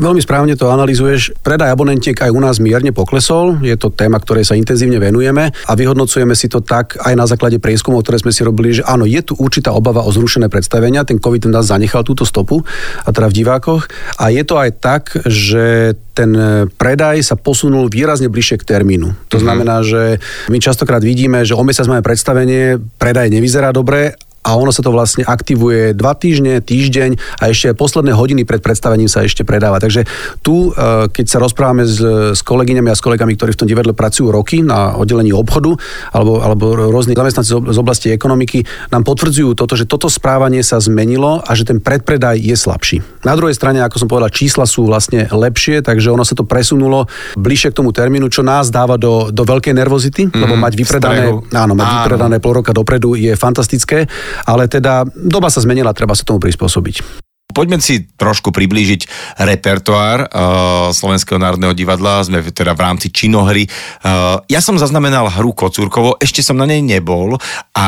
Veľmi 0.00 0.20
správne 0.20 0.56
to 0.60 0.68
analizuješ. 0.68 1.36
Predaj 1.40 1.72
abonentiek 1.72 2.16
aj 2.16 2.32
u 2.32 2.40
nás 2.40 2.60
mierne 2.60 2.92
poklesol. 2.92 3.60
Je 3.64 3.72
to 3.80 3.88
téma, 3.88 4.20
ktorej 4.20 4.44
sa 4.44 4.56
intenzívne 4.56 5.00
venujeme 5.00 5.52
a 5.52 5.72
vyhodnocujeme 5.72 6.36
si 6.36 6.52
to 6.52 6.60
tak 6.60 7.00
aj 7.00 7.16
na 7.16 7.24
základe 7.24 7.56
prieskumov, 7.56 8.04
ktoré 8.04 8.20
sme 8.20 8.32
si 8.32 8.44
robili, 8.44 8.76
že 8.76 8.84
áno, 8.84 9.08
je 9.08 9.20
tu 9.24 9.36
určitá 9.40 9.72
obava 9.72 10.04
o 10.04 10.12
zrušené 10.12 10.52
predstavenia. 10.52 11.08
Ten 11.08 11.16
COVID 11.16 11.48
nás 11.48 11.72
zanechal 11.72 12.04
túto 12.04 12.28
stopu, 12.28 12.60
a 13.04 13.08
teda 13.08 13.32
v 13.32 13.36
divákoch. 13.40 13.88
A 14.20 14.28
je 14.28 14.44
to 14.44 14.60
aj 14.60 14.70
tak, 14.84 15.16
že 15.24 15.96
ten 16.12 16.32
predaj 16.76 17.24
sa 17.24 17.40
posunul 17.40 17.88
výrazne 17.88 18.28
bližšie 18.28 18.60
k 18.60 18.68
termínu. 18.76 19.32
To 19.32 19.36
mhm. 19.40 19.44
znamená, 19.44 19.76
že 19.80 20.20
my 20.52 20.60
častokrát 20.60 21.00
vidíme, 21.00 21.40
že 21.48 21.56
o 21.56 21.64
mesiac 21.64 21.88
máme 21.88 22.04
predstavenie, 22.04 22.76
predaj 23.00 23.32
nevyzerá 23.32 23.72
dobre 23.72 24.16
a 24.40 24.56
ono 24.56 24.72
sa 24.72 24.80
to 24.80 24.88
vlastne 24.88 25.20
aktivuje 25.24 25.92
dva 25.92 26.16
týždne, 26.16 26.64
týždeň 26.64 27.40
a 27.44 27.52
ešte 27.52 27.76
posledné 27.76 28.16
hodiny 28.16 28.48
pred 28.48 28.64
predstavením 28.64 29.08
sa 29.08 29.20
ešte 29.20 29.44
predáva. 29.44 29.76
Takže 29.76 30.08
tu, 30.40 30.72
e, 30.72 31.06
keď 31.12 31.26
sa 31.28 31.38
rozprávame 31.44 31.84
s, 31.84 32.00
s 32.32 32.40
kolegyňami 32.40 32.88
a 32.88 32.96
s 32.96 33.04
kolegami, 33.04 33.36
ktorí 33.36 33.52
v 33.52 33.60
tom 33.60 33.68
divadle 33.68 33.92
pracujú 33.92 34.32
roky 34.32 34.64
na 34.64 34.96
oddelení 34.96 35.36
obchodu 35.36 35.76
alebo, 36.16 36.40
alebo 36.40 36.72
rôzni 36.72 37.12
zamestnanci 37.12 37.52
z 37.52 37.78
oblasti 37.78 38.08
ekonomiky, 38.08 38.64
nám 38.88 39.04
potvrdzujú 39.04 39.52
toto, 39.52 39.76
že 39.76 39.84
toto 39.84 40.08
správanie 40.08 40.64
sa 40.64 40.80
zmenilo 40.80 41.44
a 41.44 41.50
že 41.52 41.68
ten 41.68 41.76
predpredaj 41.76 42.40
je 42.40 42.56
slabší. 42.56 43.04
Na 43.28 43.36
druhej 43.36 43.52
strane, 43.52 43.84
ako 43.84 43.96
som 44.00 44.08
povedal, 44.08 44.32
čísla 44.32 44.64
sú 44.64 44.88
vlastne 44.88 45.28
lepšie, 45.28 45.84
takže 45.84 46.08
ono 46.08 46.24
sa 46.24 46.32
to 46.32 46.48
presunulo 46.48 47.04
bližšie 47.36 47.76
k 47.76 47.78
tomu 47.84 47.92
termínu, 47.92 48.32
čo 48.32 48.40
nás 48.40 48.72
dáva 48.72 48.96
do, 48.96 49.28
do 49.28 49.44
veľkej 49.44 49.76
nervozity, 49.76 50.32
mm, 50.32 50.40
lebo 50.40 50.56
mať 50.56 50.72
vypredané, 50.80 51.28
áno, 51.52 51.72
mať 51.76 51.86
áno. 51.86 51.96
vypredané 52.00 52.36
pol 52.40 52.64
roka 52.64 52.72
dopredu 52.72 53.12
je 53.20 53.36
fantastické 53.36 54.08
ale 54.44 54.66
teda 54.70 55.04
doba 55.08 55.48
sa 55.48 55.62
zmenila, 55.62 55.96
treba 55.96 56.14
sa 56.16 56.26
tomu 56.26 56.42
prispôsobiť. 56.42 57.28
Poďme 57.50 57.82
si 57.82 58.06
trošku 58.14 58.54
priblížiť 58.54 59.10
repertoár 59.42 60.30
uh, 60.30 60.94
Slovenského 60.94 61.36
národného 61.36 61.74
divadla. 61.74 62.22
Sme 62.22 62.46
teda 62.46 62.78
v 62.78 62.84
rámci 62.86 63.10
činohry. 63.10 63.66
Uh, 64.06 64.38
ja 64.46 64.62
som 64.62 64.78
zaznamenal 64.78 65.26
hru 65.26 65.50
Kocúrkovo, 65.50 66.14
ešte 66.22 66.46
som 66.46 66.54
na 66.54 66.66
nej 66.66 66.78
nebol 66.78 67.34
a 67.74 67.86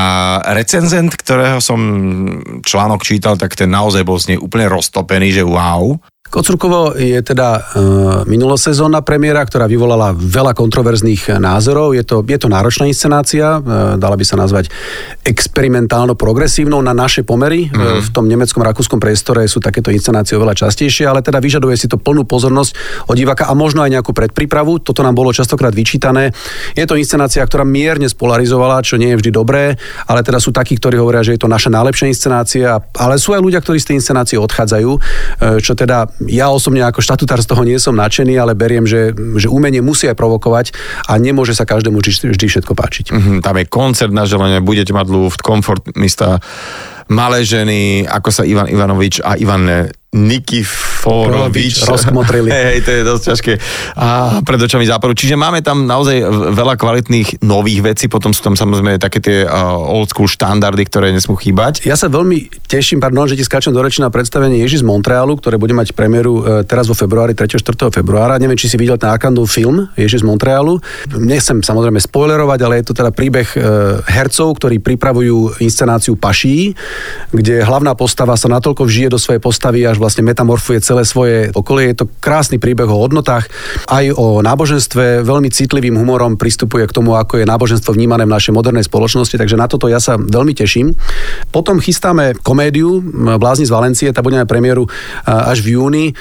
recenzent, 0.50 1.14
ktorého 1.14 1.62
som 1.62 1.78
článok 2.66 3.06
čítal, 3.06 3.38
tak 3.38 3.54
ten 3.54 3.70
naozaj 3.70 4.02
bol 4.02 4.18
z 4.18 4.34
nej 4.34 4.38
úplne 4.38 4.66
roztopený, 4.66 5.30
že 5.30 5.46
wow. 5.46 5.94
Kocurkovo 6.32 6.96
je 6.96 7.20
teda 7.20 7.48
e, 7.52 7.60
minulosezónna 8.24 9.04
premiéra, 9.04 9.44
ktorá 9.44 9.68
vyvolala 9.68 10.16
veľa 10.16 10.56
kontroverzných 10.56 11.36
názorov. 11.36 11.92
Je 11.92 12.00
to, 12.08 12.24
je 12.24 12.40
to 12.40 12.48
náročná 12.48 12.88
inscenácia, 12.88 13.60
e, 13.60 14.00
dala 14.00 14.16
by 14.16 14.24
sa 14.24 14.40
nazvať 14.40 14.72
experimentálno-progresívnou 15.28 16.80
na 16.80 16.96
naše 16.96 17.20
pomery. 17.20 17.68
Mm. 17.68 18.00
V 18.00 18.08
tom 18.16 18.32
nemeckom, 18.32 18.64
rakúskom 18.64 18.96
priestore 18.96 19.44
sú 19.44 19.60
takéto 19.60 19.92
inscenácie 19.92 20.32
oveľa 20.40 20.64
častejšie, 20.64 21.04
ale 21.04 21.20
teda 21.20 21.36
vyžaduje 21.36 21.76
si 21.76 21.84
to 21.84 22.00
plnú 22.00 22.24
pozornosť 22.24 23.04
od 23.12 23.16
diváka 23.20 23.44
a 23.44 23.52
možno 23.52 23.84
aj 23.84 23.92
nejakú 23.92 24.16
predprípravu. 24.16 24.80
Toto 24.80 25.04
nám 25.04 25.12
bolo 25.12 25.36
častokrát 25.36 25.76
vyčítané. 25.76 26.32
Je 26.72 26.88
to 26.88 26.96
inscenácia, 26.96 27.44
ktorá 27.44 27.68
mierne 27.68 28.08
spolarizovala, 28.08 28.80
čo 28.80 28.96
nie 28.96 29.12
je 29.12 29.20
vždy 29.20 29.30
dobré, 29.36 29.76
ale 30.08 30.24
teda 30.24 30.40
sú 30.40 30.48
takí, 30.48 30.80
ktorí 30.80 30.96
hovoria, 30.96 31.20
že 31.20 31.36
je 31.36 31.44
to 31.44 31.52
naša 31.52 31.68
najlepšia 31.68 32.08
inscenácia, 32.08 32.80
ale 32.96 33.20
sú 33.20 33.36
aj 33.36 33.44
ľudia, 33.44 33.60
ktorí 33.60 33.76
z 33.76 33.92
tej 33.92 33.96
inscenácie 34.00 34.40
odchádzajú, 34.40 34.90
čo 35.60 35.76
teda 35.76 36.08
ja 36.28 36.50
osobne 36.50 36.82
ako 36.84 37.00
štatutár 37.00 37.40
z 37.40 37.48
toho 37.48 37.62
nie 37.62 37.78
som 37.78 37.96
nadšený, 37.96 38.34
ale 38.36 38.58
beriem, 38.58 38.84
že, 38.84 39.14
že 39.38 39.48
umenie 39.48 39.80
musí 39.80 40.10
aj 40.10 40.18
provokovať 40.18 40.66
a 41.08 41.16
nemôže 41.16 41.54
sa 41.56 41.64
každému 41.64 42.02
vždy, 42.02 42.46
všetko 42.46 42.72
páčiť. 42.74 43.14
Mm-hmm, 43.14 43.38
tam 43.40 43.56
je 43.58 43.64
koncert 43.70 44.12
na 44.12 44.26
želenie, 44.28 44.60
budete 44.60 44.92
mať 44.92 45.06
luft, 45.08 45.40
komfort 45.40 45.86
mista, 45.94 46.42
malé 47.08 47.46
ženy, 47.46 48.04
ako 48.04 48.28
sa 48.28 48.42
Ivan 48.44 48.68
Ivanovič 48.68 49.22
a 49.22 49.38
Ivan 49.38 49.92
Nikiforovič. 50.12 51.88
Rozkmotrili. 51.88 52.52
Hej, 52.76 52.84
to 52.84 52.90
je 52.92 53.00
dosť 53.00 53.24
ťažké. 53.32 53.52
A 53.96 54.08
pred 54.44 54.60
očami 54.60 54.84
záporu. 54.84 55.16
Čiže 55.16 55.40
máme 55.40 55.64
tam 55.64 55.88
naozaj 55.88 56.20
veľa 56.52 56.76
kvalitných 56.76 57.40
nových 57.40 57.80
vecí, 57.80 58.12
potom 58.12 58.36
sú 58.36 58.44
tam 58.44 58.52
samozrejme 58.52 59.00
také 59.00 59.24
tie 59.24 59.48
uh, 59.48 59.72
old 59.72 60.12
school 60.12 60.28
štandardy, 60.28 60.84
ktoré 60.84 61.16
nesmú 61.16 61.40
chýbať. 61.40 61.88
Ja 61.88 61.96
sa 61.96 62.12
veľmi 62.12 62.52
teším, 62.68 63.00
pardon, 63.00 63.24
že 63.24 63.40
ti 63.40 63.44
skáčem 63.48 63.72
do 63.72 63.80
reči 63.80 64.04
na 64.04 64.12
predstavenie 64.12 64.60
Ježi 64.60 64.84
z 64.84 64.86
Montrealu, 64.86 65.40
ktoré 65.40 65.56
bude 65.56 65.72
mať 65.72 65.96
premiéru 65.96 66.44
uh, 66.44 66.60
teraz 66.60 66.92
vo 66.92 66.94
februári, 66.94 67.32
3. 67.32 67.48
4. 67.56 67.88
februára. 67.88 68.36
Neviem, 68.36 68.60
či 68.60 68.68
si 68.68 68.76
videl 68.76 69.00
ten 69.00 69.08
Arkandov 69.08 69.48
film 69.48 69.88
Ježi 69.96 70.20
z 70.20 70.28
Montrealu. 70.28 70.76
Nechcem 71.24 71.64
samozrejme 71.64 71.96
spoilerovať, 71.96 72.60
ale 72.60 72.84
je 72.84 72.92
to 72.92 73.00
teda 73.00 73.16
príbeh 73.16 73.48
uh, 73.56 74.04
hercov, 74.04 74.60
ktorí 74.60 74.76
pripravujú 74.84 75.56
inscenáciu 75.64 76.20
Paší, 76.20 76.76
kde 77.32 77.64
hlavná 77.64 77.96
postava 77.96 78.36
sa 78.36 78.52
natoľko 78.52 78.84
vžije 78.84 79.08
do 79.08 79.16
svojej 79.16 79.40
postavy, 79.40 79.88
až 79.88 80.01
vlastne 80.02 80.26
metamorfuje 80.26 80.82
celé 80.82 81.06
svoje 81.06 81.54
okolie. 81.54 81.94
Je 81.94 82.02
to 82.02 82.10
krásny 82.18 82.58
príbeh 82.58 82.90
o 82.90 82.98
hodnotách, 82.98 83.46
aj 83.86 84.10
o 84.18 84.42
náboženstve, 84.42 85.22
veľmi 85.22 85.46
citlivým 85.54 85.94
humorom 85.94 86.34
pristupuje 86.34 86.82
k 86.90 86.96
tomu, 86.98 87.14
ako 87.14 87.38
je 87.38 87.46
náboženstvo 87.46 87.94
vnímané 87.94 88.26
v 88.26 88.34
našej 88.34 88.50
modernej 88.50 88.82
spoločnosti, 88.82 89.38
takže 89.38 89.54
na 89.54 89.70
toto 89.70 89.86
ja 89.86 90.02
sa 90.02 90.18
veľmi 90.18 90.58
teším. 90.58 90.90
Potom 91.54 91.78
chystáme 91.78 92.34
komédiu 92.40 92.98
Blázni 93.38 93.68
z 93.68 93.70
Valencie, 93.70 94.08
tá 94.10 94.24
bude 94.24 94.34
na 94.34 94.48
premiéru 94.48 94.88
až 95.28 95.60
v 95.60 95.76
júni. 95.76 96.16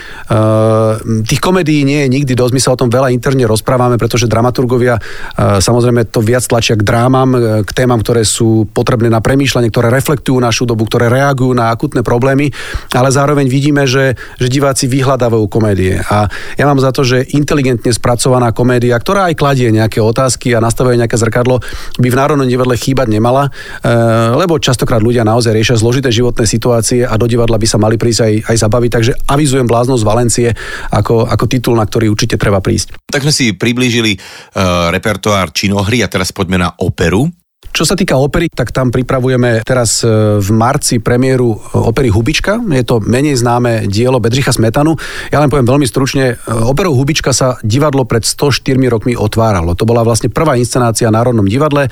Tých 1.23 1.41
komédií 1.41 1.87
nie 1.87 2.03
je 2.03 2.11
nikdy 2.11 2.35
dosť, 2.35 2.53
my 2.53 2.61
sa 2.61 2.75
o 2.75 2.79
tom 2.79 2.91
veľa 2.91 3.15
interne 3.15 3.47
rozprávame, 3.47 3.95
pretože 3.95 4.27
dramaturgovia 4.27 4.99
samozrejme 5.39 6.11
to 6.11 6.19
viac 6.19 6.43
tlačia 6.43 6.75
k 6.75 6.83
drámam, 6.83 7.63
k 7.63 7.71
témam, 7.71 8.03
ktoré 8.03 8.27
sú 8.27 8.67
potrebné 8.67 9.07
na 9.07 9.23
premýšľanie, 9.23 9.71
ktoré 9.71 9.87
reflektujú 9.87 10.35
našu 10.35 10.67
dobu, 10.67 10.83
ktoré 10.83 11.07
reagujú 11.07 11.55
na 11.55 11.71
akutné 11.71 12.03
problémy, 12.03 12.51
ale 12.91 13.07
zároveň 13.07 13.47
vidíme, 13.47 13.70
vidíme, 13.71 13.87
že, 13.87 14.19
že 14.35 14.51
diváci 14.51 14.91
vyhľadávajú 14.91 15.47
komédie. 15.47 16.03
A 16.03 16.27
ja 16.59 16.67
mám 16.67 16.83
za 16.83 16.91
to, 16.91 17.07
že 17.07 17.23
inteligentne 17.31 17.95
spracovaná 17.95 18.51
komédia, 18.51 18.99
ktorá 18.99 19.31
aj 19.31 19.39
kladie 19.39 19.71
nejaké 19.71 20.03
otázky 20.03 20.51
a 20.51 20.59
nastavuje 20.59 20.99
nejaké 20.99 21.15
zrkadlo, 21.15 21.63
by 21.95 22.07
v 22.11 22.19
Národnom 22.19 22.43
divadle 22.43 22.75
chýbať 22.75 23.07
nemala, 23.07 23.47
e, 23.47 23.87
lebo 24.35 24.59
častokrát 24.59 24.99
ľudia 24.99 25.23
naozaj 25.23 25.55
riešia 25.55 25.79
zložité 25.79 26.11
životné 26.11 26.43
situácie 26.43 27.07
a 27.07 27.15
do 27.15 27.31
divadla 27.31 27.55
by 27.55 27.67
sa 27.69 27.79
mali 27.79 27.95
prísť 27.95 28.21
aj, 28.27 28.33
aj 28.51 28.57
zabaviť. 28.67 28.91
Takže 28.91 29.11
avizujem 29.31 29.67
bláznosť 29.71 30.03
Valencie 30.03 30.49
ako, 30.91 31.31
ako 31.31 31.45
titul, 31.47 31.79
na 31.79 31.87
ktorý 31.87 32.11
určite 32.11 32.35
treba 32.35 32.59
prísť. 32.59 32.99
Tak 33.07 33.23
sme 33.23 33.31
si 33.31 33.55
priblížili 33.55 34.19
uh, 34.19 34.91
repertoár 34.91 35.55
činohry 35.55 36.03
a 36.03 36.11
teraz 36.11 36.35
poďme 36.35 36.59
na 36.59 36.69
operu. 36.75 37.31
Čo 37.71 37.87
sa 37.87 37.95
týka 37.95 38.19
opery, 38.19 38.51
tak 38.51 38.75
tam 38.75 38.91
pripravujeme 38.91 39.63
teraz 39.63 40.03
e, 40.03 40.37
v 40.43 40.49
marci 40.51 40.99
premiéru 40.99 41.55
e, 41.55 41.57
opery 41.79 42.11
Hubička. 42.11 42.59
Je 42.67 42.83
to 42.83 42.99
menej 42.99 43.39
známe 43.39 43.87
dielo 43.87 44.19
Bedřicha 44.19 44.51
Smetanu. 44.51 44.99
Ja 45.31 45.39
len 45.39 45.47
poviem 45.47 45.63
veľmi 45.63 45.87
stručne, 45.87 46.35
e, 46.35 46.51
operou 46.67 46.91
Hubička 46.99 47.31
sa 47.31 47.55
divadlo 47.63 48.03
pred 48.03 48.27
104 48.27 48.75
rokmi 48.91 49.15
otváralo. 49.15 49.71
To 49.79 49.87
bola 49.87 50.03
vlastne 50.03 50.27
prvá 50.27 50.59
inscenácia 50.59 51.07
v 51.07 51.15
Národnom 51.15 51.47
divadle. 51.47 51.87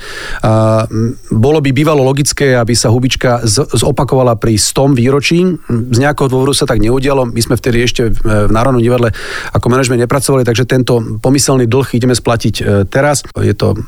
Bolo 1.32 1.58
by 1.64 1.70
bývalo 1.72 2.04
logické, 2.04 2.52
aby 2.54 2.76
sa 2.76 2.92
Hubička 2.92 3.40
zopakovala 3.72 4.36
pri 4.36 4.60
100 4.60 4.92
výročí. 4.92 5.40
Z 5.68 5.98
nejakého 5.98 6.28
dôvodu 6.28 6.52
sa 6.52 6.68
tak 6.68 6.84
neudialo. 6.84 7.32
My 7.32 7.40
sme 7.40 7.56
vtedy 7.56 7.80
ešte 7.80 8.12
v 8.12 8.52
Národnom 8.52 8.84
divadle 8.84 9.16
ako 9.56 9.66
manažment 9.72 10.04
nepracovali, 10.04 10.44
takže 10.44 10.68
tento 10.68 11.00
pomyselný 11.24 11.64
dlh 11.64 11.96
ideme 11.96 12.12
splatiť 12.12 12.86
teraz. 12.92 13.24
Je 13.40 13.54
to 13.56 13.78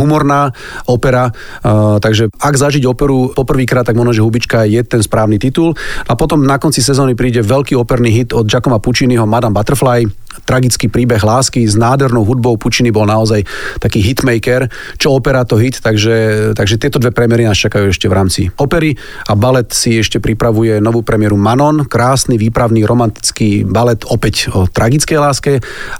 humorná 0.00 0.50
opera, 0.90 1.35
Uh, 1.62 2.00
takže 2.02 2.32
ak 2.32 2.54
zažiť 2.56 2.84
operu 2.88 3.32
poprvýkrát, 3.32 3.86
tak 3.86 3.96
možno, 3.96 4.12
že 4.16 4.24
Hubička 4.24 4.66
je 4.66 4.80
ten 4.82 5.00
správny 5.00 5.38
titul. 5.38 5.76
A 6.08 6.12
potom 6.18 6.42
na 6.42 6.56
konci 6.58 6.80
sezóny 6.82 7.14
príde 7.14 7.44
veľký 7.44 7.76
operný 7.78 8.10
hit 8.12 8.30
od 8.32 8.48
Giacomo 8.48 8.80
Pucciniho 8.82 9.24
Madame 9.28 9.54
Butterfly, 9.54 10.25
tragický 10.44 10.90
príbeh 10.90 11.22
lásky 11.22 11.64
s 11.64 11.78
nádhernou 11.78 12.26
hudbou. 12.26 12.58
Puccini 12.60 12.92
bol 12.92 13.08
naozaj 13.08 13.46
taký 13.80 14.02
hitmaker, 14.02 14.68
čo 15.00 15.14
opera 15.14 15.46
to 15.46 15.56
hit, 15.56 15.80
takže, 15.80 16.50
takže 16.52 16.76
tieto 16.76 17.00
dve 17.00 17.14
premiéry 17.14 17.46
nás 17.46 17.56
čakajú 17.56 17.88
ešte 17.88 18.10
v 18.10 18.16
rámci 18.16 18.40
opery. 18.60 18.98
A 19.30 19.38
balet 19.38 19.70
si 19.72 19.96
ešte 19.96 20.20
pripravuje 20.20 20.82
novú 20.82 21.00
premiéru 21.06 21.38
Manon, 21.38 21.86
krásny, 21.86 22.36
výpravný, 22.36 22.84
romantický 22.84 23.64
balet 23.64 24.02
opäť 24.10 24.50
o 24.52 24.66
tragickej 24.68 25.18
láske. 25.18 25.52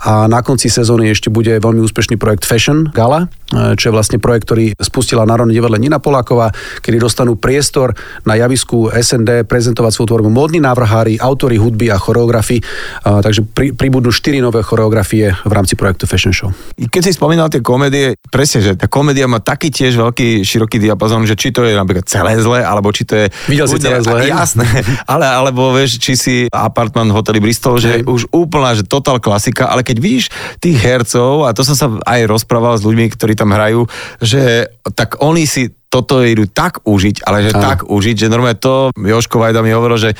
A 0.04 0.26
na 0.26 0.42
konci 0.42 0.68
sezóny 0.68 1.14
ešte 1.14 1.30
bude 1.32 1.56
veľmi 1.56 1.80
úspešný 1.84 2.18
projekt 2.18 2.44
Fashion 2.44 2.90
Gala, 2.90 3.30
čo 3.52 3.84
je 3.88 3.94
vlastne 3.94 4.18
projekt, 4.18 4.50
ktorý 4.50 4.74
spustila 4.82 5.22
Národné 5.22 5.54
divadle 5.54 5.78
Nina 5.78 6.02
Poláková, 6.02 6.50
kedy 6.82 6.98
dostanú 6.98 7.38
priestor 7.38 7.94
na 8.26 8.34
javisku 8.34 8.90
SND 8.90 9.46
prezentovať 9.46 9.94
svoju 9.94 10.08
tvorbu 10.10 10.30
módni 10.34 10.58
návrhári, 10.58 11.22
autory 11.22 11.54
hudby 11.54 11.94
a 11.94 11.98
choreografii, 12.00 12.58
takže 13.04 13.46
pri, 13.46 13.70
pribudnú 13.70 14.10
štyri 14.26 14.42
nové 14.42 14.58
choreografie 14.58 15.38
v 15.46 15.52
rámci 15.54 15.78
projektu 15.78 16.10
Fashion 16.10 16.34
Show. 16.34 16.50
Keď 16.74 16.98
si 16.98 17.14
spomínal 17.14 17.46
tie 17.46 17.62
komédie, 17.62 18.18
presne, 18.26 18.58
že 18.58 18.74
tá 18.74 18.90
komédia 18.90 19.30
má 19.30 19.38
taký 19.38 19.70
tiež 19.70 19.94
veľký, 19.94 20.42
široký 20.42 20.82
diapazon, 20.82 21.22
že 21.30 21.38
či 21.38 21.54
to 21.54 21.62
je 21.62 21.78
napríklad 21.78 22.02
celé 22.10 22.34
zle, 22.42 22.58
alebo 22.58 22.90
či 22.90 23.06
to 23.06 23.14
je... 23.14 23.30
Videl 23.46 23.70
si 23.70 23.78
celé 23.78 24.02
zle? 24.02 24.26
Jasné, 24.26 24.66
ale 25.14 25.30
alebo 25.30 25.70
vieš, 25.70 26.02
či 26.02 26.18
si 26.18 26.34
apartment 26.50 27.14
hotely 27.14 27.38
Bristol, 27.38 27.78
že 27.78 28.02
Hej. 28.02 28.10
už 28.10 28.26
úplná, 28.34 28.74
že 28.74 28.82
total 28.82 29.22
klasika, 29.22 29.70
ale 29.70 29.86
keď 29.86 30.02
vidíš 30.02 30.34
tých 30.58 30.74
hercov, 30.74 31.46
a 31.46 31.54
to 31.54 31.62
som 31.62 31.78
sa 31.78 31.86
aj 32.02 32.26
rozprával 32.26 32.74
s 32.74 32.82
ľuďmi, 32.82 33.06
ktorí 33.14 33.38
tam 33.38 33.54
hrajú, 33.54 33.86
že 34.18 34.74
tak 34.98 35.22
oni 35.22 35.46
si 35.46 35.70
toto 35.86 36.20
idú 36.20 36.50
tak 36.50 36.82
užiť, 36.82 37.22
ale 37.22 37.46
že 37.46 37.52
Aha. 37.54 37.62
tak 37.62 37.78
užiť, 37.86 38.26
že 38.26 38.32
normálne 38.32 38.58
to, 38.58 38.90
Joško 38.98 39.38
Vajda 39.38 39.62
mi 39.62 39.70
hovoril, 39.70 39.96
že 39.96 40.10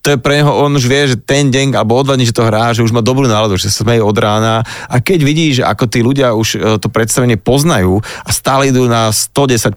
to 0.00 0.14
je 0.14 0.18
pre 0.22 0.40
neho, 0.40 0.54
on 0.54 0.70
už 0.78 0.86
vie, 0.86 1.02
že 1.10 1.16
ten 1.18 1.50
deň 1.50 1.74
alebo 1.74 1.98
o 1.98 2.02
dva 2.06 2.14
dní, 2.14 2.30
že 2.30 2.36
to 2.36 2.46
hrá, 2.46 2.70
že 2.70 2.86
už 2.86 2.94
má 2.94 3.02
dobrú 3.02 3.26
náladu, 3.26 3.58
že 3.58 3.68
sa 3.68 3.82
smeje 3.82 4.00
od 4.00 4.14
rána 4.14 4.62
a 4.86 5.02
keď 5.02 5.20
vidíš, 5.26 5.56
ako 5.66 5.84
tí 5.90 6.00
ľudia 6.00 6.30
už 6.32 6.48
e, 6.56 6.58
to 6.78 6.86
predstavenie 6.86 7.34
poznajú 7.34 7.98
a 8.22 8.30
stále 8.30 8.70
idú 8.70 8.86
na 8.86 9.10
115%, 9.10 9.74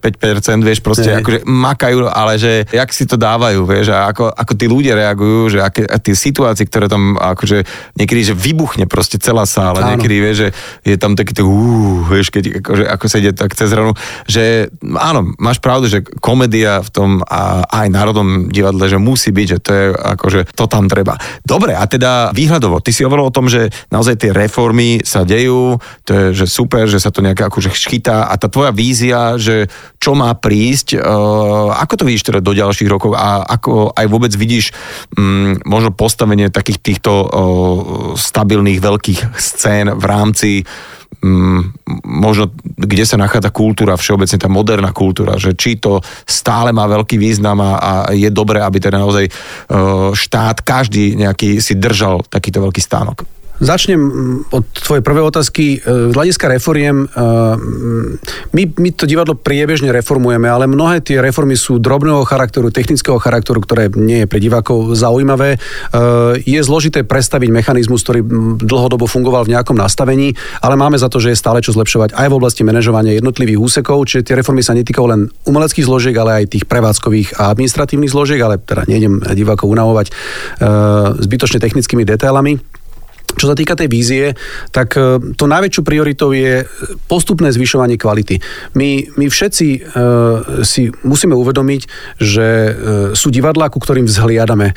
vieš, 0.62 0.80
proste 0.86 1.10
Nie. 1.10 1.20
akože 1.26 1.50
makajú, 1.50 2.06
ale 2.06 2.38
že 2.38 2.70
jak 2.70 2.90
si 2.94 3.10
to 3.10 3.18
dávajú, 3.18 3.66
vieš, 3.66 3.92
a 3.92 4.14
ako, 4.14 4.30
ako 4.30 4.54
tí 4.54 4.66
ľudia 4.70 4.94
reagujú, 4.94 5.58
že 5.58 5.60
aké, 5.66 5.84
a 5.90 5.98
tie 5.98 6.14
situácie, 6.14 6.70
ktoré 6.70 6.86
tam 6.86 7.18
akože 7.18 7.66
niekedy, 7.98 8.32
že 8.32 8.34
vybuchne 8.38 8.86
proste 8.86 9.18
celá 9.18 9.50
sála, 9.50 9.82
Áno. 9.82 9.98
niekedy, 9.98 10.16
vieš, 10.22 10.38
že 10.38 10.50
je 10.86 10.96
tam 10.96 11.18
taký 11.18 11.34
to, 11.34 11.44
uh, 11.50 12.06
vieš, 12.06 12.30
keď 12.30 12.62
akože, 12.62 12.84
ako 12.86 13.06
sa 13.10 13.18
ide 13.18 13.32
tak 13.34 13.58
cez 13.58 13.74
ranu, 13.74 13.98
že 14.30 14.70
áno, 15.00 15.34
máš 15.40 15.64
pravdu, 15.64 15.88
že 15.88 16.04
komédia 16.04 16.84
v 16.84 16.90
tom 16.92 17.10
a 17.24 17.64
aj 17.66 17.88
národnom 17.90 18.52
divadle, 18.52 18.86
že 18.86 19.00
musí 19.00 19.32
byť, 19.32 19.48
že 19.48 19.58
to 19.64 19.72
je 19.72 19.86
akože 19.96 20.40
to 20.54 20.66
tam 20.68 20.92
treba. 20.92 21.16
Dobre, 21.42 21.74
a 21.74 21.88
teda 21.88 22.36
výhľadovo, 22.36 22.84
ty 22.84 22.92
si 22.92 23.08
hovoril 23.08 23.32
o 23.32 23.36
tom, 23.36 23.48
že 23.48 23.72
naozaj 23.90 24.20
tie 24.20 24.32
reformy 24.36 25.02
sa 25.02 25.24
dejú, 25.24 25.80
to 26.04 26.12
je 26.12 26.44
že 26.44 26.46
super, 26.46 26.86
že 26.86 27.00
sa 27.00 27.10
to 27.10 27.24
nejaké 27.24 27.48
akože 27.48 27.72
chytá 27.72 28.28
a 28.28 28.36
tá 28.36 28.52
tvoja 28.52 28.76
vízia, 28.76 29.40
že 29.40 29.72
čo 29.98 30.14
má 30.14 30.36
prísť, 30.36 31.00
uh, 31.00 31.74
ako 31.80 31.94
to 31.96 32.08
vidíš 32.08 32.28
teda 32.28 32.40
do 32.44 32.52
ďalších 32.52 32.92
rokov 32.92 33.16
a 33.16 33.48
ako 33.48 33.96
aj 33.96 34.06
vôbec 34.12 34.36
vidíš 34.36 34.76
um, 35.16 35.56
možno 35.64 35.96
postavenie 35.96 36.52
takých 36.52 36.84
týchto 36.84 37.12
uh, 37.12 37.28
stabilných 38.20 38.84
veľkých 38.84 39.20
scén 39.40 39.88
v 39.96 40.06
rámci 40.06 40.52
možno 42.06 42.48
kde 42.80 43.04
sa 43.04 43.20
nachádza 43.20 43.52
kultúra, 43.52 44.00
všeobecne 44.00 44.40
tá 44.40 44.48
moderná 44.48 44.96
kultúra, 44.96 45.36
že 45.36 45.52
či 45.52 45.76
to 45.76 46.00
stále 46.24 46.72
má 46.72 46.88
veľký 46.88 47.20
význam 47.20 47.60
a, 47.60 47.72
a 47.80 47.92
je 48.16 48.32
dobré, 48.32 48.64
aby 48.64 48.80
teda 48.80 49.04
naozaj 49.04 49.28
e, 49.28 49.32
štát, 50.16 50.64
každý 50.64 51.20
nejaký 51.20 51.60
si 51.60 51.76
držal 51.76 52.24
takýto 52.32 52.64
veľký 52.64 52.80
stánok. 52.80 53.39
Začnem 53.60 54.00
mm, 54.00 54.56
od 54.56 54.64
tvojej 54.72 55.04
prvej 55.04 55.24
otázky. 55.28 55.66
E, 55.76 55.78
z 55.84 56.14
hľadiska 56.16 56.48
reforiem, 56.48 57.04
e, 57.04 57.08
my, 58.56 58.64
my 58.80 58.90
to 58.96 59.04
divadlo 59.04 59.36
priebežne 59.36 59.92
reformujeme, 59.92 60.48
ale 60.48 60.64
mnohé 60.64 61.04
tie 61.04 61.20
reformy 61.20 61.60
sú 61.60 61.76
drobného 61.76 62.24
charakteru, 62.24 62.72
technického 62.72 63.20
charakteru, 63.20 63.60
ktoré 63.60 63.92
nie 64.00 64.24
je 64.24 64.28
pre 64.32 64.40
divákov 64.40 64.96
zaujímavé. 64.96 65.56
E, 65.56 65.58
je 66.48 66.60
zložité 66.64 67.04
predstaviť 67.04 67.52
mechanizmus, 67.52 68.00
ktorý 68.08 68.24
dlhodobo 68.64 69.12
fungoval 69.12 69.44
v 69.44 69.60
nejakom 69.60 69.76
nastavení, 69.76 70.40
ale 70.64 70.80
máme 70.80 70.96
za 70.96 71.12
to, 71.12 71.20
že 71.20 71.36
je 71.36 71.42
stále 71.44 71.60
čo 71.60 71.76
zlepšovať 71.76 72.16
aj 72.16 72.28
v 72.32 72.38
oblasti 72.40 72.64
manažovania 72.64 73.12
jednotlivých 73.20 73.60
úsekov, 73.60 74.08
čiže 74.08 74.24
tie 74.24 74.40
reformy 74.40 74.64
sa 74.64 74.72
netýkajú 74.72 75.06
len 75.06 75.28
umeleckých 75.44 75.84
zložiek, 75.84 76.16
ale 76.16 76.44
aj 76.44 76.56
tých 76.56 76.64
prevádzkových 76.64 77.36
a 77.36 77.52
administratívnych 77.52 78.12
zložiek, 78.16 78.40
ale 78.40 78.56
teda 78.56 78.88
nejdem 78.88 79.20
divákov 79.36 79.68
unavovať 79.68 80.08
zbytočne 81.20 81.60
technickými 81.60 82.08
detailami. 82.08 82.79
Čo 83.36 83.52
sa 83.52 83.56
týka 83.56 83.78
tej 83.78 83.90
vízie, 83.92 84.34
tak 84.74 84.98
e, 84.98 85.20
to 85.38 85.46
najväčšou 85.46 85.84
prioritou 85.86 86.34
je 86.34 86.66
postupné 87.06 87.54
zvyšovanie 87.54 88.00
kvality. 88.00 88.42
My, 88.74 89.06
my 89.18 89.26
všetci 89.30 89.68
e, 89.70 89.80
si 90.66 90.90
musíme 91.06 91.38
uvedomiť, 91.38 91.82
že 92.18 92.48
e, 92.48 92.72
sú 93.14 93.30
divadlá, 93.30 93.70
ku 93.70 93.78
ktorým 93.78 94.10
vzhliadame. 94.10 94.72
E, 94.72 94.74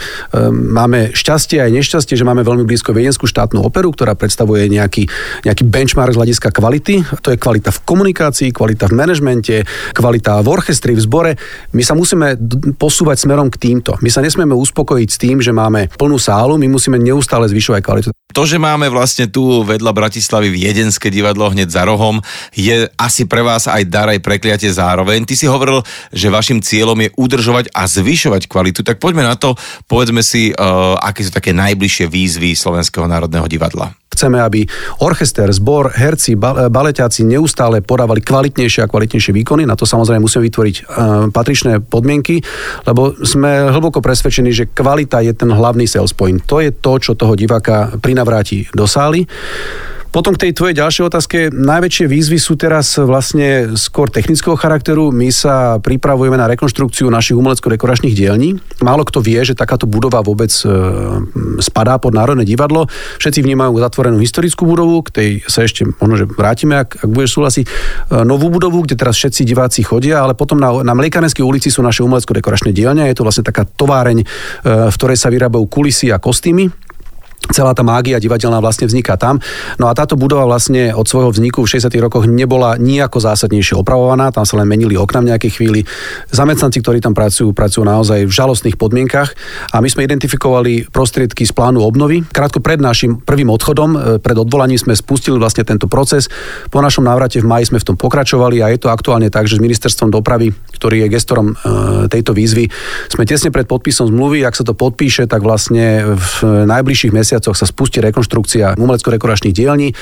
máme 0.53 1.13
šťastie 1.17 1.61
aj 1.65 1.71
nešťastie, 1.73 2.15
že 2.17 2.27
máme 2.27 2.45
veľmi 2.45 2.65
blízko 2.69 2.93
Viedenskú 2.93 3.25
štátnu 3.29 3.61
operu, 3.61 3.93
ktorá 3.93 4.13
predstavuje 4.17 4.69
nejaký, 4.69 5.09
nejaký 5.49 5.65
benchmark 5.69 6.13
z 6.15 6.21
hľadiska 6.21 6.49
kvality. 6.53 7.03
To 7.25 7.33
je 7.33 7.41
kvalita 7.41 7.73
v 7.73 7.81
komunikácii, 7.83 8.49
kvalita 8.53 8.89
v 8.89 8.95
manažmente, 8.97 9.65
kvalita 9.97 10.41
v 10.45 10.49
orchestri, 10.49 10.93
v 10.97 11.03
zbore. 11.03 11.33
My 11.73 11.83
sa 11.83 11.97
musíme 11.97 12.37
posúvať 12.77 13.25
smerom 13.25 13.49
k 13.53 13.61
týmto. 13.61 13.97
My 14.01 14.09
sa 14.13 14.25
nesmieme 14.25 14.57
uspokojiť 14.57 15.09
s 15.09 15.19
tým, 15.21 15.37
že 15.41 15.51
máme 15.51 15.91
plnú 15.99 16.17
sálu, 16.17 16.57
my 16.61 16.69
musíme 16.69 17.01
neustále 17.01 17.49
zvyšovať 17.51 17.81
kvalitu. 17.83 18.09
To, 18.33 18.42
že 18.45 18.61
máme 18.61 18.89
vlastne 18.93 19.27
tu 19.29 19.63
vedľa 19.63 19.91
Bratislavy 19.93 20.49
Viedenské 20.53 21.09
divadlo 21.09 21.51
hneď 21.51 21.69
za 21.71 21.83
rohom, 21.87 22.21
je 22.55 22.89
asi 22.99 23.27
pre 23.27 23.41
vás 23.43 23.67
aj 23.67 23.83
dar, 23.89 24.09
aj 24.09 24.23
prekliatie 24.23 24.71
zároveň. 24.71 25.25
Ty 25.25 25.35
si 25.35 25.47
hovoril, 25.49 25.83
že 26.13 26.33
vašim 26.33 26.61
cieľom 26.61 26.99
je 27.03 27.11
udržovať 27.17 27.73
a 27.73 27.89
zvyšovať 27.89 28.47
kvalitu, 28.47 28.81
tak 28.85 29.03
poďme 29.03 29.27
na 29.27 29.35
to, 29.35 29.55
povedzme 29.87 30.21
si, 30.21 30.53
uh, 30.53 30.99
aké 31.01 31.27
sú 31.27 31.33
také 31.35 31.51
najbližšie 31.57 32.07
výzvy 32.09 32.55
Slovenského 32.55 33.09
národného 33.09 33.49
divadla. 33.49 33.95
Chceme, 34.13 34.45
aby 34.45 34.69
orchester, 35.01 35.49
zbor, 35.49 35.89
herci, 35.89 36.37
baleťáci 36.69 37.25
neustále 37.25 37.81
podávali 37.81 38.21
kvalitnejšie 38.21 38.85
a 38.85 38.91
kvalitnejšie 38.93 39.33
výkony. 39.33 39.65
Na 39.65 39.73
to 39.73 39.89
samozrejme 39.89 40.21
musíme 40.21 40.45
vytvoriť 40.53 40.77
uh, 40.85 40.85
patričné 41.33 41.81
podmienky, 41.81 42.45
lebo 42.85 43.17
sme 43.25 43.73
hlboko 43.73 44.05
presvedčení, 44.05 44.53
že 44.53 44.69
kvalita 44.69 45.25
je 45.25 45.33
ten 45.33 45.49
hlavný 45.49 45.89
sales 45.89 46.13
point. 46.13 46.45
To 46.45 46.61
je 46.61 46.77
to, 46.77 47.01
čo 47.01 47.17
toho 47.17 47.33
diváka 47.33 47.97
prinavráti 48.33 48.73
do 48.73 48.89
sály. 48.89 49.29
Potom 50.13 50.37
k 50.37 50.45
tej 50.45 50.53
tvojej 50.53 50.77
ďalšej 50.77 51.05
otázke. 51.09 51.37
Najväčšie 51.49 52.05
výzvy 52.05 52.37
sú 52.37 52.53
teraz 52.61 53.01
vlastne 53.01 53.73
skôr 53.81 54.13
technického 54.13 54.61
charakteru. 54.61 55.09
My 55.09 55.33
sa 55.33 55.81
pripravujeme 55.81 56.37
na 56.37 56.45
rekonštrukciu 56.53 57.09
našich 57.09 57.33
umelecko-dekoračných 57.33 58.13
dielní. 58.13 58.61
Málo 58.85 59.09
kto 59.09 59.25
vie, 59.25 59.41
že 59.41 59.57
takáto 59.57 59.89
budova 59.89 60.21
vôbec 60.21 60.53
e, 60.53 60.69
spadá 61.65 61.97
pod 61.97 62.13
Národné 62.13 62.45
divadlo. 62.45 62.93
Všetci 63.25 63.41
vnímajú 63.41 63.73
zatvorenú 63.81 64.21
historickú 64.21 64.69
budovu, 64.69 65.01
k 65.01 65.17
tej 65.17 65.29
sa 65.49 65.65
ešte 65.65 65.89
možno, 65.97 66.21
že 66.21 66.27
vrátime, 66.29 66.85
ak, 66.85 67.09
ak 67.09 67.09
budeš 67.09 67.41
súhlasiť. 67.41 67.65
E, 67.65 67.71
novú 68.29 68.53
budovu, 68.53 68.85
kde 68.85 69.01
teraz 69.01 69.17
všetci 69.17 69.49
diváci 69.49 69.81
chodia, 69.81 70.21
ale 70.21 70.37
potom 70.37 70.61
na, 70.61 70.85
na 70.85 70.93
Mliekaneskej 70.93 71.41
ulici 71.41 71.73
sú 71.73 71.81
naše 71.81 72.05
umelecko-dekoračné 72.05 72.77
dielne. 72.77 73.09
Je 73.09 73.17
to 73.17 73.25
vlastne 73.25 73.49
taká 73.49 73.65
továreň, 73.65 74.21
e, 74.21 74.27
v 74.93 74.97
ktorej 75.01 75.17
sa 75.17 75.33
vyrábajú 75.33 75.65
kulisy 75.73 76.13
a 76.13 76.21
kostýmy 76.21 76.92
celá 77.51 77.75
tá 77.75 77.83
mágia 77.83 78.23
divadelná 78.23 78.63
vlastne 78.63 78.87
vzniká 78.87 79.19
tam. 79.19 79.43
No 79.83 79.91
a 79.91 79.93
táto 79.93 80.15
budova 80.15 80.47
vlastne 80.47 80.95
od 80.95 81.05
svojho 81.05 81.35
vzniku 81.35 81.67
v 81.67 81.79
60. 81.79 81.91
rokoch 81.99 82.25
nebola 82.31 82.79
nejako 82.79 83.19
zásadnejšie 83.19 83.75
opravovaná, 83.77 84.31
tam 84.31 84.47
sa 84.49 84.57
len 84.63 84.71
menili 84.71 84.95
okna 84.95 85.27
v 85.27 85.29
nejakej 85.35 85.53
chvíli. 85.61 85.81
Zamestnanci, 86.33 86.81
ktorí 86.81 87.03
tam 87.05 87.13
pracujú, 87.13 87.51
pracujú 87.51 87.83
naozaj 87.85 88.25
v 88.25 88.33
žalostných 88.33 88.81
podmienkach 88.81 89.35
a 89.75 89.83
my 89.83 89.89
sme 89.91 90.09
identifikovali 90.09 90.89
prostriedky 90.89 91.43
z 91.45 91.53
plánu 91.53 91.85
obnovy. 91.85 92.25
Krátko 92.25 92.65
pred 92.65 92.79
našim 92.81 93.21
prvým 93.21 93.53
odchodom, 93.53 93.91
e, 93.93 93.99
pred 94.23 94.39
odvolaním 94.39 94.79
sme 94.81 94.95
spustili 94.97 95.37
vlastne 95.37 95.67
tento 95.67 95.91
proces. 95.91 96.31
Po 96.73 96.81
našom 96.81 97.05
návrate 97.05 97.43
v 97.43 97.47
maji 97.51 97.75
sme 97.75 97.83
v 97.83 97.87
tom 97.93 97.97
pokračovali 97.99 98.65
a 98.65 98.71
je 98.71 98.81
to 98.81 98.89
aktuálne 98.89 99.29
tak, 99.29 99.51
že 99.51 99.59
s 99.59 99.65
ministerstvom 99.65 100.09
dopravy, 100.15 100.55
ktorý 100.79 101.05
je 101.07 101.13
gestorom 101.13 101.53
e, 101.53 101.55
tejto 102.09 102.33
výzvy, 102.33 102.71
sme 103.13 103.29
tesne 103.29 103.51
pred 103.53 103.67
podpisom 103.67 104.09
zmluvy. 104.09 104.47
Ak 104.47 104.57
sa 104.57 104.65
to 104.65 104.73
podpíše, 104.73 105.29
tak 105.29 105.45
vlastne 105.45 106.17
v 106.17 106.65
najbližších 106.65 107.13
mesiacoch 107.13 107.32
mesiacoch 107.33 107.57
sa 107.57 107.65
spustí 107.65 108.05
rekonštrukcia 108.05 108.77
umelecko-dekoračných 108.77 109.57
dielní. 109.57 109.89
E, 109.89 109.95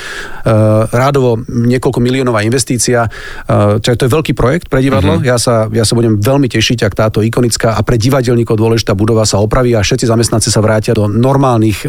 rádovo 0.90 1.38
niekoľko 1.46 2.02
miliónová 2.02 2.42
investícia. 2.42 3.06
E, 3.06 3.78
čiže 3.78 3.94
to 3.94 4.04
je 4.10 4.14
veľký 4.18 4.32
projekt 4.34 4.66
pre 4.66 4.82
divadlo. 4.82 5.22
Uh-huh. 5.22 5.30
Ja, 5.30 5.38
sa, 5.38 5.70
ja 5.70 5.86
sa 5.86 5.94
budem 5.94 6.18
veľmi 6.18 6.50
tešiť, 6.50 6.82
ak 6.90 6.98
táto 6.98 7.22
ikonická 7.22 7.78
a 7.78 7.80
pre 7.86 7.94
divadelníkov 7.94 8.58
dôležitá 8.58 8.98
budova 8.98 9.22
sa 9.22 9.38
opraví 9.38 9.78
a 9.78 9.86
všetci 9.86 10.10
zamestnanci 10.10 10.50
sa 10.50 10.58
vrátia 10.58 10.90
do 10.90 11.06
normálnych 11.06 11.86
e, 11.86 11.88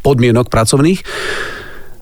podmienok 0.00 0.48
pracovných. 0.48 1.04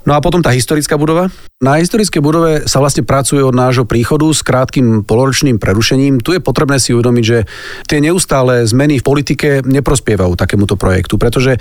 No 0.07 0.15
a 0.15 0.23
potom 0.23 0.39
tá 0.39 0.55
historická 0.55 0.95
budova. 0.95 1.27
Na 1.57 1.81
historickej 1.81 2.21
budove 2.21 2.69
sa 2.69 2.85
vlastne 2.85 3.01
pracuje 3.01 3.41
od 3.41 3.57
nášho 3.57 3.89
príchodu 3.89 4.29
s 4.29 4.45
krátkým 4.45 5.09
poloročným 5.09 5.57
prerušením. 5.57 6.21
Tu 6.21 6.37
je 6.37 6.45
potrebné 6.45 6.77
si 6.77 6.93
uvedomiť, 6.93 7.25
že 7.25 7.49
tie 7.89 8.05
neustále 8.05 8.69
zmeny 8.69 9.01
v 9.01 9.07
politike 9.09 9.49
neprospievajú 9.65 10.37
takémuto 10.37 10.77
projektu, 10.77 11.17
pretože 11.17 11.57
e, 11.57 11.59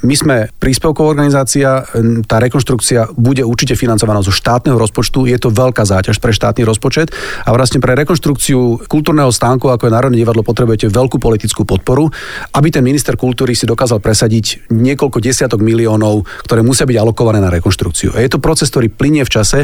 my 0.00 0.14
sme 0.16 0.48
príspevková 0.56 1.12
organizácia, 1.12 1.84
tá 2.24 2.40
rekonštrukcia 2.40 3.12
bude 3.20 3.44
určite 3.44 3.76
financovaná 3.76 4.24
zo 4.24 4.32
štátneho 4.32 4.80
rozpočtu, 4.80 5.28
je 5.28 5.36
to 5.36 5.52
veľká 5.52 5.84
záťaž 5.84 6.24
pre 6.24 6.32
štátny 6.32 6.64
rozpočet 6.64 7.12
a 7.44 7.52
vlastne 7.52 7.84
pre 7.84 7.92
rekonštrukciu 8.00 8.88
kultúrneho 8.88 9.28
stánku, 9.28 9.68
ako 9.68 9.92
je 9.92 9.92
Národné 9.92 10.24
divadlo, 10.24 10.40
potrebujete 10.40 10.88
veľkú 10.88 11.20
politickú 11.20 11.68
podporu, 11.68 12.08
aby 12.56 12.72
ten 12.72 12.80
minister 12.80 13.12
kultúry 13.12 13.52
si 13.52 13.68
dokázal 13.68 14.00
presadiť 14.00 14.72
niekoľko 14.72 15.20
desiatok 15.20 15.60
miliónov, 15.60 16.24
ktoré 16.48 16.64
musia 16.64 16.88
byť 16.88 16.96
alokované 16.96 17.44
na 17.44 17.52
rekonštrukciu. 17.52 18.16
A 18.16 18.24
je 18.24 18.32
to 18.32 18.40
proces, 18.40 18.72
ktorý 18.72 18.88
plinie 19.18 19.26
v 19.26 19.34
čase. 19.34 19.58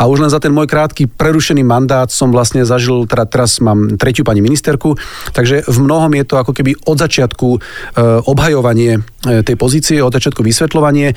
A 0.00 0.08
už 0.08 0.24
len 0.24 0.30
za 0.32 0.40
ten 0.40 0.52
môj 0.52 0.64
krátky 0.64 1.12
prerušený 1.12 1.60
mandát 1.60 2.08
som 2.08 2.32
vlastne 2.32 2.64
zažil, 2.64 3.04
teda 3.04 3.28
teraz 3.28 3.60
mám 3.60 4.00
tretiu 4.00 4.24
pani 4.24 4.40
ministerku, 4.40 4.96
takže 5.36 5.68
v 5.68 5.78
mnohom 5.84 6.08
je 6.16 6.24
to 6.24 6.40
ako 6.40 6.52
keby 6.56 6.72
od 6.88 6.96
začiatku 6.96 7.48
e, 7.52 7.58
obhajovanie 8.24 9.04
e, 9.28 9.44
tej 9.44 9.56
pozície, 9.60 10.00
od 10.00 10.14
začiatku 10.16 10.40
vysvetľovanie 10.40 11.12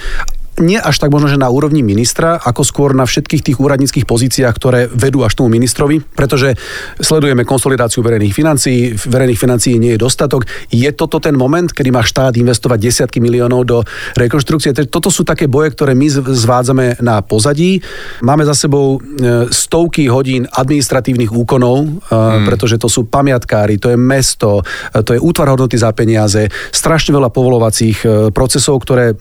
nie 0.57 0.81
až 0.81 0.97
tak 0.97 1.13
možno, 1.13 1.29
že 1.29 1.37
na 1.37 1.53
úrovni 1.53 1.85
ministra, 1.85 2.41
ako 2.41 2.65
skôr 2.65 2.89
na 2.97 3.05
všetkých 3.05 3.45
tých 3.45 3.57
úradníckých 3.61 4.09
pozíciách, 4.09 4.53
ktoré 4.57 4.89
vedú 4.89 5.21
až 5.21 5.37
tomu 5.37 5.53
ministrovi, 5.53 6.01
pretože 6.01 6.57
sledujeme 6.97 7.45
konsolidáciu 7.45 8.01
verejných 8.01 8.33
financií, 8.33 8.97
verejných 8.97 9.37
financií 9.37 9.77
nie 9.77 9.93
je 9.93 10.01
dostatok. 10.01 10.49
Je 10.73 10.89
toto 10.97 11.21
ten 11.21 11.37
moment, 11.37 11.69
kedy 11.69 11.93
má 11.93 12.01
štát 12.01 12.33
investovať 12.41 12.79
desiatky 12.81 13.21
miliónov 13.21 13.61
do 13.69 13.77
rekonštrukcie? 14.17 14.73
Toto 14.89 15.13
sú 15.13 15.21
také 15.21 15.45
boje, 15.45 15.77
ktoré 15.77 15.93
my 15.93 16.09
zvádzame 16.09 17.05
na 17.05 17.21
pozadí. 17.21 17.77
Máme 18.25 18.41
za 18.41 18.57
sebou 18.57 18.97
e, 18.97 19.49
stovky 19.53 20.09
hodín 20.09 20.49
administratívnych 20.49 21.29
úkonov, 21.29 22.01
hmm. 22.09 22.49
pretože 22.49 22.81
to 22.81 22.89
sú 22.89 23.05
pamiatkári, 23.05 23.77
to 23.77 23.93
je 23.93 23.97
mesto, 23.99 24.65
e, 24.89 25.05
to 25.05 25.13
je 25.13 25.21
útvar 25.21 25.53
hodnoty 25.53 25.77
za 25.77 25.93
peniaze, 25.93 26.49
strašne 26.73 27.13
veľa 27.13 27.29
povolovacích 27.29 27.97
e, 28.01 28.07
procesov, 28.33 28.81
ktoré 28.81 29.13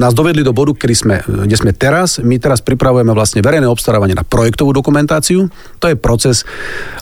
nás 0.00 0.16
dovedli 0.16 0.40
do 0.40 0.56
bodu, 0.56 0.77
kedy 0.78 0.94
sme, 0.94 1.16
kde 1.26 1.56
sme 1.58 1.74
teraz. 1.74 2.22
My 2.22 2.38
teraz 2.38 2.62
pripravujeme 2.62 3.10
vlastne 3.10 3.42
verejné 3.42 3.66
obstarávanie 3.66 4.14
na 4.14 4.22
projektovú 4.22 4.70
dokumentáciu. 4.70 5.50
To 5.82 5.86
je 5.90 5.98
proces, 5.98 6.46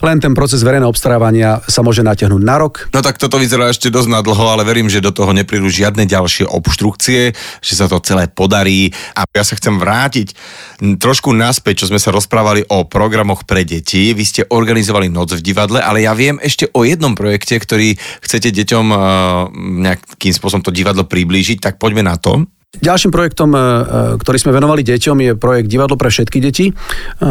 len 0.01 0.17
ten 0.17 0.33
proces 0.33 0.65
verejného 0.65 0.89
obstarávania 0.89 1.61
sa 1.69 1.85
môže 1.85 2.01
natiahnuť 2.01 2.41
na 2.41 2.55
rok. 2.57 2.89
No 2.91 3.05
tak 3.05 3.21
toto 3.21 3.37
vyzerá 3.37 3.69
ešte 3.69 3.93
dosť 3.93 4.09
na 4.09 4.25
dlho, 4.25 4.45
ale 4.49 4.65
verím, 4.65 4.89
že 4.89 5.03
do 5.03 5.13
toho 5.13 5.31
neprídu 5.31 5.69
žiadne 5.69 6.09
ďalšie 6.09 6.49
obštrukcie, 6.49 7.37
že 7.61 7.73
sa 7.77 7.85
to 7.85 8.01
celé 8.01 8.25
podarí. 8.25 8.89
A 9.13 9.29
ja 9.29 9.45
sa 9.45 9.53
chcem 9.53 9.77
vrátiť 9.77 10.33
trošku 10.97 11.29
naspäť, 11.37 11.85
čo 11.85 11.89
sme 11.93 12.01
sa 12.01 12.09
rozprávali 12.09 12.65
o 12.73 12.89
programoch 12.89 13.45
pre 13.45 13.61
deti. 13.61 14.11
Vy 14.17 14.23
ste 14.25 14.41
organizovali 14.49 15.13
noc 15.13 15.37
v 15.37 15.45
divadle, 15.45 15.77
ale 15.77 16.01
ja 16.01 16.17
viem 16.17 16.41
ešte 16.41 16.65
o 16.73 16.81
jednom 16.81 17.13
projekte, 17.13 17.57
ktorý 17.61 17.93
chcete 18.25 18.49
deťom 18.49 18.85
uh, 18.89 18.99
nejakým 19.53 20.33
spôsobom 20.33 20.65
to 20.65 20.73
divadlo 20.73 21.05
priblížiť, 21.05 21.61
tak 21.61 21.77
poďme 21.77 22.07
na 22.07 22.17
to. 22.17 22.47
Ďalším 22.67 23.15
projektom, 23.15 23.55
e, 23.55 23.59
e, 23.59 23.63
ktorý 24.19 24.37
sme 24.43 24.51
venovali 24.51 24.83
deťom, 24.83 25.17
je 25.23 25.31
projekt 25.39 25.71
Divadlo 25.71 25.95
pre 25.95 26.11
všetky 26.11 26.43
deti, 26.43 26.71
e, 26.71 26.73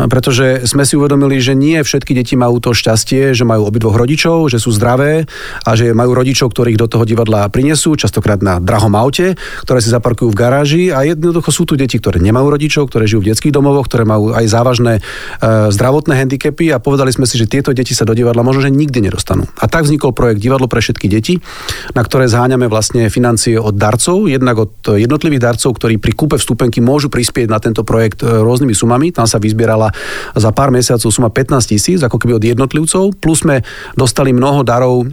pretože 0.08 0.64
sme 0.64 0.88
si 0.88 0.96
uvedomili, 0.96 1.44
že 1.44 1.52
nie 1.52 1.76
všetky 1.76 2.16
deti 2.16 2.40
majú 2.40 2.56
to 2.56 2.72
šťastie, 2.72 3.36
že 3.36 3.44
majú 3.44 3.68
obidvoch 3.68 4.00
rodičov, 4.00 4.48
že 4.48 4.56
sú 4.56 4.72
zdravé 4.72 5.28
a 5.64 5.70
že 5.76 5.92
majú 5.92 6.16
rodičov, 6.16 6.56
ktorých 6.56 6.80
do 6.80 6.88
toho 6.88 7.04
divadla 7.04 7.52
prinesú, 7.52 8.00
častokrát 8.00 8.40
na 8.40 8.64
drahom 8.64 8.96
aute, 8.96 9.36
ktoré 9.64 9.84
si 9.84 9.92
zaparkujú 9.92 10.32
v 10.32 10.40
garáži 10.40 10.84
a 10.88 11.04
jednoducho 11.04 11.52
sú 11.52 11.68
tu 11.68 11.76
deti, 11.76 12.00
ktoré 12.00 12.16
nemajú 12.16 12.56
rodičov, 12.56 12.88
ktoré 12.88 13.04
žijú 13.04 13.28
v 13.28 13.36
detských 13.36 13.52
domovoch, 13.52 13.92
ktoré 13.92 14.08
majú 14.08 14.32
aj 14.32 14.46
závažné 14.48 15.04
zdravotné 15.44 16.16
handicapy 16.16 16.72
a 16.72 16.80
povedali 16.80 17.12
sme 17.12 17.28
si, 17.28 17.36
že 17.36 17.44
tieto 17.44 17.76
deti 17.76 17.92
sa 17.92 18.08
do 18.08 18.16
divadla 18.16 18.40
možno 18.40 18.66
že 18.66 18.72
nikdy 18.72 19.04
nedostanú. 19.04 19.44
A 19.60 19.68
tak 19.68 19.84
vznikol 19.84 20.16
projekt 20.16 20.40
Divadlo 20.40 20.64
pre 20.64 20.80
všetky 20.80 21.12
deti, 21.12 21.38
na 21.92 22.00
ktoré 22.00 22.24
zháňame 22.24 22.72
vlastne 22.72 23.12
financie 23.12 23.60
od 23.60 23.76
darcov, 23.76 24.32
jednak 24.32 24.56
od 24.56 24.72
jednotlivých 24.96 25.25
jednotlivých 25.26 25.42
darcov, 25.42 25.70
ktorí 25.74 25.94
pri 25.98 26.12
kúpe 26.14 26.36
vstupenky 26.38 26.78
môžu 26.78 27.10
prispieť 27.10 27.50
na 27.50 27.58
tento 27.58 27.82
projekt 27.82 28.22
e, 28.22 28.30
rôznymi 28.30 28.74
sumami. 28.78 29.10
Tam 29.10 29.26
sa 29.26 29.42
vyzbierala 29.42 29.90
za 30.38 30.54
pár 30.54 30.70
mesiacov 30.70 31.10
suma 31.10 31.34
15 31.34 31.66
tisíc, 31.66 31.98
ako 31.98 32.22
keby 32.22 32.38
od 32.38 32.44
jednotlivcov, 32.46 33.18
plus 33.18 33.42
sme 33.42 33.66
dostali 33.98 34.30
mnoho 34.30 34.62
darov 34.62 35.02
e, 35.02 35.06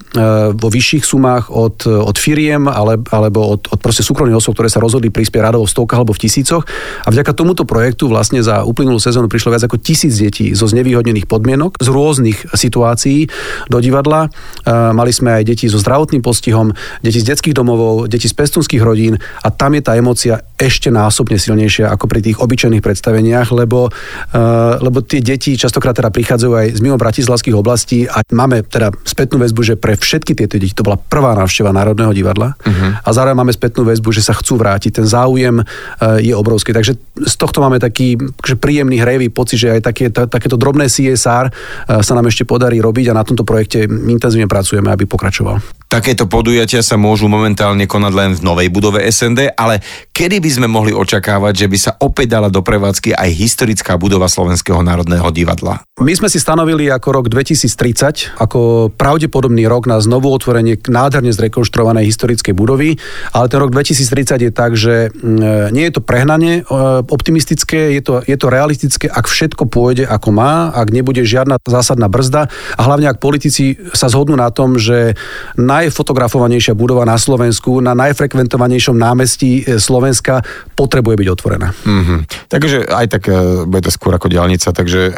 vo 0.53 0.69
vyšších 0.69 1.01
sumách 1.01 1.49
od, 1.49 1.89
od 1.89 2.13
firiem 2.21 2.69
ale, 2.69 3.01
alebo 3.09 3.57
od, 3.57 3.65
od 3.73 3.79
proste 3.81 4.05
súkromných 4.05 4.37
osôb, 4.37 4.53
ktoré 4.53 4.69
sa 4.69 4.77
rozhodli 4.77 5.09
prispieť 5.09 5.49
radovo 5.49 5.65
v 5.65 5.73
stovkách 5.73 5.97
alebo 5.97 6.13
v 6.13 6.21
tisícoch. 6.29 6.61
A 7.03 7.09
vďaka 7.09 7.33
tomuto 7.33 7.65
projektu 7.65 8.05
vlastne 8.05 8.45
za 8.45 8.61
uplynulú 8.61 9.01
sezónu 9.01 9.25
prišlo 9.25 9.57
viac 9.57 9.65
ako 9.65 9.81
tisíc 9.81 10.13
detí 10.21 10.53
zo 10.53 10.69
znevýhodnených 10.69 11.25
podmienok, 11.25 11.81
z 11.81 11.89
rôznych 11.89 12.53
situácií 12.53 13.33
do 13.65 13.81
divadla. 13.81 14.29
E, 14.29 14.69
mali 14.93 15.09
sme 15.09 15.41
aj 15.41 15.43
deti 15.49 15.65
so 15.65 15.81
zdravotným 15.81 16.21
postihom, 16.21 16.69
deti 17.01 17.17
z 17.17 17.33
detských 17.33 17.57
domovov, 17.57 18.05
deti 18.05 18.29
z 18.29 18.35
pestunských 18.37 18.85
rodín 18.85 19.17
a 19.41 19.49
tam 19.49 19.73
je 19.73 19.81
tá 19.81 19.95
emocia 20.03 20.43
ešte 20.59 20.91
násobne 20.91 21.39
silnejšia 21.39 21.87
ako 21.87 22.11
pri 22.11 22.19
tých 22.19 22.37
obyčajných 22.43 22.83
predstaveniach, 22.83 23.55
lebo, 23.55 23.87
uh, 23.87 24.75
lebo 24.83 24.99
tie 24.99 25.23
deti 25.23 25.55
častokrát 25.55 25.95
teda 25.95 26.11
prichádzajú 26.11 26.51
aj 26.51 26.67
z 26.75 26.79
mimo 26.83 26.99
bratislavských 26.99 27.55
oblastí 27.55 28.03
a 28.05 28.19
máme 28.35 28.67
teda 28.67 28.91
spätnú 29.07 29.39
väzbu, 29.39 29.61
že 29.63 29.75
pre 29.79 29.95
všetky 29.95 30.35
tieto 30.35 30.59
deti 30.59 30.75
to 30.75 30.83
bola 30.83 30.99
prvá 30.99 31.31
návšteva 31.39 31.71
Národného 31.71 32.11
divadla 32.11 32.59
uh-huh. 32.59 32.99
a 32.99 33.09
zároveň 33.15 33.39
máme 33.39 33.55
spätnú 33.55 33.87
väzbu, 33.87 34.11
že 34.11 34.21
sa 34.21 34.35
chcú 34.35 34.59
vrátiť. 34.59 35.03
Ten 35.03 35.07
záujem 35.07 35.63
uh, 35.63 36.19
je 36.19 36.35
obrovský. 36.35 36.75
Takže 36.75 36.99
z 37.23 37.35
tohto 37.39 37.63
máme 37.63 37.79
taký 37.79 38.19
že 38.43 38.59
príjemný, 38.59 38.99
hrejvý 38.99 39.31
pocit, 39.31 39.63
že 39.63 39.79
aj 39.79 39.81
také, 39.81 40.11
ta, 40.11 40.27
takéto 40.27 40.59
drobné 40.59 40.91
CSR 40.91 41.47
uh, 41.47 42.03
sa 42.03 42.13
nám 42.13 42.27
ešte 42.27 42.43
podarí 42.43 42.83
robiť 42.83 43.11
a 43.11 43.17
na 43.17 43.23
tomto 43.23 43.47
projekte 43.47 43.87
intenzívne 43.87 44.51
pracujeme, 44.51 44.91
aby 44.91 45.07
pokračoval. 45.07 45.82
Takéto 45.93 46.25
podujatia 46.25 46.81
sa 46.81 46.97
môžu 46.97 47.29
momentálne 47.29 47.85
konať 47.85 48.13
len 48.17 48.33
v 48.33 48.41
novej 48.41 48.73
budove 48.73 48.97
SND, 49.05 49.53
ale 49.53 49.77
kedy 50.09 50.41
by 50.41 50.49
sme 50.49 50.65
mohli 50.65 50.89
očakávať, 50.89 51.53
že 51.53 51.67
by 51.69 51.77
sa 51.77 51.91
opäť 52.01 52.33
dala 52.33 52.49
do 52.49 52.65
prevádzky 52.65 53.13
aj 53.13 53.29
historická 53.29 53.93
budova 54.01 54.25
Slovenského 54.25 54.81
národného 54.81 55.29
divadla? 55.29 55.85
My 56.01 56.09
sme 56.17 56.25
si 56.33 56.41
stanovili 56.41 56.89
ako 56.89 57.21
rok 57.21 57.25
2030 57.29 58.41
ako 58.41 58.89
pravdepodobný 58.97 59.69
rok 59.69 59.85
na 59.85 60.01
znovu 60.01 60.33
otvorenie 60.33 60.81
nádherne 60.81 61.29
zrekonštruovanej 61.29 62.09
historickej 62.09 62.57
budovy, 62.57 62.97
ale 63.29 63.45
ten 63.45 63.61
rok 63.61 63.69
2030 63.69 64.49
je 64.49 64.51
tak, 64.51 64.73
že 64.73 65.13
mm, 65.13 65.69
nie 65.69 65.85
je 65.85 65.93
to 65.93 66.01
prehnanie 66.01 66.65
e, 66.65 66.73
optimistické, 67.05 67.93
je 67.93 68.01
to, 68.01 68.25
je 68.25 68.33
to 68.33 68.49
realistické, 68.49 69.05
ak 69.05 69.29
všetko 69.29 69.69
pôjde 69.69 70.09
ako 70.09 70.33
má, 70.33 70.73
ak 70.73 70.89
nebude 70.89 71.21
žiadna 71.21 71.61
zásadná 71.61 72.09
brzda 72.09 72.49
a 72.73 72.81
hlavne 72.81 73.05
ak 73.13 73.21
politici 73.21 73.77
sa 73.93 74.09
zhodnú 74.09 74.33
na 74.33 74.49
tom, 74.49 74.81
že 74.81 75.13
naj 75.61 75.82
najfotografovanejšia 75.83 76.73
budova 76.73 77.03
na 77.03 77.19
Slovensku, 77.19 77.83
na 77.83 77.91
najfrekventovanejšom 77.91 78.95
námestí 78.95 79.63
e, 79.67 79.77
Slovenska 79.77 80.39
potrebuje 80.79 81.15
byť 81.19 81.27
otvorená. 81.27 81.75
Mm-hmm. 81.75 82.19
Takže 82.47 82.77
aj 82.87 83.05
tak 83.11 83.23
e, 83.27 83.67
bude 83.67 83.83
to 83.83 83.91
skôr 83.91 84.15
ako 84.15 84.31
diálnica, 84.31 84.71
takže 84.71 85.11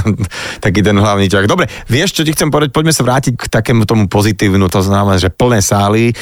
taký 0.64 0.80
ten 0.80 0.96
hlavný 0.96 1.28
ťah. 1.28 1.44
Dobre, 1.44 1.68
vieš, 1.86 2.16
čo 2.16 2.22
ti 2.24 2.32
chcem 2.32 2.48
povedať? 2.48 2.72
Poďme 2.72 2.96
sa 2.96 3.04
vrátiť 3.04 3.34
k 3.36 3.46
takému 3.52 3.84
tomu 3.84 4.08
pozitívnu, 4.08 4.66
to 4.72 4.80
znamená, 4.80 5.20
že 5.20 5.28
plné 5.28 5.60
sály. 5.60 6.10
E, 6.10 6.14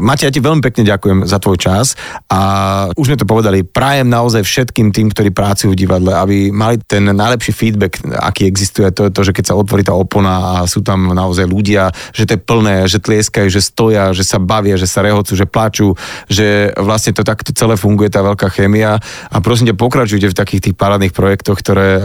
Mati, 0.00 0.24
ja 0.24 0.32
ti 0.32 0.40
veľmi 0.40 0.64
pekne 0.64 0.88
ďakujem 0.88 1.28
za 1.28 1.36
tvoj 1.36 1.60
čas 1.60 1.98
a 2.32 2.40
už 2.96 3.12
sme 3.12 3.20
to 3.20 3.28
povedali, 3.28 3.66
prajem 3.66 4.08
naozaj 4.08 4.40
všetkým 4.40 4.90
tým, 4.90 5.12
ktorí 5.12 5.30
pracujú 5.34 5.76
v 5.76 5.80
divadle, 5.84 6.16
aby 6.16 6.36
mali 6.48 6.80
ten 6.80 7.04
najlepší 7.04 7.52
feedback, 7.52 8.00
aký 8.16 8.48
existuje, 8.48 8.88
to 8.94 9.08
je 9.08 9.12
to, 9.12 9.20
že 9.26 9.34
keď 9.34 9.44
sa 9.52 9.58
otvorí 9.58 9.82
tá 9.84 9.92
opona 9.92 10.62
a 10.62 10.70
sú 10.70 10.80
tam 10.80 11.12
naozaj 11.12 11.44
ľudia, 11.44 11.90
že 12.14 12.24
to 12.24 12.38
je 12.38 12.40
plné, 12.40 12.76
že 12.86 13.02
tlieska 13.02 13.33
tleskajú, 13.34 13.50
že 13.50 13.66
stoja, 13.66 14.14
že 14.14 14.22
sa 14.22 14.38
bavia, 14.38 14.78
že 14.78 14.86
sa 14.86 15.02
rehocú, 15.02 15.34
že 15.34 15.42
plačú, 15.42 15.98
že 16.30 16.70
vlastne 16.78 17.10
to 17.10 17.26
takto 17.26 17.50
celé 17.50 17.74
funguje, 17.74 18.06
tá 18.06 18.22
veľká 18.22 18.46
chémia. 18.54 19.02
A 19.34 19.36
prosím 19.42 19.74
ťa, 19.74 19.82
pokračujte 19.82 20.30
v 20.30 20.38
takých 20.38 20.62
tých 20.70 20.78
parádnych 20.78 21.10
projektoch, 21.10 21.58
ktoré 21.58 21.98
uh, 21.98 22.02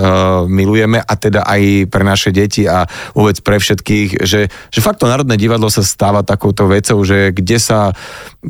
milujeme 0.50 0.98
a 0.98 1.14
teda 1.14 1.46
aj 1.46 1.86
pre 1.94 2.02
naše 2.02 2.34
deti 2.34 2.66
a 2.66 2.90
vôbec 3.14 3.38
pre 3.46 3.62
všetkých, 3.62 4.26
že, 4.26 4.50
že 4.50 4.80
fakt 4.82 4.98
to 4.98 5.06
Národné 5.06 5.38
divadlo 5.38 5.70
sa 5.70 5.86
stáva 5.86 6.26
takouto 6.26 6.66
vecou, 6.66 6.98
že 7.06 7.30
kde 7.30 7.62
sa 7.62 7.94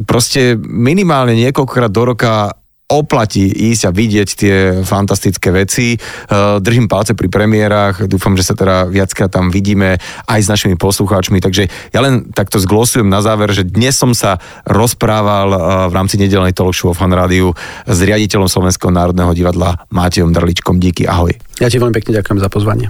proste 0.07 0.55
minimálne 0.63 1.35
niekoľkokrát 1.35 1.91
do 1.91 2.15
roka 2.15 2.55
oplatí 2.89 3.45
ísť 3.45 3.81
a 3.85 3.91
vidieť 3.93 4.29
tie 4.33 4.55
fantastické 4.81 5.53
veci. 5.53 5.95
Eh, 5.95 6.57
držím 6.57 6.89
palce 6.89 7.13
pri 7.13 7.29
premiérach, 7.29 8.09
dúfam, 8.09 8.33
že 8.33 8.43
sa 8.43 8.57
teda 8.57 8.89
viackrát 8.89 9.29
tam 9.29 9.53
vidíme 9.53 10.01
aj 10.25 10.39
s 10.41 10.49
našimi 10.49 10.73
poslucháčmi, 10.73 11.37
takže 11.37 11.69
ja 11.93 11.99
len 12.01 12.33
takto 12.33 12.57
zglosujem 12.57 13.05
na 13.05 13.21
záver, 13.21 13.53
že 13.53 13.61
dnes 13.61 13.93
som 13.93 14.17
sa 14.17 14.41
rozprával 14.65 15.47
eh, 15.53 15.59
v 15.87 15.93
rámci 15.93 16.17
nedelnej 16.17 16.57
talk 16.57 16.73
show 16.73 16.91
Fan 16.91 17.13
Rádiu 17.13 17.53
s 17.85 17.99
riaditeľom 18.01 18.49
Slovenského 18.49 18.89
národného 18.89 19.31
divadla 19.37 19.85
Mátiom 19.93 20.33
Drličkom. 20.33 20.81
Díky, 20.81 21.05
ahoj. 21.05 21.31
Ja 21.61 21.69
ti 21.69 21.77
veľmi 21.77 21.93
pekne 21.93 22.17
ďakujem 22.17 22.39
za 22.41 22.49
pozvanie. 22.49 22.89